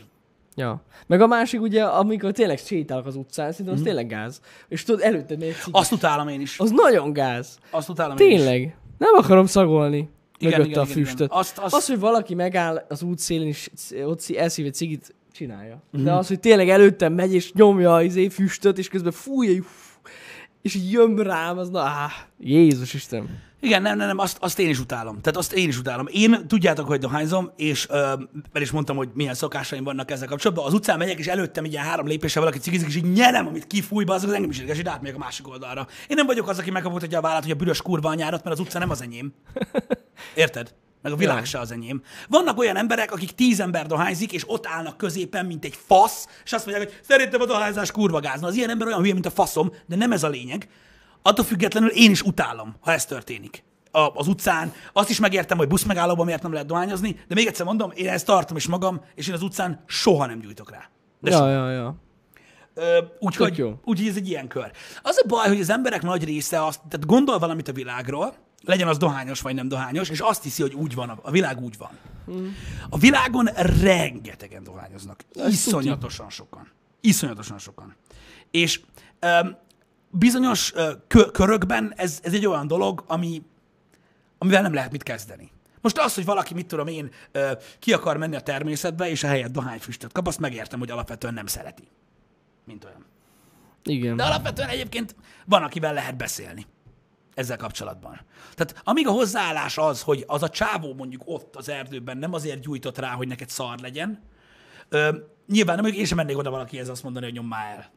Ja. 0.58 0.82
Meg 1.06 1.20
a 1.20 1.26
másik 1.26 1.60
ugye, 1.60 1.84
amikor 1.84 2.32
tényleg 2.32 2.58
sétálok 2.58 3.06
az 3.06 3.16
utcán, 3.16 3.50
szerintem 3.50 3.74
az 3.74 3.80
tényleg 3.82 4.06
gáz. 4.06 4.40
És 4.68 4.82
tudod, 4.84 5.00
előtte 5.00 5.36
még. 5.36 5.48
Mhm. 5.50 5.68
Azt 5.70 5.92
utálom 5.92 6.28
én 6.28 6.40
is. 6.40 6.58
Az 6.58 6.70
nagyon 6.70 7.12
gáz. 7.12 7.58
Azt 7.70 7.88
utálom 7.88 8.16
én 8.18 8.30
is. 8.30 8.36
Tényleg. 8.36 8.76
Nem 8.98 9.14
akarom 9.16 9.46
szagolni. 9.46 10.08
Igen, 10.38 10.52
igen, 10.52 10.60
a 10.60 10.64
igen, 10.64 10.82
igen. 10.82 10.86
füstöt. 11.04 11.30
Azt- 11.32 11.58
azt- 11.58 11.74
Az, 11.74 11.86
hogy 11.86 11.98
valaki 11.98 12.34
megáll 12.34 12.84
az 12.88 13.02
útszélén 13.02 13.46
és 13.46 13.70
ott 14.04 14.20
szí- 14.20 14.36
elszív 14.36 14.66
egy 14.66 14.74
cigit, 14.74 15.14
csinálja. 15.32 15.82
Mhm. 15.90 16.04
De 16.04 16.12
az, 16.12 16.28
hogy 16.28 16.40
tényleg 16.40 16.68
előttem 16.68 17.12
megy 17.12 17.34
és 17.34 17.52
nyomja 17.52 17.94
az 17.94 18.02
izé 18.04 18.28
füstöt, 18.28 18.78
és 18.78 18.88
közben 18.88 19.12
fújja, 19.12 19.52
így, 19.52 19.64
fú, 19.64 19.87
és 20.62 20.74
így 20.74 20.90
jön 20.90 21.16
rám, 21.16 21.58
az 21.58 21.68
na, 21.68 21.80
áh, 21.80 22.12
Jézus 22.40 22.94
Isten. 22.94 23.46
Igen, 23.60 23.82
nem, 23.82 23.96
nem, 23.96 24.06
nem, 24.06 24.18
azt, 24.18 24.36
azt 24.40 24.58
én 24.58 24.68
is 24.68 24.78
utálom. 24.78 25.20
Tehát 25.20 25.38
azt 25.38 25.52
én 25.52 25.68
is 25.68 25.78
utálom. 25.78 26.06
Én 26.10 26.46
tudjátok, 26.46 26.86
hogy 26.86 26.98
dohányzom, 26.98 27.50
és 27.56 27.86
ö, 27.88 28.12
el 28.52 28.62
is 28.62 28.70
mondtam, 28.70 28.96
hogy 28.96 29.08
milyen 29.14 29.34
szokásaim 29.34 29.84
vannak 29.84 30.10
ezzel 30.10 30.28
kapcsolatban. 30.28 30.66
Az 30.66 30.72
utcán 30.72 30.98
megyek, 30.98 31.18
és 31.18 31.26
előttem 31.26 31.64
ilyen 31.64 31.84
három 31.84 32.06
lépéssel 32.06 32.42
valaki 32.42 32.60
cigizik, 32.60 32.88
és 32.88 32.96
így 32.96 33.12
nyelem, 33.12 33.46
amit 33.46 33.66
kifúj, 33.66 34.04
be, 34.04 34.12
az 34.12 34.24
az 34.24 34.32
engem 34.32 34.50
is 34.50 34.56
ideges, 34.56 34.78
és 34.78 34.84
átmegyek 34.84 35.16
a 35.16 35.18
másik 35.18 35.48
oldalra. 35.48 35.86
Én 36.08 36.16
nem 36.16 36.26
vagyok 36.26 36.48
az, 36.48 36.58
aki 36.58 36.70
megkapott 36.70 37.12
a 37.12 37.20
vállát, 37.20 37.42
hogy 37.42 37.50
a 37.50 37.54
büdös 37.54 37.82
kurva 37.82 38.08
anyárat, 38.08 38.44
mert 38.44 38.58
az 38.58 38.64
utca 38.66 38.78
nem 38.78 38.90
az 38.90 39.02
enyém. 39.02 39.32
Érted? 40.34 40.74
Meg 41.10 41.18
a 41.18 41.20
világ 41.20 41.38
Ja. 41.38 41.44
se 41.44 41.58
az 41.58 41.72
enyém. 41.72 42.02
Vannak 42.28 42.58
olyan 42.58 42.76
emberek, 42.76 43.12
akik 43.12 43.30
tíz 43.30 43.60
ember 43.60 43.86
dohányzik, 43.86 44.32
és 44.32 44.44
ott 44.46 44.66
állnak 44.66 44.96
középen, 44.96 45.46
mint 45.46 45.64
egy 45.64 45.78
fasz, 45.86 46.26
és 46.44 46.52
azt 46.52 46.66
mondják, 46.66 46.88
hogy 46.88 47.00
szerintem 47.08 47.40
a 47.40 47.44
dohányzás 47.46 47.90
kurva 47.90 48.20
gáz. 48.20 48.40
Na, 48.40 48.46
az 48.46 48.54
ilyen 48.54 48.70
ember 48.70 48.86
olyan 48.86 49.00
hülye, 49.00 49.12
mint 49.12 49.26
a 49.26 49.30
faszom, 49.30 49.72
de 49.86 49.96
nem 49.96 50.12
ez 50.12 50.22
a 50.22 50.28
lényeg. 50.28 50.68
Attól 51.22 51.44
függetlenül 51.44 51.88
én 51.88 52.10
is 52.10 52.22
utálom, 52.22 52.76
ha 52.80 52.92
ez 52.92 53.04
történik. 53.04 53.64
A, 53.90 53.98
az 53.98 54.28
utcán. 54.28 54.72
Azt 54.92 55.10
is 55.10 55.20
megértem, 55.20 55.58
hogy 55.58 55.68
buszmegállóban 55.68 56.24
miért 56.24 56.42
nem 56.42 56.52
lehet 56.52 56.66
dohányozni, 56.66 57.20
de 57.28 57.34
még 57.34 57.46
egyszer 57.46 57.66
mondom, 57.66 57.90
én 57.94 58.08
ezt 58.08 58.26
tartom 58.26 58.56
is 58.56 58.66
magam, 58.66 59.00
és 59.14 59.28
én 59.28 59.34
az 59.34 59.42
utcán 59.42 59.82
soha 59.86 60.26
nem 60.26 60.40
gyújtok 60.40 60.70
rá. 60.70 60.90
De. 61.20 61.30
Ja, 61.30 61.50
ja, 61.50 61.70
ja. 61.70 61.96
Úgyhogy 63.18 63.64
úgy, 63.84 64.08
ez 64.08 64.16
egy 64.16 64.28
ilyen 64.28 64.48
kör. 64.48 64.70
Az 65.02 65.20
a 65.24 65.26
baj, 65.28 65.48
hogy 65.48 65.60
az 65.60 65.70
emberek 65.70 66.02
nagy 66.02 66.24
része 66.24 66.64
azt, 66.64 66.80
tehát 66.88 67.06
gondol 67.06 67.38
valamit 67.38 67.68
a 67.68 67.72
világról, 67.72 68.34
legyen 68.64 68.88
az 68.88 68.96
dohányos 68.96 69.40
vagy 69.40 69.54
nem 69.54 69.68
dohányos, 69.68 70.08
és 70.08 70.20
azt 70.20 70.42
hiszi, 70.42 70.62
hogy 70.62 70.74
úgy 70.74 70.94
van, 70.94 71.08
a- 71.08 71.30
világ 71.30 71.60
úgy 71.60 71.76
van. 71.78 71.90
A 72.88 72.98
világon 72.98 73.44
rengetegen 73.80 74.62
dohányoznak. 74.62 75.24
Iszonyatosan 75.48 76.30
sokan. 76.30 76.68
Iszonyatosan 77.00 77.58
sokan. 77.58 77.96
És 78.50 78.80
öm, 79.18 79.56
bizonyos 80.10 80.72
ö, 80.74 80.92
kö- 81.06 81.30
körökben 81.30 81.92
ez, 81.96 82.18
ez 82.22 82.32
egy 82.32 82.46
olyan 82.46 82.66
dolog, 82.66 83.04
ami, 83.06 83.42
amivel 84.38 84.62
nem 84.62 84.74
lehet 84.74 84.92
mit 84.92 85.02
kezdeni. 85.02 85.50
Most 85.80 85.98
az, 85.98 86.14
hogy 86.14 86.24
valaki, 86.24 86.54
mit 86.54 86.66
tudom 86.66 86.86
én, 86.86 87.10
ki 87.78 87.92
akar 87.92 88.16
menni 88.16 88.36
a 88.36 88.40
természetbe, 88.40 89.10
és 89.10 89.24
a 89.24 89.26
helyet 89.26 89.50
dohányfüstöt 89.50 90.12
kap, 90.12 90.26
azt 90.26 90.38
megértem, 90.38 90.78
hogy 90.78 90.90
alapvetően 90.90 91.34
nem 91.34 91.46
szereti. 91.46 91.88
Mint 92.64 92.84
olyan. 92.84 93.04
Igen. 93.84 94.16
De 94.16 94.24
alapvetően 94.24 94.68
egyébként 94.68 95.14
van, 95.44 95.62
akivel 95.62 95.92
lehet 95.94 96.16
beszélni 96.16 96.66
ezzel 97.38 97.56
kapcsolatban. 97.56 98.20
Tehát 98.54 98.80
amíg 98.84 99.06
a 99.06 99.10
hozzáállás 99.10 99.78
az, 99.78 100.02
hogy 100.02 100.24
az 100.26 100.42
a 100.42 100.48
csávó 100.48 100.94
mondjuk 100.94 101.22
ott 101.24 101.56
az 101.56 101.68
erdőben 101.68 102.16
nem 102.16 102.32
azért 102.32 102.60
gyújtott 102.60 102.98
rá, 102.98 103.10
hogy 103.10 103.28
neked 103.28 103.48
szar 103.48 103.78
legyen, 103.78 104.22
ö, 104.88 105.16
nyilván 105.48 105.76
nem, 105.76 105.92
én 105.92 106.04
sem 106.04 106.16
mennék 106.16 106.38
oda 106.38 106.50
valakihez 106.50 106.88
azt 106.88 107.02
mondani, 107.02 107.24
hogy 107.24 107.34
nyom 107.34 107.46
már 107.46 107.76
el. 107.76 107.90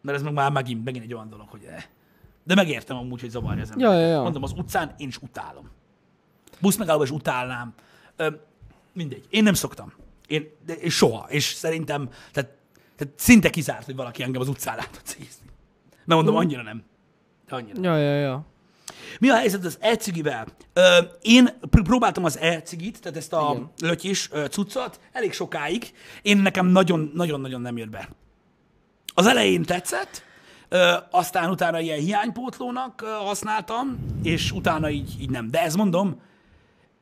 Mert 0.00 0.18
ez 0.18 0.24
meg 0.24 0.32
már 0.32 0.50
megint, 0.50 0.84
megint 0.84 1.04
egy 1.04 1.14
olyan 1.14 1.28
dolog, 1.28 1.48
hogy 1.48 1.64
eh. 1.64 1.84
De 2.44 2.54
megértem 2.54 2.96
amúgy, 2.96 3.20
hogy 3.20 3.30
zavarja 3.30 3.62
az 3.62 3.70
embereket. 3.70 4.00
Ja, 4.00 4.06
ja, 4.06 4.14
ja. 4.14 4.22
Mondom, 4.22 4.42
az 4.42 4.52
utcán 4.52 4.94
én 4.98 5.08
is 5.08 5.16
utálom. 5.16 5.70
Busz 6.60 6.76
megállóban 6.76 7.06
is 7.06 7.12
utálnám. 7.12 7.74
Ö, 8.16 8.30
mindegy. 8.92 9.26
Én 9.30 9.42
nem 9.42 9.54
szoktam. 9.54 9.92
Én, 10.26 10.50
de, 10.66 10.74
és 10.74 10.94
soha. 10.94 11.26
És 11.28 11.44
szerintem, 11.44 12.08
tehát, 12.32 12.50
tehát 12.96 13.12
szinte 13.16 13.50
kizárt, 13.50 13.84
hogy 13.84 13.96
valaki 13.96 14.22
engem 14.22 14.40
az 14.40 14.48
utcán 14.48 14.76
látott 14.76 15.04
cigizni. 15.04 15.46
Mert 15.90 16.22
mondom, 16.22 16.36
annyira 16.36 16.62
nem. 16.62 16.82
Annyira. 17.52 17.82
Ja, 17.82 17.96
ja, 17.96 18.14
ja. 18.14 18.44
Mi 19.18 19.28
a 19.28 19.34
helyzet 19.36 19.64
az 19.64 19.76
e-cigivel? 19.80 20.46
Én 21.22 21.44
pr- 21.70 21.82
próbáltam 21.82 22.24
az 22.24 22.38
e-cigit, 22.38 23.00
tehát 23.00 23.18
ezt 23.18 23.32
a 23.32 23.50
Igen. 23.54 23.70
lötyis 23.80 24.28
cuccot, 24.50 25.00
elég 25.12 25.32
sokáig. 25.32 25.92
Én 26.22 26.36
nekem 26.38 26.66
nagyon-nagyon-nagyon 26.66 27.60
nem 27.60 27.76
jött 27.76 27.88
be. 27.90 28.08
Az 29.14 29.26
elején 29.26 29.62
tetszett, 29.62 30.22
ö, 30.68 30.94
aztán 31.10 31.50
utána 31.50 31.80
ilyen 31.80 31.98
hiánypótlónak 31.98 33.02
ö, 33.02 33.06
használtam, 33.06 33.98
és 34.22 34.52
utána 34.52 34.90
így, 34.90 35.16
így 35.20 35.30
nem. 35.30 35.50
De 35.50 35.62
ez 35.62 35.74
mondom, 35.74 36.20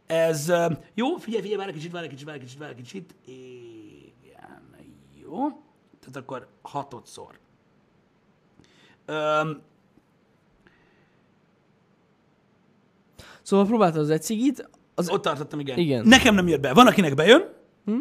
ez 0.06 0.48
ö, 0.48 0.66
jó, 0.94 1.16
figyelj, 1.16 1.42
figyelj, 1.42 1.56
várj 1.58 1.68
egy 1.70 1.76
kicsit, 1.76 1.92
várj 1.92 2.04
egy 2.04 2.10
kicsit, 2.10 2.26
várj 2.26 2.38
egy 2.38 2.44
kicsit, 2.44 2.58
várj 2.58 2.70
egy 2.70 2.76
kicsit. 2.76 3.14
Igen, 3.24 4.62
jó. 5.22 5.36
Tehát 6.00 6.16
akkor 6.16 6.46
hatodszor. 6.62 7.38
Öm, 9.06 9.60
Szóval 13.48 13.66
próbáltad 13.66 14.00
az 14.00 14.10
egy 14.10 14.22
cigit, 14.22 14.68
az... 14.94 15.10
Ott 15.10 15.22
tartottam, 15.22 15.60
igen. 15.60 15.78
Igen. 15.78 16.06
Nekem 16.06 16.34
nem 16.34 16.48
jött 16.48 16.60
be. 16.60 16.72
Van, 16.72 16.86
akinek 16.86 17.14
bejön, 17.14 17.48
hm? 17.84 17.92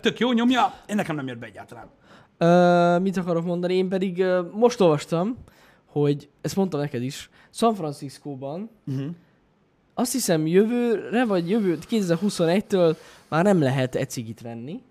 tök 0.00 0.18
jó 0.18 0.32
nyomja, 0.32 0.74
én 0.88 0.96
nekem 0.96 1.16
nem 1.16 1.26
jött 1.26 1.38
be 1.38 1.46
egyáltalán. 1.46 1.90
Ö, 2.38 2.98
mit 2.98 3.16
akarok 3.16 3.44
mondani? 3.44 3.74
Én 3.74 3.88
pedig 3.88 4.20
ö, 4.20 4.42
most 4.52 4.80
olvastam, 4.80 5.36
hogy, 5.84 6.28
ezt 6.40 6.56
mondtam 6.56 6.80
neked 6.80 7.02
is, 7.02 7.30
San 7.50 7.74
Franciscóban 7.74 8.70
Uh-huh. 8.86 9.06
azt 9.94 10.12
hiszem 10.12 10.46
jövőre, 10.46 11.24
vagy 11.24 11.50
jövő 11.50 11.78
2021-től 11.90 12.96
már 13.28 13.44
nem 13.44 13.62
lehet 13.62 13.94
ecigit 13.94 14.40
venni. 14.40 14.82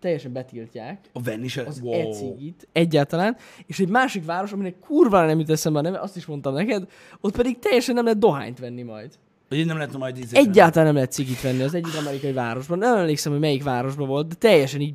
Teljesen 0.00 0.32
betiltják 0.32 1.10
A 1.12 1.22
venni 1.22 1.48
se. 1.48 1.62
az 1.62 1.80
wow. 1.80 2.08
e-cigit 2.08 2.68
egyáltalán, 2.72 3.36
és 3.66 3.78
egy 3.78 3.88
másik 3.88 4.24
város, 4.24 4.52
aminek 4.52 4.78
kurva 4.78 5.26
nem 5.26 5.38
jut 5.38 5.50
eszembe 5.50 5.78
a 5.78 5.82
neve, 5.82 6.00
azt 6.00 6.16
is 6.16 6.26
mondtam 6.26 6.54
neked, 6.54 6.88
ott 7.20 7.36
pedig 7.36 7.58
teljesen 7.58 7.94
nem 7.94 8.04
lehet 8.04 8.18
dohányt 8.18 8.58
venni 8.58 8.82
majd. 8.82 9.18
Hogy 9.56 9.66
nem 9.66 9.76
lehet 9.76 9.96
majd 9.96 10.18
ízni. 10.18 10.38
Egyáltalán 10.38 10.86
nem 10.86 10.94
lehet 10.94 11.12
cigit 11.12 11.40
venni 11.40 11.62
az 11.62 11.74
egyik 11.74 11.96
amerikai 11.96 12.32
városban. 12.32 12.78
Nem 12.78 12.96
emlékszem, 12.96 13.32
hogy 13.32 13.40
melyik 13.40 13.62
városban 13.62 14.08
volt, 14.08 14.28
de 14.28 14.34
teljesen 14.34 14.80
így 14.80 14.94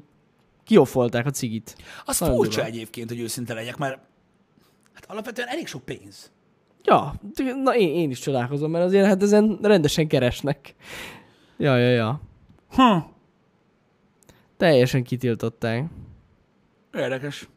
kioffolták 0.63 1.25
a 1.25 1.29
cigit. 1.29 1.75
Az 2.05 2.19
Nagyon 2.19 2.35
furcsa 2.35 2.55
durva. 2.61 2.75
egyébként, 2.75 3.09
hogy 3.09 3.19
őszinte 3.19 3.53
legyek, 3.53 3.77
mert 3.77 3.99
hát 4.93 5.05
alapvetően 5.07 5.47
elég 5.47 5.67
sok 5.67 5.83
pénz. 5.85 6.31
Ja, 6.83 7.13
na 7.63 7.75
én, 7.75 7.95
én 7.95 8.09
is 8.09 8.19
csodálkozom, 8.19 8.71
mert 8.71 8.85
azért 8.85 9.05
hát 9.05 9.23
ezen 9.23 9.59
rendesen 9.61 10.07
keresnek. 10.07 10.75
Ja, 11.57 11.77
ja, 11.77 11.89
ja. 11.89 12.21
Hm. 12.75 12.97
Teljesen 14.57 15.03
kitiltották. 15.03 15.83
Érdekes. 16.93 17.47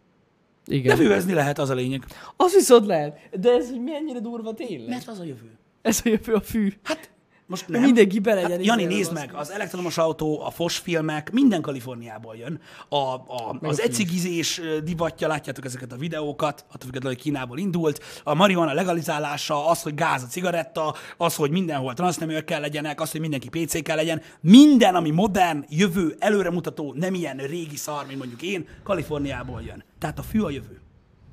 Igen. 0.67 0.97
De 0.97 1.03
fűvezni 1.03 1.33
lehet, 1.33 1.59
az 1.59 1.71
a 1.71 1.75
lényeg. 1.75 2.05
Az 2.37 2.55
viszont 2.55 2.87
lehet. 2.87 3.19
De 3.41 3.51
ez 3.53 3.71
hogy 3.71 3.81
mennyire 3.83 4.21
durva 4.21 4.55
tényleg. 4.55 4.89
Mert 4.89 5.09
az 5.09 5.19
a 5.19 5.25
jövő. 5.25 5.58
Ez 5.83 6.01
a 6.05 6.09
jövő 6.09 6.35
a 6.35 6.41
fű. 6.41 6.73
Hát 6.83 7.11
most 7.49 7.69
Nem. 7.69 7.83
Mindenki 7.83 8.19
be 8.19 8.35
legyen. 8.35 8.51
Hát, 8.51 8.65
Jani, 8.65 8.85
nézd 8.85 9.13
meg, 9.13 9.35
az 9.35 9.51
elektromos 9.51 9.99
autó, 9.99 10.41
a 10.41 10.51
fos 10.51 10.77
filmek, 10.77 11.31
minden 11.31 11.61
Kaliforniából 11.61 12.37
jön. 12.37 12.61
A, 12.89 12.97
a, 12.97 13.59
az 13.61 13.81
ecigizés 13.81 14.61
divatja, 14.85 15.29
látjátok 15.29 15.65
ezeket 15.65 15.93
a 15.93 15.97
videókat, 15.97 16.65
attól 16.67 16.81
függetlenül, 16.81 17.17
hogy 17.17 17.23
Kínából 17.23 17.59
indult. 17.59 18.21
A 18.25 18.35
marihuana 18.35 18.73
legalizálása, 18.73 19.67
az, 19.67 19.83
hogy 19.83 19.95
gáz 19.95 20.23
a 20.23 20.27
cigaretta, 20.27 20.95
az, 21.17 21.35
hogy 21.35 21.51
mindenhol 21.51 21.95
transzneműekkel 21.95 22.61
legyenek, 22.61 23.01
az, 23.01 23.11
hogy 23.11 23.21
mindenki 23.21 23.49
PC 23.49 23.83
kell 23.83 23.97
legyen. 23.97 24.23
Minden, 24.41 24.95
ami 24.95 25.11
modern, 25.11 25.65
jövő, 25.69 26.17
előremutató, 26.19 26.95
nem 26.97 27.15
ilyen 27.15 27.37
régi 27.37 27.77
szar, 27.77 28.07
mint 28.07 28.19
mondjuk 28.19 28.43
én, 28.43 28.67
Kaliforniából 28.83 29.63
jön. 29.63 29.85
Tehát 29.99 30.19
a 30.19 30.23
fű 30.23 30.41
a 30.41 30.51
jövő. 30.51 30.81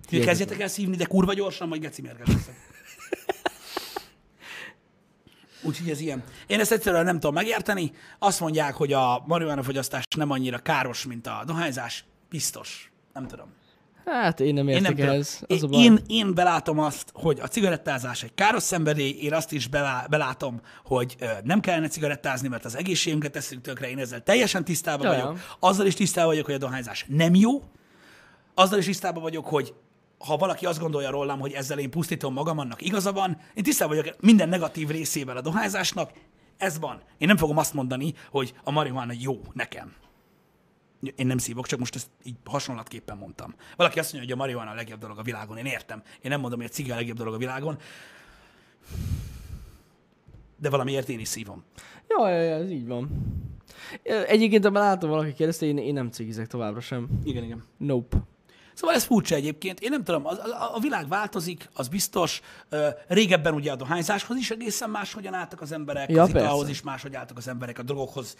Ti 0.08 0.20
kezdjetek 0.20 0.60
el 0.60 0.68
szívni, 0.68 0.96
de 0.96 1.06
kurva 1.06 1.34
gyorsan, 1.34 1.68
majd 1.68 1.82
geci 1.82 2.02
mérges 2.02 2.28
leszek. 2.28 2.56
Úgyhogy 5.66 5.90
ez 5.90 6.00
ilyen. 6.00 6.24
Én 6.48 6.60
ezt 6.60 6.72
egyszerűen 6.72 7.06
nem 7.06 7.20
tudom 7.20 7.34
megérteni. 7.34 7.92
Azt 8.20 8.40
mondják, 8.40 8.74
hogy 8.74 8.94
a 8.94 9.24
marihuana 9.28 9.64
fogyasztás 9.64 10.04
nem 10.18 10.32
annyira 10.32 10.58
káros, 10.58 11.06
mint 11.06 11.28
a 11.28 11.44
dohányzás. 11.46 12.06
Biztos. 12.30 12.92
Nem 13.14 13.28
tudom. 13.28 13.54
Hát 14.06 14.40
én 14.40 14.54
nem 14.54 14.68
Én 14.68 14.76
értek 14.76 14.98
nem 14.98 15.10
ehhez. 15.10 15.38
tudom. 15.40 15.58
Az 15.58 15.64
a 15.64 15.68
baj. 15.68 15.84
Én, 15.84 16.00
én 16.08 16.34
belátom 16.34 16.80
azt, 16.80 17.10
hogy 17.14 17.40
a 17.40 17.48
cigarettázás 17.48 18.24
egy 18.24 18.34
káros 18.36 18.64
szenvedély, 18.64 19.18
én 19.22 19.34
azt 19.34 19.52
is 19.52 19.68
belá, 19.68 20.06
belátom, 20.10 20.62
hogy 20.84 21.16
nem 21.44 21.60
kellene 21.60 21.88
cigarettázni, 21.88 22.48
mert 22.48 22.66
az 22.66 22.76
egészségünket 22.76 23.32
teszünk 23.32 23.62
tökre, 23.62 23.90
én 23.90 24.00
ezzel 24.00 24.24
teljesen 24.24 24.64
tisztában 24.64 25.06
Ja, 25.06 25.22
vagyok. 25.24 25.58
Azzal 25.60 25.86
is 25.86 25.94
tisztában 25.94 26.30
vagyok, 26.30 26.46
hogy 26.46 26.54
a 26.54 26.58
dohányzás 26.58 27.06
nem 27.08 27.36
jó, 27.36 27.64
azzal 28.54 28.80
is 28.80 28.86
tisztában 28.86 29.22
vagyok, 29.24 29.46
hogy 29.46 29.74
ha 30.26 30.38
valaki 30.38 30.66
azt 30.66 30.80
gondolja 30.80 31.10
rólam, 31.10 31.40
hogy 31.40 31.52
ezzel 31.52 31.80
én 31.80 31.90
pusztítom 31.90 32.34
magam, 32.34 32.60
annak 32.60 32.82
igaza 32.82 33.12
van. 33.12 33.38
Én 33.54 33.64
tisztában 33.64 33.96
vagyok 33.98 34.16
minden 34.22 34.50
negatív 34.50 34.90
részével 34.90 35.38
a 35.38 35.42
dohányzásnak. 35.42 36.12
Ez 36.58 36.80
van. 36.80 37.02
Én 37.18 37.28
nem 37.28 37.38
fogom 37.38 37.58
azt 37.58 37.74
mondani, 37.74 38.14
hogy 38.30 38.54
a 38.64 38.72
marihuana 38.72 39.14
jó 39.20 39.42
nekem. 39.54 39.94
Én 41.16 41.28
nem 41.28 41.38
szívok, 41.38 41.68
csak 41.68 41.80
most 41.80 41.96
ezt 41.96 42.10
így 42.24 42.36
hasonlatképpen 42.46 43.18
mondtam. 43.18 43.56
Valaki 43.76 44.00
azt 44.00 44.14
mondja, 44.14 44.30
hogy 44.30 44.40
a 44.40 44.44
marihuana 44.44 44.72
a 44.72 44.76
legjobb 44.76 45.00
dolog 45.00 45.18
a 45.18 45.24
világon. 45.24 45.58
Én 45.58 45.66
értem. 45.66 46.04
Én 46.22 46.32
nem 46.32 46.40
mondom, 46.40 46.60
hogy 46.60 46.70
a 46.70 46.74
cigi 46.74 46.92
a 46.92 46.96
legjobb 46.96 47.18
dolog 47.18 47.34
a 47.34 47.38
világon. 47.38 47.78
De 50.58 50.70
valamiért 50.70 51.10
én 51.10 51.20
is 51.20 51.28
szívom. 51.28 51.64
Ja, 52.08 52.30
ja, 52.30 52.42
ja, 52.42 52.56
ez 52.56 52.70
így 52.70 52.88
van. 52.88 53.10
Egyébként, 54.28 54.66
ha 54.66 54.72
látom 54.72 55.10
valaki 55.10 55.34
kérdezte, 55.34 55.66
én, 55.66 55.78
én 55.78 55.94
nem 55.94 56.10
cigizek 56.10 56.48
továbbra 56.48 56.80
sem. 56.80 57.08
Igen, 57.24 57.44
igen. 57.44 57.64
Nope. 57.78 58.18
Szóval 58.76 58.96
ez 58.96 59.04
furcsa 59.04 59.36
egyébként. 59.36 59.80
Én 59.80 59.90
nem 59.90 60.04
tudom, 60.04 60.26
a, 60.26 60.32
a, 60.32 60.76
a 60.76 60.80
világ 60.80 61.08
változik, 61.08 61.70
az 61.74 61.88
biztos. 61.88 62.42
Régebben 63.08 63.54
ugye 63.54 63.72
a 63.72 63.76
dohányzáshoz 63.76 64.38
is 64.38 64.52
egészen 64.52 64.90
máshogyan 64.90 65.34
álltak 65.34 65.62
az 65.62 65.72
emberek, 65.72 66.10
Ja, 66.10 66.22
az 66.22 66.30
italhoz 66.30 66.56
persze. 66.58 66.72
is 66.72 66.82
máshogy 66.82 67.16
álltak 67.16 67.38
az 67.38 67.48
emberek, 67.48 67.80
a 67.80 67.84
drogokhoz 67.84 68.36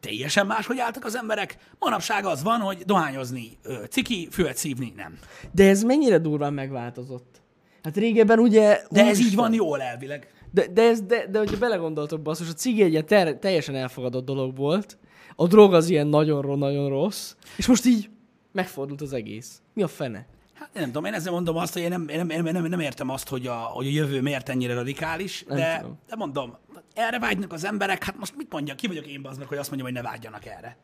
teljesen 0.00 0.46
máshogy 0.46 0.78
álltak 0.78 1.04
az 1.04 1.16
emberek. 1.16 1.56
Manapság 1.78 2.24
az 2.24 2.42
van, 2.42 2.60
hogy 2.60 2.78
dohányozni 2.86 3.58
ciki, 3.90 4.28
füvet 4.30 4.56
szívni 4.56 4.92
nem. 4.96 5.18
De 5.52 5.68
ez 5.68 5.82
mennyire 5.82 6.18
durván 6.18 6.52
megváltozott? 6.52 7.40
Hát 7.82 7.96
régebben 7.96 8.38
ugye... 8.38 8.80
De 8.90 9.06
ez 9.06 9.18
így 9.18 9.34
van 9.34 9.52
jól 9.52 9.80
elvileg. 9.82 10.32
De, 10.50 10.66
de, 10.66 10.82
ez, 10.82 11.00
de, 11.02 11.26
de 11.26 11.38
hogyha 11.38 11.58
belegondoltok, 11.58 12.20
basszus, 12.22 12.48
a 12.48 12.52
cigi 12.52 12.82
egy 12.82 12.90
ilyen 12.90 13.06
ter- 13.06 13.38
teljesen 13.38 13.74
elfogadott 13.74 14.24
dolog 14.24 14.56
volt, 14.56 14.98
a 15.36 15.46
drog 15.46 15.74
az 15.74 15.88
ilyen 15.88 16.06
nagyon, 16.06 16.42
ro- 16.42 16.58
nagyon 16.58 16.88
rossz, 16.88 17.34
és 17.56 17.66
most 17.66 17.84
így 17.86 18.10
megfordult 18.52 19.00
az 19.00 19.12
egész. 19.12 19.62
Mi 19.74 19.82
a 19.82 19.88
fene? 19.88 20.26
Hát 20.54 20.70
nem 20.74 20.84
tudom, 20.84 21.04
én 21.04 21.12
ezzel 21.12 21.32
mondom 21.32 21.56
azt, 21.56 21.72
hogy 21.72 21.82
én 21.82 21.88
nem, 21.88 22.08
én 22.08 22.26
nem, 22.26 22.42
nem, 22.44 22.64
nem 22.64 22.80
értem 22.80 23.08
azt, 23.08 23.28
hogy 23.28 23.46
a, 23.46 23.54
hogy 23.54 23.86
a 23.86 23.90
jövő 23.90 24.20
miért 24.20 24.48
ennyire 24.48 24.74
radikális, 24.74 25.44
Nem 25.48 25.56
de, 25.56 25.76
tudom. 25.80 25.98
de 26.08 26.16
mondom, 26.16 26.56
erre 26.94 27.18
vágynak 27.18 27.52
az 27.52 27.64
emberek, 27.64 28.04
hát 28.04 28.18
most 28.18 28.36
mit 28.36 28.52
mondjak, 28.52 28.76
ki 28.76 28.86
vagyok 28.86 29.06
én 29.06 29.22
baznak, 29.22 29.48
hogy 29.48 29.58
azt 29.58 29.70
mondjam, 29.70 29.92
hogy 29.94 30.02
ne 30.02 30.08
vágyjanak 30.10 30.46
erre. 30.46 30.76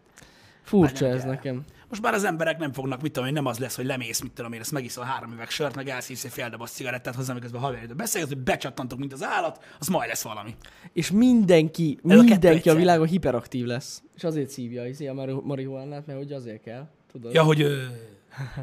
Furcsa 0.62 1.06
ez 1.06 1.20
erre. 1.20 1.30
nekem. 1.30 1.64
Most 1.88 2.02
már 2.02 2.14
az 2.14 2.24
emberek 2.24 2.58
nem 2.58 2.72
fognak, 2.72 3.02
mit 3.02 3.12
tudom 3.12 3.28
én, 3.28 3.34
nem 3.34 3.46
az 3.46 3.58
lesz, 3.58 3.76
hogy 3.76 3.84
lemész, 3.86 4.20
mit 4.20 4.32
tudom 4.32 4.52
én, 4.52 4.60
ezt 4.60 4.72
megiszol 4.72 5.04
három 5.04 5.32
üveg 5.32 5.50
sört, 5.50 5.74
meg 5.74 5.88
elszívsz 5.88 6.24
egy 6.24 6.30
fél 6.30 6.48
doboz 6.48 6.70
cigarettát 6.70 7.14
hozzá, 7.14 7.34
miközben 7.34 7.60
haverjaidő 7.60 7.94
beszélgetsz, 7.94 8.32
hogy 8.32 8.42
becsattantok, 8.42 8.98
mint 8.98 9.12
az 9.12 9.22
állat, 9.24 9.64
az 9.78 9.86
majd 9.88 10.08
lesz 10.08 10.22
valami. 10.22 10.54
És 10.92 11.10
mindenki, 11.10 11.98
Ez 12.04 12.18
a 12.18 12.22
mindenki 12.22 12.46
a 12.46 12.50
egyszer. 12.50 12.76
világon 12.76 13.06
hiperaktív 13.06 13.64
lesz. 13.64 14.02
És 14.16 14.24
azért 14.24 14.48
szívja 14.50 14.86
izé, 14.86 15.06
a 15.06 15.14
mari- 15.14 15.40
marihuánát, 15.42 16.06
mert 16.06 16.18
hogy 16.18 16.32
azért 16.32 16.62
kell. 16.62 16.88
Tudod? 17.12 17.32
Ja, 17.32 17.42
hogy, 17.42 17.60
ö, 17.60 17.82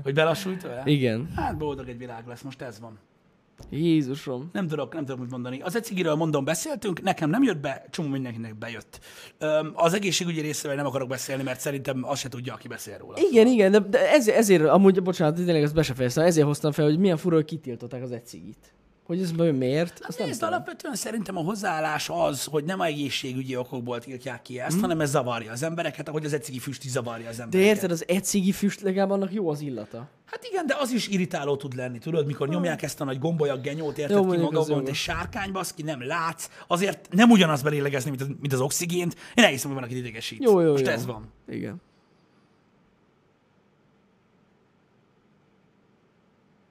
hogy 0.04 0.14
belassulj 0.14 0.56
tőle? 0.56 0.82
Igen. 0.86 1.32
Hát 1.36 1.58
boldog 1.58 1.90
egy 1.90 1.98
világ 1.98 2.28
lesz, 2.28 2.42
most 2.42 2.62
ez 2.62 2.80
van. 2.80 3.00
Jézusom. 3.70 4.50
Nem 4.54 4.68
tudok, 4.68 4.94
nem 4.94 5.06
tudok 5.06 5.22
mit 5.22 5.32
mondani. 5.32 5.62
Az 5.62 5.76
ecigiről 5.76 6.16
mondom, 6.16 6.46
beszéltünk, 6.46 7.02
nekem 7.02 7.30
nem 7.30 7.44
jött 7.44 7.58
be, 7.58 7.86
csomó 7.90 8.10
mindenkinek 8.10 8.58
bejött. 8.58 9.00
Öm, 9.38 9.72
az 9.74 9.94
egészségügyi 9.94 10.42
részével 10.42 10.76
nem 10.76 10.86
akarok 10.86 11.08
beszélni, 11.08 11.44
mert 11.44 11.60
szerintem 11.60 12.04
azt 12.04 12.22
se 12.22 12.30
tudja, 12.30 12.54
aki 12.54 12.68
beszél 12.68 12.98
róla. 12.98 13.18
Igen, 13.32 13.48
igen, 13.48 13.72
de, 13.72 13.80
de 13.80 14.12
ezért, 14.12 14.38
ezért, 14.38 14.64
amúgy, 14.64 15.04
bocsánat, 15.04 15.36
tényleg 15.36 15.64
ezt 15.64 15.74
be 15.74 15.84
se 15.84 15.94
fejeztem, 15.94 16.26
ezért 16.26 16.46
hoztam 16.46 16.72
fel, 16.72 16.86
hogy 16.86 17.00
milyen 17.00 17.18
fura, 17.18 17.36
hogy 17.36 17.46
kitiltották 17.46 18.02
az 18.02 18.12
egycigit. 18.12 18.74
Hogy 19.06 19.22
ez 19.22 19.32
miért? 19.32 20.00
Nem 20.18 20.28
Nézd, 20.28 20.40
tudom. 20.40 20.54
alapvetően 20.54 20.96
szerintem 20.96 21.38
a 21.38 21.42
hozzáállás 21.42 22.10
az, 22.10 22.44
hogy 22.44 22.64
nem 22.64 22.80
a 22.80 22.86
egészségügyi 22.86 23.56
okokból 23.56 24.00
tiltják 24.00 24.42
ki 24.42 24.60
ezt, 24.60 24.80
hanem 24.80 25.02
ez 25.02 25.10
zavarja 25.10 25.52
az 25.52 25.64
embereket, 25.64 26.10
ahogy 26.10 26.26
az 26.26 26.34
ecigi 26.34 26.60
füst 26.60 26.84
is 26.84 26.92
zavarja 26.92 27.30
az 27.30 27.38
De 27.38 27.44
embereket. 27.44 27.70
érted, 27.76 27.92
az 27.92 28.04
egyszigi 28.08 28.52
füst 28.52 28.82
legalább 28.82 29.10
annak 29.10 29.34
jó 29.34 29.50
az 29.50 29.62
illata. 29.62 30.08
Hát 30.26 30.44
igen, 30.44 30.66
de 30.66 30.76
az 30.80 30.92
is 30.92 31.08
irritáló 31.08 31.56
tud 31.56 31.76
lenni, 31.76 31.98
tudod, 32.00 32.26
mikor 32.26 32.48
nyomják 32.48 32.82
ezt 32.82 33.02
a 33.02 33.04
nagy 33.04 33.20
gombolyak 33.20 33.62
genyót, 33.62 33.98
érted 33.98 34.16
Jó, 34.16 34.30
ki 34.30 34.38
maga, 34.38 34.82
egy 34.86 34.96
sárkány, 34.96 35.52
baszki, 35.52 35.82
nem 35.82 36.06
látsz, 36.08 36.50
azért 36.68 37.08
nem 37.12 37.30
ugyanaz 37.30 37.62
belélegezni, 37.62 38.10
mint 38.10 38.22
az, 38.22 38.28
mint 38.28 38.54
az 38.54 38.62
oxigént. 38.62 39.16
Én 39.34 39.44
elhiszem, 39.44 39.72
hogy 39.72 39.80
van, 39.80 39.90
aki 39.90 39.98
idegesít. 39.98 40.44
Jó, 40.44 40.60
jó, 40.60 40.72
Most 40.72 40.86
jó. 40.86 40.92
ez 40.92 41.06
van. 41.06 41.32
Igen. 41.48 41.82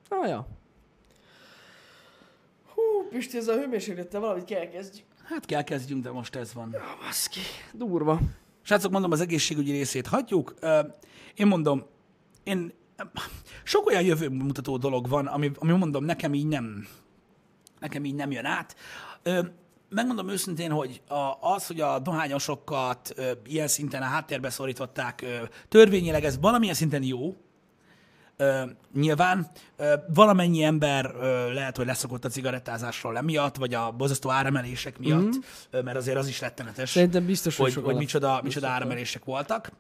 Ah, 0.09 0.28
ja. 0.28 0.47
Pisti, 3.15 3.37
ez 3.37 3.49
a 3.49 3.55
hőmérséklettel 3.55 4.21
valamit 4.21 4.45
kell 4.45 4.69
kezdjük. 4.69 5.07
Hát 5.25 5.47
kell 5.47 5.62
kezdjünk, 5.62 6.03
de 6.03 6.11
most 6.11 6.35
ez 6.35 6.55
van. 6.55 6.77
Baszki, 7.01 7.41
durva. 7.73 8.21
Srácok, 8.62 8.91
mondom, 8.91 9.11
az 9.11 9.21
egészségügyi 9.21 9.71
részét 9.71 10.07
hagyjuk. 10.07 10.55
Én 11.35 11.47
mondom, 11.47 11.85
én 12.43 12.73
sok 13.65 13.87
olyan 13.87 14.03
jövőmutató 14.03 14.77
dolog 14.77 15.09
van, 15.09 15.27
ami, 15.27 15.51
ami 15.55 15.73
mondom, 15.73 16.05
nekem 16.05 16.35
így 16.35 16.47
nem, 16.47 16.87
nekem 17.81 18.05
így 18.05 18.15
nem 18.15 18.31
jön 18.31 18.45
át. 18.45 18.77
Megmondom 19.89 20.29
őszintén, 20.29 20.71
hogy 20.71 21.03
az, 21.41 21.67
hogy 21.67 21.81
a 21.81 21.99
dohányosokat 21.99 23.15
ilyen 23.47 23.69
szinten 23.69 24.03
a 24.03 24.07
háttérbe 24.07 24.51
szorították, 24.51 25.25
törvényileg 25.69 26.25
ez 26.25 26.39
valamilyen 26.41 26.75
szinten 26.75 27.03
jó, 27.03 27.37
Ö, 28.37 28.62
nyilván 28.95 29.51
ö, 29.76 29.95
valamennyi 30.14 30.62
ember 30.62 31.14
ö, 31.20 31.53
lehet, 31.53 31.76
hogy 31.76 31.87
leszokott 31.87 32.24
a 32.24 32.28
cigarettázásról 32.28 33.16
emiatt, 33.16 33.57
vagy 33.57 33.74
a 33.74 33.91
bozasztó 33.91 34.30
áremelések 34.30 34.99
miatt, 34.99 35.20
mm-hmm. 35.20 35.39
ö, 35.70 35.82
mert 35.82 35.97
azért 35.97 36.16
az 36.16 36.28
is 36.28 36.41
rettenetes 36.41 36.91
Szerintem 36.91 37.26
biztos, 37.26 37.57
hogy 37.57 37.74
hogy, 37.74 37.85
hogy 37.85 37.95
micsoda, 37.97 38.28
biztos 38.28 38.45
micsoda 38.45 38.68
áremelések 38.68 39.24
voltak. 39.24 39.72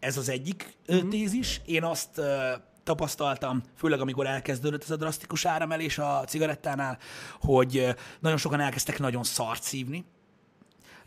Ez 0.00 0.16
az 0.16 0.28
egyik 0.28 0.76
Mhm. 0.86 1.06
mm. 1.06 1.08
tézis. 1.08 1.60
Én 1.64 1.84
azt 1.84 2.18
uh, 2.18 2.26
tapasztaltam, 2.82 3.62
főleg 3.76 4.00
amikor 4.00 4.26
elkezdődött 4.26 4.82
ez 4.82 4.90
a 4.90 4.96
drasztikus 4.96 5.44
áremelés 5.44 5.98
a 5.98 6.24
cigarettánál, 6.26 6.98
hogy 7.40 7.94
nagyon 8.20 8.38
sokan 8.38 8.60
elkezdtek 8.60 8.98
nagyon 8.98 9.22
szart 9.22 9.62
szívni. 9.62 10.04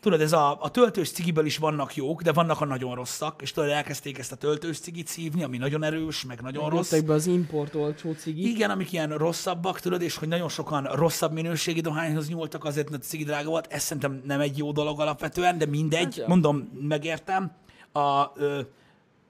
Tudod, 0.06 0.22
ez 0.22 0.34
a, 0.34 0.58
a 0.62 0.70
töltős 0.70 1.12
cigiből 1.12 1.46
is 1.46 1.58
vannak 1.58 1.96
jók, 1.96 2.22
de 2.22 2.34
vannak 2.34 2.62
a 2.62 2.66
nagyon 2.66 2.96
rosszak, 2.96 3.42
és 3.42 3.52
tudod, 3.52 3.70
elkezdték 3.70 4.18
ezt 4.18 4.32
a 4.32 4.36
töltős 4.36 4.80
cigit 4.80 5.08
szívni, 5.08 5.44
ami 5.44 5.58
nagyon 5.58 5.84
erős, 5.84 6.26
meg 6.26 6.42
nagyon 6.42 6.70
rossz. 6.70 6.92
Jöttek 6.92 7.08
be 7.08 7.14
az 7.14 7.28
import 7.28 7.76
olcsó 7.76 8.14
cigi. 8.14 8.50
Igen, 8.50 8.70
amik 8.70 8.92
ilyen 8.92 9.10
rosszabbak, 9.10 9.80
tudod, 9.80 10.02
és 10.02 10.16
hogy 10.16 10.28
nagyon 10.28 10.50
sokan 10.50 10.84
rosszabb 10.84 11.32
minőségi 11.32 11.82
dohányhoz 11.82 12.30
nyúltak 12.30 12.64
azért, 12.64 12.90
mert 12.90 13.04
a 13.04 13.06
cigi 13.06 13.24
drága 13.24 13.50
volt. 13.50 13.68
Ez 13.70 13.84
szerintem 13.84 14.22
nem 14.26 14.40
egy 14.40 14.58
jó 14.58 14.72
dolog 14.72 15.00
alapvetően, 15.00 15.58
de 15.58 15.66
mindegy. 15.66 16.18
Hát. 16.18 16.28
Mondom, 16.28 16.70
megértem. 16.82 17.52
A, 17.92 18.32
ö, 18.36 18.60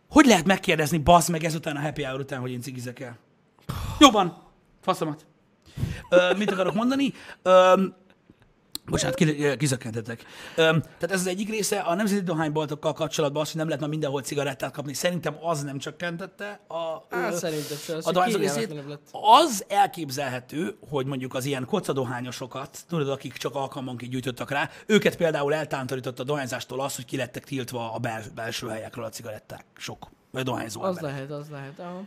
hogy 0.10 0.26
lehet 0.26 0.46
megkérdezni, 0.46 0.98
bazd 0.98 1.30
meg 1.30 1.44
ezután 1.44 1.76
a 1.76 1.80
happy 1.82 2.04
hour 2.04 2.20
után, 2.20 2.40
hogy 2.40 2.52
én 2.52 2.62
cigizek 2.62 3.00
el? 3.00 3.18
Jobban, 4.00 4.38
faszomat. 4.82 5.26
Ö, 6.10 6.34
mit 6.38 6.52
akarok 6.52 6.74
mondani? 6.74 7.14
Ö, 7.42 7.84
Bocsánat, 8.90 9.16
ki- 9.16 9.58
kizökkentetek. 9.58 10.24
Tehát 10.56 10.88
ez 11.00 11.20
az 11.20 11.28
egyik 11.28 11.50
része. 11.50 11.80
A 11.80 11.96
nemzeti 11.96 12.22
dohányboltokkal 12.24 12.94
kapcsolatban 12.94 13.42
az, 13.42 13.48
hogy 13.48 13.58
nem 13.58 13.66
lehet 13.66 13.82
már 13.82 13.90
mindenhol 13.90 14.22
cigarettát 14.22 14.72
kapni, 14.72 14.94
szerintem 14.94 15.36
az 15.42 15.64
nem 15.64 15.78
csökkentette 15.78 16.60
a, 16.68 17.16
Hát 17.16 17.44
ö, 17.44 17.48
az, 17.96 18.08
a 18.08 18.12
dohányzó 18.12 18.38
részét. 18.38 18.74
Az 19.12 19.66
elképzelhető, 19.68 20.78
hogy 20.90 21.06
mondjuk 21.06 21.34
az 21.34 21.46
ilyen 21.46 21.66
kocadohányosokat, 21.66 22.78
tudod, 22.90 23.10
akik 23.10 23.34
csak 23.34 23.56
alkalmanként 23.56 24.12
gyűjtöttek 24.12 24.50
rá, 24.50 24.70
őket 24.86 25.16
például 25.16 25.54
eltántorította 25.54 26.22
a 26.22 26.26
dohányzástól 26.26 26.82
az, 26.82 26.96
hogy 26.96 27.06
kilettek 27.06 27.44
tiltva 27.44 27.94
a 27.94 27.98
bel- 27.98 28.34
belső 28.34 28.68
helyekről 28.68 29.06
a 29.06 29.10
cigaretták. 29.10 29.66
Sok. 29.78 30.08
Vagy 30.32 30.42
a 30.42 30.46
dohányzó 30.46 30.82
Az 30.82 30.96
emberek. 30.98 31.16
lehet, 31.16 31.32
az 31.32 31.50
lehet. 31.50 31.80
Aha. 31.80 32.04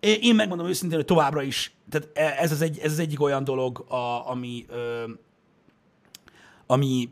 Én 0.00 0.18
én 0.22 0.34
megmondom 0.34 0.66
őszintén, 0.66 0.96
hogy 0.98 1.06
továbbra 1.06 1.42
is, 1.42 1.72
tehát 1.90 2.08
e- 2.14 2.42
ez 2.42 2.52
az, 2.52 2.60
egy, 2.62 2.78
ez 2.78 2.92
az 2.92 2.98
egyik 2.98 3.20
olyan 3.22 3.44
dolog, 3.44 3.84
a, 3.88 4.30
ami, 4.30 4.66
ö, 4.68 5.02
ami, 6.70 7.08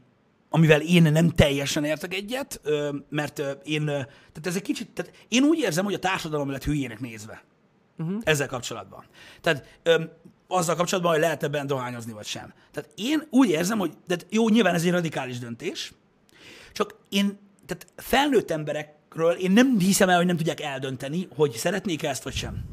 amivel 0.51 0.81
én 0.81 1.03
nem 1.03 1.31
teljesen 1.31 1.85
értek 1.85 2.15
egyet, 2.15 2.61
mert 3.09 3.43
én, 3.65 3.85
tehát 3.85 4.43
ez 4.43 4.57
egy 4.57 4.63
kicsit, 4.63 4.91
tehát 4.91 5.13
én 5.29 5.43
úgy 5.43 5.59
érzem, 5.59 5.85
hogy 5.85 5.95
a 5.95 5.99
társadalom 5.99 6.51
lett 6.51 6.65
hülyének 6.65 7.01
nézve. 7.01 7.43
Uh-huh. 7.99 8.21
Ezzel 8.25 8.47
kapcsolatban. 8.47 9.05
Tehát 9.41 9.81
azzal 10.49 10.75
kapcsolatban, 10.77 11.13
hogy 11.13 11.21
lehet 11.21 11.43
ebben 11.43 11.67
dohányozni, 11.67 12.13
vagy 12.13 12.27
sem. 12.27 12.53
Tehát 12.73 12.91
én 12.95 13.27
úgy 13.31 13.49
érzem, 13.49 13.79
hogy 13.79 13.93
tehát 14.07 14.27
jó, 14.31 14.49
nyilván 14.49 14.75
ez 14.75 14.85
egy 14.85 14.91
radikális 14.91 15.39
döntés, 15.39 15.93
csak 16.73 16.97
én, 17.09 17.39
tehát 17.67 17.87
felnőtt 17.97 18.51
emberekről 18.51 19.33
én 19.33 19.51
nem 19.51 19.79
hiszem 19.79 20.09
el, 20.09 20.17
hogy 20.17 20.27
nem 20.27 20.37
tudják 20.37 20.61
eldönteni, 20.61 21.29
hogy 21.35 21.53
szeretnék 21.53 22.03
ezt, 22.03 22.23
vagy 22.23 22.35
sem. 22.35 22.65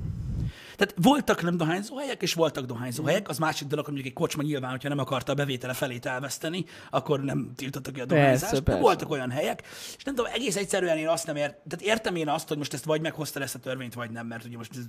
Tehát 0.76 0.94
voltak 1.02 1.42
nem 1.42 1.58
dohányzó 1.58 1.98
helyek, 1.98 2.22
és 2.22 2.34
voltak 2.34 2.66
dohányzó 2.66 3.04
helyek. 3.04 3.30
Az 3.30 3.38
másik 3.38 3.68
dolog, 3.68 3.86
hogy 3.86 3.94
mondjuk 3.94 4.16
egy 4.16 4.22
kocsma 4.22 4.42
nyilván, 4.44 4.72
hogyha 4.72 4.90
nem 4.90 5.00
akarta 5.00 5.32
a 5.32 5.36
bevétele 5.36 5.74
felét 5.74 6.06
elveszteni, 6.06 6.66
akkor 6.90 7.24
nem 7.24 7.52
tiltotta 7.56 7.92
ki 7.92 8.00
a 8.00 8.06
Persze, 8.06 8.22
dohányzást. 8.22 8.54
De 8.54 8.62
persze. 8.62 8.82
voltak 8.82 9.10
olyan 9.10 9.32
helyek, 9.32 9.64
és 9.98 10.04
nem 10.04 10.16
tudom, 10.16 10.32
egész 10.34 10.56
egyszerűen 10.56 10.98
én 10.98 11.08
azt 11.08 11.28
nem 11.28 11.36
ért, 11.36 11.58
tehát 11.70 11.86
értem 11.86 12.16
én 12.16 12.28
azt, 12.28 12.48
hogy 12.48 12.58
most 12.58 12.74
ezt 12.74 12.86
vagy 12.86 13.02
meghozta 13.02 13.42
ezt 13.42 13.56
a 13.56 13.60
törvényt, 13.60 13.94
vagy 13.94 14.12
nem, 14.12 14.28
mert 14.28 14.46
ugye 14.46 14.58
most 14.58 14.72
ez 14.76 14.84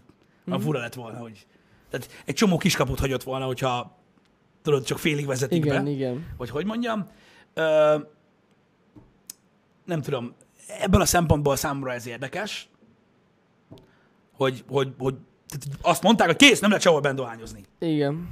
A 0.53 0.59
fura 0.59 0.78
lett 0.78 0.95
volna, 0.95 1.18
hogy... 1.18 1.47
Tehát 1.91 2.09
egy 2.24 2.35
csomó 2.35 2.57
kiskaput 2.57 2.99
hagyott 2.99 3.22
volna, 3.22 3.45
hogyha 3.45 3.99
tudod, 4.62 4.85
csak 4.85 4.99
félig 4.99 5.26
vezetik 5.26 5.64
Igen, 5.64 5.85
be. 5.85 5.91
igen. 5.91 6.26
Vagy 6.37 6.51
hogy 6.51 6.64
mondjam. 6.64 7.09
Ö, 7.55 7.97
nem 9.85 10.03
tudom, 10.03 10.35
ebből 10.80 11.01
a 11.01 11.05
szempontból 11.05 11.57
számomra 11.57 11.93
ez 11.93 12.07
érdekes, 12.07 12.68
hogy, 14.32 14.64
hogy, 14.68 14.95
hogy 14.99 15.14
tehát 15.49 15.78
azt 15.82 16.03
mondták, 16.03 16.26
hogy 16.26 16.36
kész, 16.36 16.61
nem 16.61 16.68
lehet 16.68 16.84
sehol 16.84 17.01
bent 17.01 17.16
dohányozni. 17.16 17.64
Igen. 17.78 18.28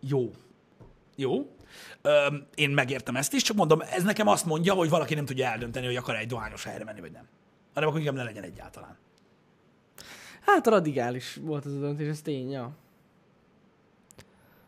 Jó. 0.00 0.30
Jó. 1.16 1.56
Ö, 2.02 2.26
én 2.54 2.70
megértem 2.70 3.16
ezt 3.16 3.32
is, 3.32 3.42
csak 3.42 3.56
mondom, 3.56 3.80
ez 3.80 4.02
nekem 4.02 4.26
azt 4.26 4.44
mondja, 4.44 4.74
hogy 4.74 4.88
valaki 4.88 5.14
nem 5.14 5.24
tudja 5.24 5.46
eldönteni, 5.46 5.86
hogy 5.86 5.96
akar 5.96 6.16
egy 6.16 6.26
dohányos 6.26 6.64
helyre 6.64 6.84
menni, 6.84 7.00
vagy 7.00 7.12
nem. 7.12 7.28
Hanem 7.74 7.88
akkor 7.88 8.00
inkább 8.00 8.16
ne 8.16 8.22
legyen 8.22 8.42
egyáltalán. 8.42 8.96
Hát 10.46 10.66
radikális 10.66 11.38
volt 11.42 11.66
ez 11.66 11.72
a 11.72 11.78
döntés, 11.78 12.08
ez 12.08 12.20
tény, 12.20 12.50
ja. 12.50 12.70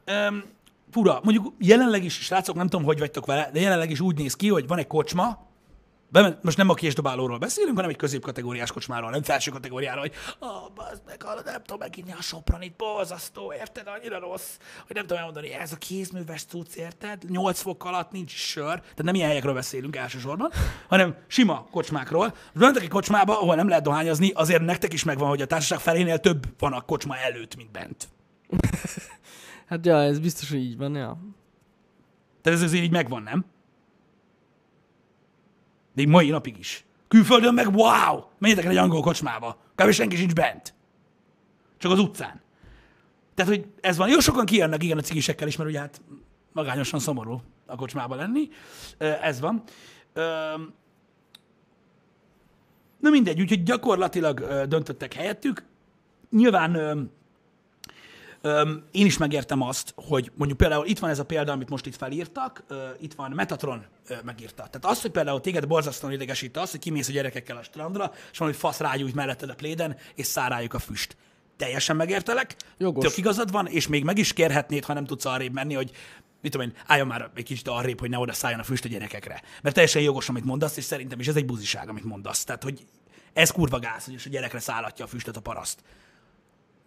Öm, 0.04 0.44
fura, 0.90 1.20
mondjuk 1.22 1.52
jelenleg 1.58 2.04
is, 2.04 2.14
srácok, 2.14 2.56
nem 2.56 2.68
tudom, 2.68 2.86
hogy 2.86 2.98
vagytok 2.98 3.26
vele, 3.26 3.50
de 3.52 3.60
jelenleg 3.60 3.90
is 3.90 4.00
úgy 4.00 4.16
néz 4.16 4.34
ki, 4.34 4.48
hogy 4.48 4.66
van 4.66 4.78
egy 4.78 4.86
kocsma, 4.86 5.43
most 6.42 6.56
nem 6.56 6.68
a 6.68 6.74
késdobálóról 6.74 7.38
beszélünk, 7.38 7.74
hanem 7.74 7.90
egy 7.90 7.96
középkategóriás 7.96 8.72
kocsmáról, 8.72 9.10
nem 9.10 9.22
felső 9.22 9.50
kategóriáról, 9.50 10.00
hogy 10.00 10.12
ah, 10.38 10.72
bazd 10.74 11.02
meg, 11.06 11.22
hallod, 11.22 11.44
nem 11.44 11.62
tudom 11.64 11.78
meginni 11.78 12.12
a 12.12 12.22
sopranit, 12.22 12.76
borzasztó, 12.76 13.52
érted, 13.58 13.86
annyira 13.86 14.18
rossz, 14.18 14.56
hogy 14.86 14.96
nem 14.96 15.02
tudom 15.02 15.18
elmondani, 15.18 15.52
ez 15.52 15.72
a 15.72 15.76
kézműves 15.76 16.44
cucc, 16.44 16.74
érted? 16.74 17.30
8 17.30 17.60
fok 17.60 17.84
alatt 17.84 18.10
nincs 18.10 18.30
sör, 18.30 18.80
tehát 18.80 19.02
nem 19.02 19.14
ilyen 19.14 19.28
helyekről 19.28 19.54
beszélünk 19.54 19.96
elsősorban, 19.96 20.50
hanem 20.88 21.16
sima 21.26 21.66
kocsmákról. 21.70 22.34
Mentek 22.52 22.82
egy 22.82 22.88
kocsmába, 22.88 23.40
ahol 23.40 23.54
nem 23.54 23.68
lehet 23.68 23.84
dohányozni, 23.84 24.30
azért 24.30 24.64
nektek 24.64 24.92
is 24.92 25.04
megvan, 25.04 25.28
hogy 25.28 25.42
a 25.42 25.46
társaság 25.46 25.78
felénél 25.78 26.18
több 26.18 26.46
van 26.58 26.72
a 26.72 26.80
kocsma 26.80 27.16
előtt, 27.16 27.56
mint 27.56 27.70
bent. 27.70 28.08
Hát 29.66 29.86
ja, 29.86 30.02
ez 30.02 30.18
biztos, 30.18 30.50
hogy 30.50 30.58
így 30.58 30.76
van, 30.76 30.94
ja. 30.94 31.18
Tehát 32.42 32.58
ez 32.58 32.64
azért 32.64 32.84
így 32.84 32.90
megvan, 32.90 33.22
nem? 33.22 33.44
Még 35.94 36.08
mai 36.08 36.30
napig 36.30 36.58
is. 36.58 36.84
Külföldön 37.08 37.54
meg 37.54 37.74
wow! 37.74 38.22
Menjetek 38.38 38.64
el 38.64 38.70
egy 38.70 38.76
angol 38.76 39.00
kocsmába. 39.00 39.58
Kb. 39.74 39.90
senki 39.90 40.16
sincs 40.16 40.32
bent. 40.32 40.74
Csak 41.78 41.92
az 41.92 41.98
utcán. 41.98 42.42
Tehát, 43.34 43.50
hogy 43.50 43.66
ez 43.80 43.96
van. 43.96 44.08
Jó 44.08 44.18
sokan 44.18 44.44
kijönnek, 44.44 44.82
igen, 44.82 44.98
a 44.98 45.00
cigisekkel 45.00 45.48
is, 45.48 45.56
mert 45.56 45.70
ugye 45.70 45.78
hát 45.78 46.00
magányosan 46.52 47.00
szomorú 47.00 47.42
a 47.66 47.76
kocsmába 47.76 48.14
lenni. 48.14 48.48
Ez 48.98 49.40
van. 49.40 49.62
Na 53.00 53.10
mindegy, 53.10 53.40
úgyhogy 53.40 53.62
gyakorlatilag 53.62 54.64
döntöttek 54.68 55.12
helyettük. 55.12 55.64
Nyilván 56.30 57.10
én 58.90 59.06
is 59.06 59.18
megértem 59.18 59.62
azt, 59.62 59.92
hogy 59.96 60.32
mondjuk 60.34 60.58
például 60.58 60.86
itt 60.86 60.98
van 60.98 61.10
ez 61.10 61.18
a 61.18 61.24
példa, 61.24 61.52
amit 61.52 61.68
most 61.68 61.86
itt 61.86 61.96
felírtak, 61.96 62.64
itt 63.00 63.14
van 63.14 63.30
Metatron 63.30 63.84
megírta. 64.24 64.66
Tehát 64.70 64.84
az, 64.84 65.02
hogy 65.02 65.10
például 65.10 65.40
téged 65.40 65.66
borzasztóan 65.66 66.12
idegesít 66.12 66.56
az, 66.56 66.70
hogy 66.70 66.80
kimész 66.80 67.08
a 67.08 67.12
gyerekekkel 67.12 67.56
a 67.56 67.62
strandra, 67.62 68.12
és 68.32 68.38
valami 68.38 68.56
fasz 68.56 68.78
rágyújt 68.78 69.14
melletted 69.14 69.50
a 69.50 69.54
pléden, 69.54 69.96
és 70.14 70.26
szárájuk 70.26 70.74
a 70.74 70.78
füst. 70.78 71.16
Teljesen 71.56 71.96
megértelek, 71.96 72.56
Jogos. 72.78 73.04
tök 73.04 73.16
igazad 73.16 73.50
van, 73.50 73.66
és 73.66 73.86
még 73.86 74.04
meg 74.04 74.18
is 74.18 74.32
kérhetnéd, 74.32 74.84
ha 74.84 74.92
nem 74.92 75.04
tudsz 75.04 75.24
arrébb 75.24 75.52
menni, 75.52 75.74
hogy 75.74 75.90
mit 76.40 76.52
tudom 76.52 76.66
én, 76.66 76.74
álljon 76.86 77.06
már 77.06 77.30
egy 77.34 77.44
kicsit 77.44 77.68
arrébb, 77.68 78.00
hogy 78.00 78.10
ne 78.10 78.18
oda 78.18 78.32
szálljon 78.32 78.60
a 78.60 78.64
füst 78.64 78.84
a 78.84 78.88
gyerekekre. 78.88 79.42
Mert 79.62 79.74
teljesen 79.74 80.02
jogos, 80.02 80.28
amit 80.28 80.44
mondasz, 80.44 80.76
és 80.76 80.84
szerintem 80.84 81.20
is 81.20 81.28
ez 81.28 81.36
egy 81.36 81.46
buziság, 81.46 81.88
amit 81.88 82.04
mondasz. 82.04 82.44
Tehát, 82.44 82.62
hogy 82.62 82.84
ez 83.32 83.50
kurva 83.50 83.78
gáz, 83.78 84.04
hogy 84.04 84.22
a 84.24 84.28
gyerekre 84.28 84.58
szállatja 84.58 85.04
a 85.04 85.08
füstöt 85.08 85.36
a 85.36 85.40
paraszt. 85.40 85.80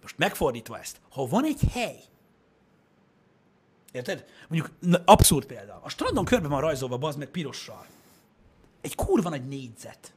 Most 0.08 0.20
megfordítva 0.20 0.80
ezt, 0.80 1.00
ha 1.10 1.28
van 1.28 1.46
egy 1.46 1.62
hely, 1.72 2.00
érted? 3.92 4.26
Mondjuk 4.48 4.72
na, 4.80 5.02
abszurd 5.06 5.46
példa. 5.46 5.82
A 5.84 5.90
strandon 5.90 6.26
körbe 6.26 6.48
van 6.48 6.62
rajzolva, 6.62 6.98
bazd 6.98 7.18
meg 7.18 7.28
pirossal. 7.28 7.86
Egy 8.82 8.96
kurva 8.96 9.30
nagy 9.30 9.48
négyzet, 9.48 10.14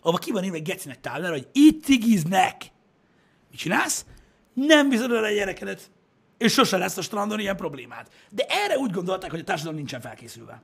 ahova 0.00 0.18
ki 0.18 0.32
van 0.32 0.44
írva 0.44 0.56
egy 0.56 0.62
gecinek 0.62 1.00
táblára, 1.00 1.32
hogy 1.32 1.48
itt 1.52 1.84
cigiznek. 1.84 2.70
Mit 3.50 3.58
csinálsz? 3.58 4.06
Nem 4.52 4.88
bízod 4.88 5.12
el 5.12 5.24
a 5.24 5.30
gyerekedet. 5.30 5.90
És 6.38 6.52
sose 6.52 6.76
lesz 6.76 6.96
a 6.96 7.02
strandon 7.02 7.40
ilyen 7.40 7.56
problémád. 7.56 8.08
De 8.30 8.44
erre 8.48 8.78
úgy 8.78 8.90
gondolták, 8.90 9.30
hogy 9.30 9.40
a 9.40 9.44
társadalom 9.44 9.78
nincsen 9.78 10.00
felkészülve. 10.00 10.62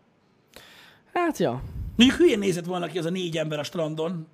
Hát 1.12 1.38
ja. 1.38 1.62
Mondjuk 1.96 2.18
hülyén 2.18 2.38
nézett 2.38 2.64
volna 2.64 2.86
ki 2.86 2.98
az 2.98 3.04
a 3.04 3.10
négy 3.10 3.38
ember 3.38 3.58
a 3.58 3.62
strandon, 3.64 4.28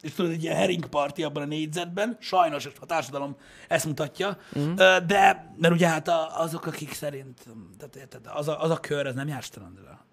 és 0.00 0.12
tudod, 0.12 0.30
egy 0.30 0.42
ilyen 0.42 0.56
herring 0.56 0.86
party 0.86 1.22
abban 1.22 1.42
a 1.42 1.46
négyzetben, 1.46 2.16
sajnos 2.20 2.68
a 2.80 2.86
társadalom 2.86 3.36
ezt 3.68 3.84
mutatja, 3.84 4.38
mm. 4.58 4.74
de, 5.06 5.52
mert 5.56 5.74
ugye 5.74 5.88
hát 5.88 6.08
a, 6.08 6.40
azok, 6.40 6.66
akik 6.66 6.92
szerint, 6.92 7.40
tehát 7.78 7.96
érted, 7.96 8.26
az 8.34 8.48
a, 8.48 8.62
az 8.62 8.70
a 8.70 8.80
kör, 8.80 9.06
ez 9.06 9.14
nem 9.14 9.28
jár 9.28 9.42
strandra. 9.42 10.06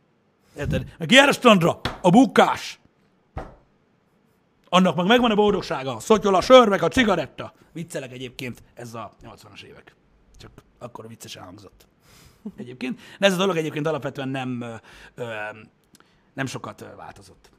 Érted? 0.57 0.95
Meg 0.97 1.11
jár 1.11 1.27
a 1.27 1.31
strandra, 1.31 1.79
a 2.01 2.09
bukás. 2.09 2.79
Annak 4.69 4.95
meg 4.95 5.05
megvan 5.05 5.31
a 5.31 5.35
boldogsága, 5.35 5.99
szotyol 5.99 6.35
a 6.35 6.41
sör, 6.41 6.67
meg 6.67 6.81
a 6.81 6.87
cigaretta. 6.87 7.53
Viccelek 7.71 8.11
egyébként, 8.11 8.63
ez 8.73 8.93
a 8.93 9.11
80-as 9.23 9.61
évek. 9.63 9.95
Csak 10.37 10.51
akkor 10.79 11.07
vicces 11.07 11.35
elhangzott. 11.35 11.87
Egyébként. 12.57 12.99
De 13.19 13.25
ez 13.25 13.33
a 13.33 13.37
dolog 13.37 13.57
egyébként 13.57 13.87
alapvetően 13.87 14.29
nem, 14.29 14.65
nem 16.33 16.45
sokat 16.45 16.85
változott. 16.97 17.49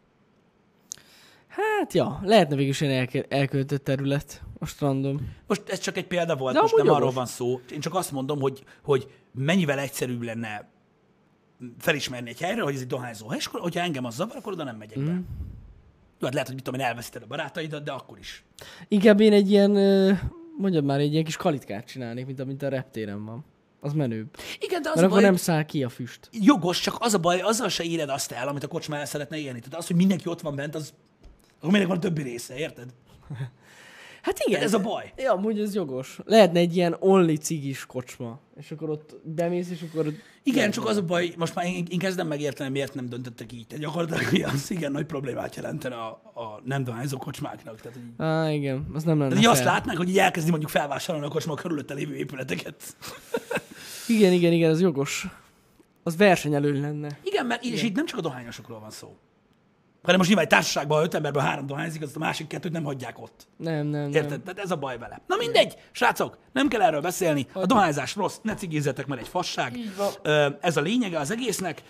Hát 1.56 1.92
ja, 1.92 2.20
lehetne 2.24 2.54
végül 2.56 2.70
is 2.70 2.80
ilyen 2.80 2.92
elke- 2.98 3.32
elköltött 3.32 3.84
terület 3.84 4.42
a 4.58 4.66
strandon. 4.66 5.28
Most 5.46 5.62
ez 5.68 5.78
csak 5.78 5.96
egy 5.96 6.06
példa 6.06 6.36
volt, 6.36 6.54
De 6.54 6.60
most 6.60 6.76
nem 6.76 6.84
jogos. 6.86 7.00
arról 7.00 7.12
van 7.12 7.26
szó. 7.26 7.60
Én 7.72 7.80
csak 7.80 7.94
azt 7.94 8.12
mondom, 8.12 8.40
hogy, 8.40 8.64
hogy 8.82 9.08
mennyivel 9.34 9.78
egyszerűbb 9.78 10.22
lenne 10.22 10.68
felismerni 11.78 12.28
egy 12.28 12.40
helyre, 12.40 12.62
hogy 12.62 12.74
ez 12.74 12.80
egy 12.80 12.86
dohányzó 12.86 13.28
hely, 13.28 13.38
és 13.38 13.46
akkor, 13.46 13.60
hogyha 13.60 13.80
engem 13.80 14.04
az 14.04 14.14
zavar, 14.14 14.36
akkor 14.36 14.52
oda 14.52 14.64
nem 14.64 14.76
megyek 14.76 14.98
be. 15.04 15.10
Jó, 16.18 16.24
hát 16.24 16.32
lehet, 16.32 16.46
hogy 16.46 16.54
mit 16.56 16.64
tudom 16.64 16.80
én, 16.80 16.86
elveszíted 16.86 17.22
a 17.22 17.26
barátaidat, 17.26 17.82
de 17.84 17.92
akkor 17.92 18.18
is. 18.18 18.44
Inkább 18.88 19.20
én 19.20 19.32
egy 19.32 19.50
ilyen, 19.50 19.70
mondjad 20.58 20.84
már, 20.84 21.00
egy 21.00 21.12
ilyen 21.12 21.24
kis 21.24 21.36
kalitkát 21.36 21.86
csinálnék, 21.86 22.26
mint 22.26 22.40
amit 22.40 22.62
a 22.62 22.68
reptéren 22.68 23.24
van. 23.24 23.44
Az 23.80 23.92
menőbb. 23.92 24.36
Igen, 24.60 24.82
de 24.82 24.88
az 24.88 24.94
Mert 24.94 25.06
a 25.06 25.10
akkor 25.10 25.20
baj, 25.20 25.22
nem 25.30 25.36
száll 25.36 25.62
ki 25.64 25.84
a 25.84 25.88
füst. 25.88 26.28
jogos, 26.32 26.80
csak 26.80 26.96
az 26.98 27.14
a 27.14 27.18
baj, 27.18 27.40
azzal 27.40 27.68
se 27.68 27.84
éred 27.84 28.08
azt 28.08 28.32
el, 28.32 28.48
amit 28.48 28.62
a 28.64 28.68
kocsma 28.68 28.96
el 28.96 29.04
szeretne 29.06 29.36
élni. 29.36 29.58
Tehát 29.58 29.74
az, 29.78 29.86
hogy 29.86 29.96
mindenki 29.96 30.28
ott 30.28 30.40
van 30.40 30.54
bent, 30.54 30.74
az 30.74 30.94
akkor 31.58 31.70
minek 31.70 31.86
van 31.86 31.96
a 31.96 32.00
többi 32.00 32.22
része, 32.22 32.56
érted? 32.56 32.88
Hát 34.26 34.38
igen. 34.46 34.62
Ez 34.62 34.74
a 34.74 34.78
baj. 34.78 35.12
Ja, 35.16 35.32
amúgy 35.32 35.60
ez 35.60 35.74
jogos. 35.74 36.18
Lehetne 36.24 36.58
egy 36.58 36.76
ilyen 36.76 36.96
only 36.98 37.34
cigis 37.34 37.86
kocsma. 37.86 38.40
És 38.56 38.70
akkor 38.70 38.90
ott 38.90 39.16
bemész, 39.22 39.70
és 39.70 39.84
akkor... 39.90 40.12
Igen, 40.42 40.70
csak 40.70 40.86
az 40.86 40.96
a 40.96 41.02
baj, 41.02 41.32
most 41.36 41.54
már 41.54 41.66
én, 41.66 41.86
én 41.90 41.98
kezdem 41.98 42.26
megérteni, 42.26 42.70
miért 42.70 42.94
nem 42.94 43.08
döntöttek 43.08 43.52
így. 43.52 43.66
Tehát 43.66 43.84
gyakorlatilag 43.84 44.52
az 44.52 44.70
igen 44.70 44.92
nagy 44.92 45.06
problémát 45.06 45.56
jelentene 45.56 45.94
a, 45.94 46.08
a 46.34 46.60
nem 46.64 46.84
dohányzó 46.84 47.16
kocsmáknak. 47.16 47.80
Tehát, 47.80 47.98
hogy 47.98 48.26
Á, 48.26 48.50
igen, 48.50 48.86
az 48.92 49.02
nem 49.02 49.18
lenne 49.18 49.30
Tehát 49.30 49.46
azt 49.46 49.64
látnák, 49.64 49.96
hogy 49.96 50.08
így 50.08 50.18
elkezdi 50.18 50.50
mondjuk 50.50 50.70
felvásárolni 50.70 51.26
a 51.26 51.30
kocsma 51.30 51.54
körülötte 51.54 51.94
lévő 51.94 52.14
épületeket. 52.14 52.82
Igen, 54.08 54.32
igen, 54.32 54.52
igen, 54.52 54.70
az 54.70 54.80
jogos. 54.80 55.26
Az 56.02 56.16
versenyelő 56.16 56.80
lenne. 56.80 57.18
Igen, 57.22 57.46
mert 57.46 57.64
és 57.64 57.82
itt 57.82 57.94
nem 57.94 58.06
csak 58.06 58.18
a 58.18 58.22
dohányosokról 58.22 58.80
van 58.80 58.90
szó. 58.90 59.16
Hanem 60.06 60.16
most 60.16 60.28
nyilván 60.28 60.44
egy 60.44 60.50
társaságban, 60.50 60.98
ha 60.98 61.04
öt 61.04 61.14
emberből 61.14 61.42
három 61.42 61.66
dohányzik, 61.66 62.02
azt 62.02 62.16
a 62.16 62.18
másik 62.18 62.46
kettőt 62.46 62.72
nem 62.72 62.84
hagyják 62.84 63.22
ott. 63.22 63.46
Nem, 63.56 63.86
nem, 63.86 64.08
Érted? 64.12 64.30
nem. 64.30 64.42
Tehát 64.42 64.58
ez 64.58 64.70
a 64.70 64.76
baj 64.76 64.98
vele. 64.98 65.20
Na 65.26 65.36
mindegy, 65.36 65.74
srácok, 65.92 66.38
nem 66.52 66.68
kell 66.68 66.82
erről 66.82 67.00
beszélni. 67.00 67.46
A 67.52 67.66
dohányzás 67.66 68.16
rossz, 68.16 68.36
ne 68.42 68.54
cigizzetek, 68.54 69.06
mert 69.06 69.20
egy 69.20 69.28
fasság. 69.28 69.78
Ez 70.60 70.76
a 70.76 70.80
lényege 70.80 71.18
az 71.18 71.30
egésznek. 71.30 71.82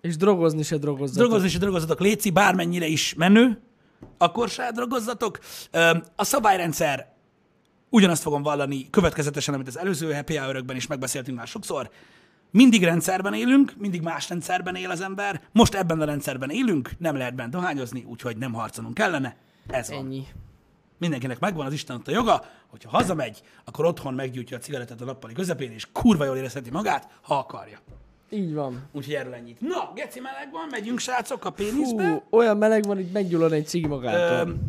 És 0.00 0.16
drogozni 0.16 0.62
se 0.62 0.76
drogozzatok. 0.76 1.26
Drogozni 1.26 1.48
se 1.48 1.58
drogozzatok, 1.58 2.00
léci, 2.00 2.30
bármennyire 2.30 2.86
is 2.86 3.14
menő, 3.14 3.60
akkor 4.18 4.48
se 4.48 4.70
drogozzatok. 4.74 5.38
A 6.16 6.24
szabályrendszer 6.24 7.14
ugyanazt 7.90 8.22
fogom 8.22 8.42
vallani 8.42 8.90
következetesen, 8.90 9.54
amit 9.54 9.66
az 9.66 9.78
előző 9.78 10.12
happy 10.12 10.36
hour 10.36 10.64
is 10.74 10.86
megbeszéltünk 10.86 11.36
már 11.36 11.46
sokszor. 11.46 11.90
Mindig 12.56 12.84
rendszerben 12.84 13.34
élünk, 13.34 13.72
mindig 13.78 14.02
más 14.02 14.28
rendszerben 14.28 14.74
él 14.74 14.90
az 14.90 15.00
ember. 15.00 15.40
Most 15.52 15.74
ebben 15.74 16.00
a 16.00 16.04
rendszerben 16.04 16.50
élünk, 16.50 16.90
nem 16.98 17.16
lehet 17.16 17.34
bent 17.34 17.50
dohányozni, 17.50 18.04
úgyhogy 18.08 18.36
nem 18.36 18.52
harcolunk 18.52 18.94
kellene. 18.94 19.36
Ez 19.68 19.90
van. 19.90 19.98
Ennyi. 19.98 20.26
Mindenkinek 20.98 21.38
megvan 21.38 21.66
az 21.66 21.72
Isten 21.72 21.96
adta 21.96 22.10
joga, 22.10 22.44
hogyha 22.66 22.90
hazamegy, 22.90 23.42
akkor 23.64 23.84
otthon 23.84 24.14
meggyújtja 24.14 24.56
a 24.56 24.60
cigarettát 24.60 25.00
a 25.00 25.04
nappali 25.04 25.32
közepén, 25.32 25.70
és 25.72 25.86
kurva 25.92 26.24
jól 26.24 26.36
érezheti 26.36 26.70
magát, 26.70 27.08
ha 27.22 27.38
akarja. 27.38 27.78
Így 28.30 28.54
van. 28.54 28.82
Úgyhogy 28.92 29.14
erről 29.14 29.34
ennyit. 29.34 29.60
Na, 29.60 29.92
geci 29.94 30.20
meleg 30.20 30.48
van, 30.52 30.66
megyünk 30.70 30.98
srácok 30.98 31.44
a 31.44 31.50
péniszbe. 31.50 32.08
Hú, 32.08 32.22
olyan 32.30 32.56
meleg 32.56 32.84
van, 32.84 32.98
itt 32.98 33.12
meggyullad 33.12 33.52
egy 33.52 33.66
cigi 33.66 33.86
magától. 33.86 34.48
Öm, 34.48 34.60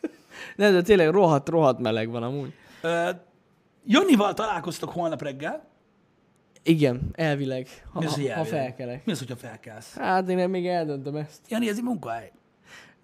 Ne, 0.56 0.70
de 0.70 0.82
tényleg 0.82 1.10
rohadt, 1.10 1.48
rohadt 1.48 1.78
meleg 1.78 2.10
van 2.10 2.22
amúgy. 2.22 2.52
Ö, 2.80 3.10
Janival 3.86 4.34
találkoztok 4.34 4.90
holnap 4.90 5.22
reggel. 5.22 5.72
Igen, 6.66 7.00
elvileg. 7.12 7.68
Ha, 7.92 7.98
Mi 7.98 8.06
az, 8.06 8.14
hogy 8.14 8.24
ha 8.24 8.30
elvileg? 8.32 8.60
felkelek. 8.60 9.04
Mi 9.04 9.12
az, 9.12 9.18
hogyha 9.18 9.36
felkelsz? 9.36 9.94
Hát 9.96 10.28
én 10.28 10.48
még 10.48 10.66
eldöntöm 10.66 11.16
ezt. 11.16 11.40
Jani, 11.48 11.68
ez 11.68 11.76
egy 11.76 11.82
munkahely. 11.82 12.32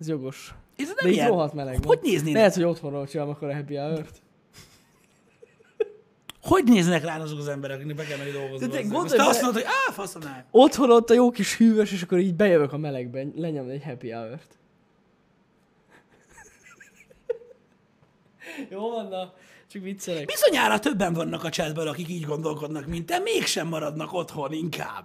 Ez 0.00 0.08
jogos. 0.08 0.54
Ez 0.76 0.86
nem 0.86 0.96
De 1.02 1.08
ilyen. 1.08 1.28
rohadt 1.28 1.54
meleg 1.54 1.72
van. 1.74 1.86
Hogy 1.86 1.98
néznének? 2.02 2.34
Lehet, 2.36 2.54
hogy 2.54 2.64
otthonról 2.64 3.06
csinálom 3.06 3.32
akkor 3.32 3.48
a 3.48 3.54
happy 3.54 3.74
hour-t. 3.76 4.22
Hogy 6.42 6.64
néznek 6.64 7.04
rá 7.04 7.18
azok 7.18 7.38
az 7.38 7.48
emberek, 7.48 7.76
akiknek 7.76 7.96
be 7.96 8.04
kell 8.04 8.18
menni 8.18 8.30
dolgozni? 8.30 8.66
De 8.66 8.72
te 8.72 8.80
gondolj 8.80 9.02
Most 9.02 9.16
te 9.16 9.22
azt 9.24 9.42
mondod, 9.42 9.62
hogy 9.62 9.70
á, 9.88 9.92
faszom 9.92 10.22
Otthon 10.50 10.90
ott 10.90 11.10
a 11.10 11.14
jó 11.14 11.30
kis 11.30 11.56
hűvös, 11.56 11.92
és 11.92 12.02
akkor 12.02 12.18
így 12.18 12.34
bejövök 12.34 12.72
a 12.72 12.76
melegben, 12.78 13.32
lenyomni 13.36 13.72
egy 13.72 13.84
happy 13.84 14.10
hour-t. 14.10 14.58
Jó 18.70 18.90
van, 18.90 19.08
na, 19.08 19.34
csak 19.72 19.82
viccelek. 19.82 20.24
Bizonyára 20.26 20.78
többen 20.78 21.12
vannak 21.12 21.44
a 21.44 21.48
chatben, 21.48 21.86
akik 21.86 22.08
így 22.08 22.24
gondolkodnak, 22.24 22.86
mint 22.86 23.06
te, 23.06 23.18
mégsem 23.18 23.68
maradnak 23.68 24.12
otthon 24.12 24.52
inkább. 24.52 25.04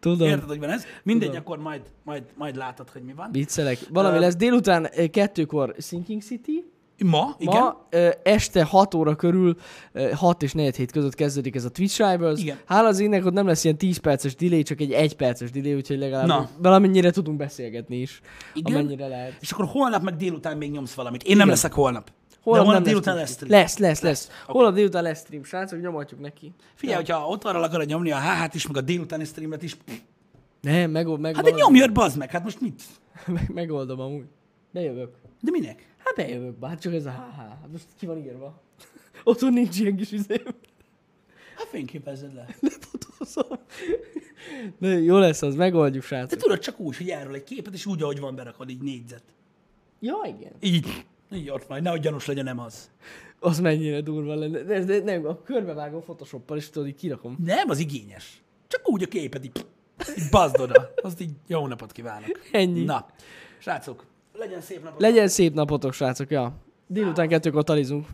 Tudom, 0.00 0.28
Érted, 0.28 0.48
hogy 0.48 0.58
van 0.58 0.70
ez? 0.70 0.84
Mindegy, 1.02 1.28
Tudom. 1.28 1.42
akkor 1.44 1.58
majd, 1.58 1.82
majd, 2.04 2.22
majd 2.34 2.56
látod, 2.56 2.90
hogy 2.90 3.02
mi 3.02 3.12
van. 3.12 3.28
viccelek. 3.32 3.78
Valami 3.90 4.16
Ö, 4.16 4.20
lesz 4.20 4.36
délután 4.36 4.88
ö, 4.96 5.06
kettőkor 5.06 5.74
Sinking 5.78 6.22
City, 6.22 6.64
Ma, 7.04 7.34
igen. 7.38 7.54
Ma 7.60 7.86
ö, 7.90 8.08
este 8.22 8.64
6 8.64 8.94
óra 8.94 9.16
körül, 9.16 9.56
ö, 9.92 10.10
6 10.10 10.42
és 10.42 10.52
4 10.52 10.76
hét 10.76 10.92
között 10.92 11.14
kezdődik 11.14 11.54
ez 11.54 11.64
a 11.64 11.70
Twitch 11.70 12.10
Rivals. 12.10 12.40
Igen. 12.40 12.58
Hála 12.66 12.88
az 12.88 13.00
énnek, 13.00 13.24
ott 13.24 13.32
nem 13.32 13.46
lesz 13.46 13.64
ilyen 13.64 13.76
10 13.78 13.96
perces 13.96 14.34
delay, 14.34 14.62
csak 14.62 14.80
egy 14.80 14.92
1 14.92 15.16
perces 15.16 15.50
delay, 15.50 15.74
úgyhogy 15.74 15.98
legalább 15.98 16.26
Na. 16.26 16.48
valamennyire 16.58 17.10
tudunk 17.10 17.36
beszélgetni 17.36 17.96
is, 17.96 18.20
Igen. 18.54 18.74
amennyire 18.76 19.06
lehet. 19.08 19.36
És 19.40 19.50
akkor 19.50 19.66
holnap 19.66 20.02
meg 20.02 20.16
délután 20.16 20.56
még 20.56 20.70
nyomsz 20.70 20.94
valamit. 20.94 21.22
Én 21.22 21.28
nem 21.28 21.36
Igen. 21.36 21.48
leszek 21.48 21.72
holnap. 21.72 22.10
Holnap, 22.42 22.64
De 22.64 22.70
holnap 22.70 22.88
délután 22.88 23.14
lesz 23.16 23.28
lesz, 23.28 23.32
stream. 23.32 23.50
lesz, 23.60 23.78
lesz, 23.78 24.00
lesz. 24.00 24.30
Holnap 24.46 24.74
délután 24.74 25.02
lesz 25.02 25.20
stream, 25.20 25.44
srácok, 25.44 25.80
nyomatjuk 25.80 26.20
neki. 26.20 26.52
Figyelj, 26.74 26.96
hogyha 26.98 27.28
ott 27.28 27.44
arra 27.44 27.60
akarod 27.62 27.86
nyomni 27.86 28.10
a 28.10 28.20
HH-t 28.20 28.54
is, 28.54 28.66
meg 28.66 28.76
a 28.76 28.80
délutáni 28.80 29.24
streamet 29.24 29.62
is, 29.62 29.76
Nem, 30.60 30.90
meg, 30.90 31.18
meg 31.18 31.34
hát 31.34 31.44
de 31.44 31.50
nyomjad, 31.50 31.92
bazd 31.92 32.16
meg, 32.18 32.30
hát 32.30 32.44
most 32.44 32.60
mit? 32.60 32.82
meg, 33.26 33.50
megoldom 33.54 34.00
amúgy. 34.00 34.24
Bejövök. 34.72 35.14
De 35.40 35.50
minek? 35.50 35.94
Hát 35.98 36.14
bejövök, 36.16 36.58
bár 36.58 36.78
csak 36.78 36.94
ez 36.94 37.06
a 37.06 37.10
HH. 37.10 37.36
Hát 37.38 37.68
most 37.72 37.84
ki 37.98 38.06
van 38.06 38.18
írva? 38.18 38.62
Otthon 39.24 39.52
nincs 39.52 39.78
ilyen 39.80 39.96
kis 39.96 40.12
izém. 40.12 40.42
Hát 41.56 41.66
fényképezzed 41.70 42.34
le. 42.34 42.46
Lefotózom. 42.60 43.58
De 44.78 44.88
jó 44.88 45.18
lesz 45.18 45.42
az, 45.42 45.54
megoldjuk, 45.54 46.02
De 46.02 46.08
srácok. 46.08 46.38
tudod 46.38 46.58
csak 46.58 46.80
úgy, 46.80 46.96
hogy 46.96 47.08
erről 47.08 47.34
egy 47.34 47.44
képet, 47.44 47.74
és 47.74 47.86
úgy, 47.86 48.02
ahogy 48.02 48.20
van 48.20 48.34
berakod, 48.34 48.70
így 48.70 48.82
négyzet. 48.82 49.22
Ja, 50.00 50.16
igen. 50.38 50.52
Így. 50.60 51.04
Így 51.32 51.50
ott 51.50 51.68
majd, 51.68 51.82
nehogy 51.82 52.00
gyanús 52.00 52.26
legyen, 52.26 52.44
nem 52.44 52.58
az. 52.58 52.90
Az 53.40 53.60
mennyire 53.60 54.00
durva 54.00 54.34
lenne. 54.34 54.62
De, 54.62 54.84
de 54.84 55.00
nem, 55.00 55.26
a 55.26 55.42
körbevágom 55.42 56.00
Photoshoppal, 56.00 56.56
és 56.56 56.70
tudod, 56.70 56.88
így 56.88 56.94
kirakom. 56.94 57.36
Nem, 57.44 57.68
az 57.68 57.78
igényes. 57.78 58.42
Csak 58.66 58.88
úgy 58.88 59.02
a 59.02 59.06
képet, 59.06 59.44
így, 59.44 59.66
így 60.18 60.28
bazd 60.30 60.60
oda. 60.60 60.92
Azt 61.02 61.20
így 61.20 61.30
jó 61.46 61.66
napot 61.66 61.92
kívánok. 61.92 62.40
Ennyi. 62.52 62.84
Na, 62.84 63.06
srácok, 63.58 64.04
legyen 64.38 64.60
szép 64.60 64.82
napot. 64.82 65.00
Legyen 65.00 65.28
szép 65.28 65.54
napotok, 65.54 65.92
srácok, 65.92 66.30
ja. 66.30 66.52
Délután 66.86 67.28
kettőkor 67.28 67.64
talizunk. 67.64 68.06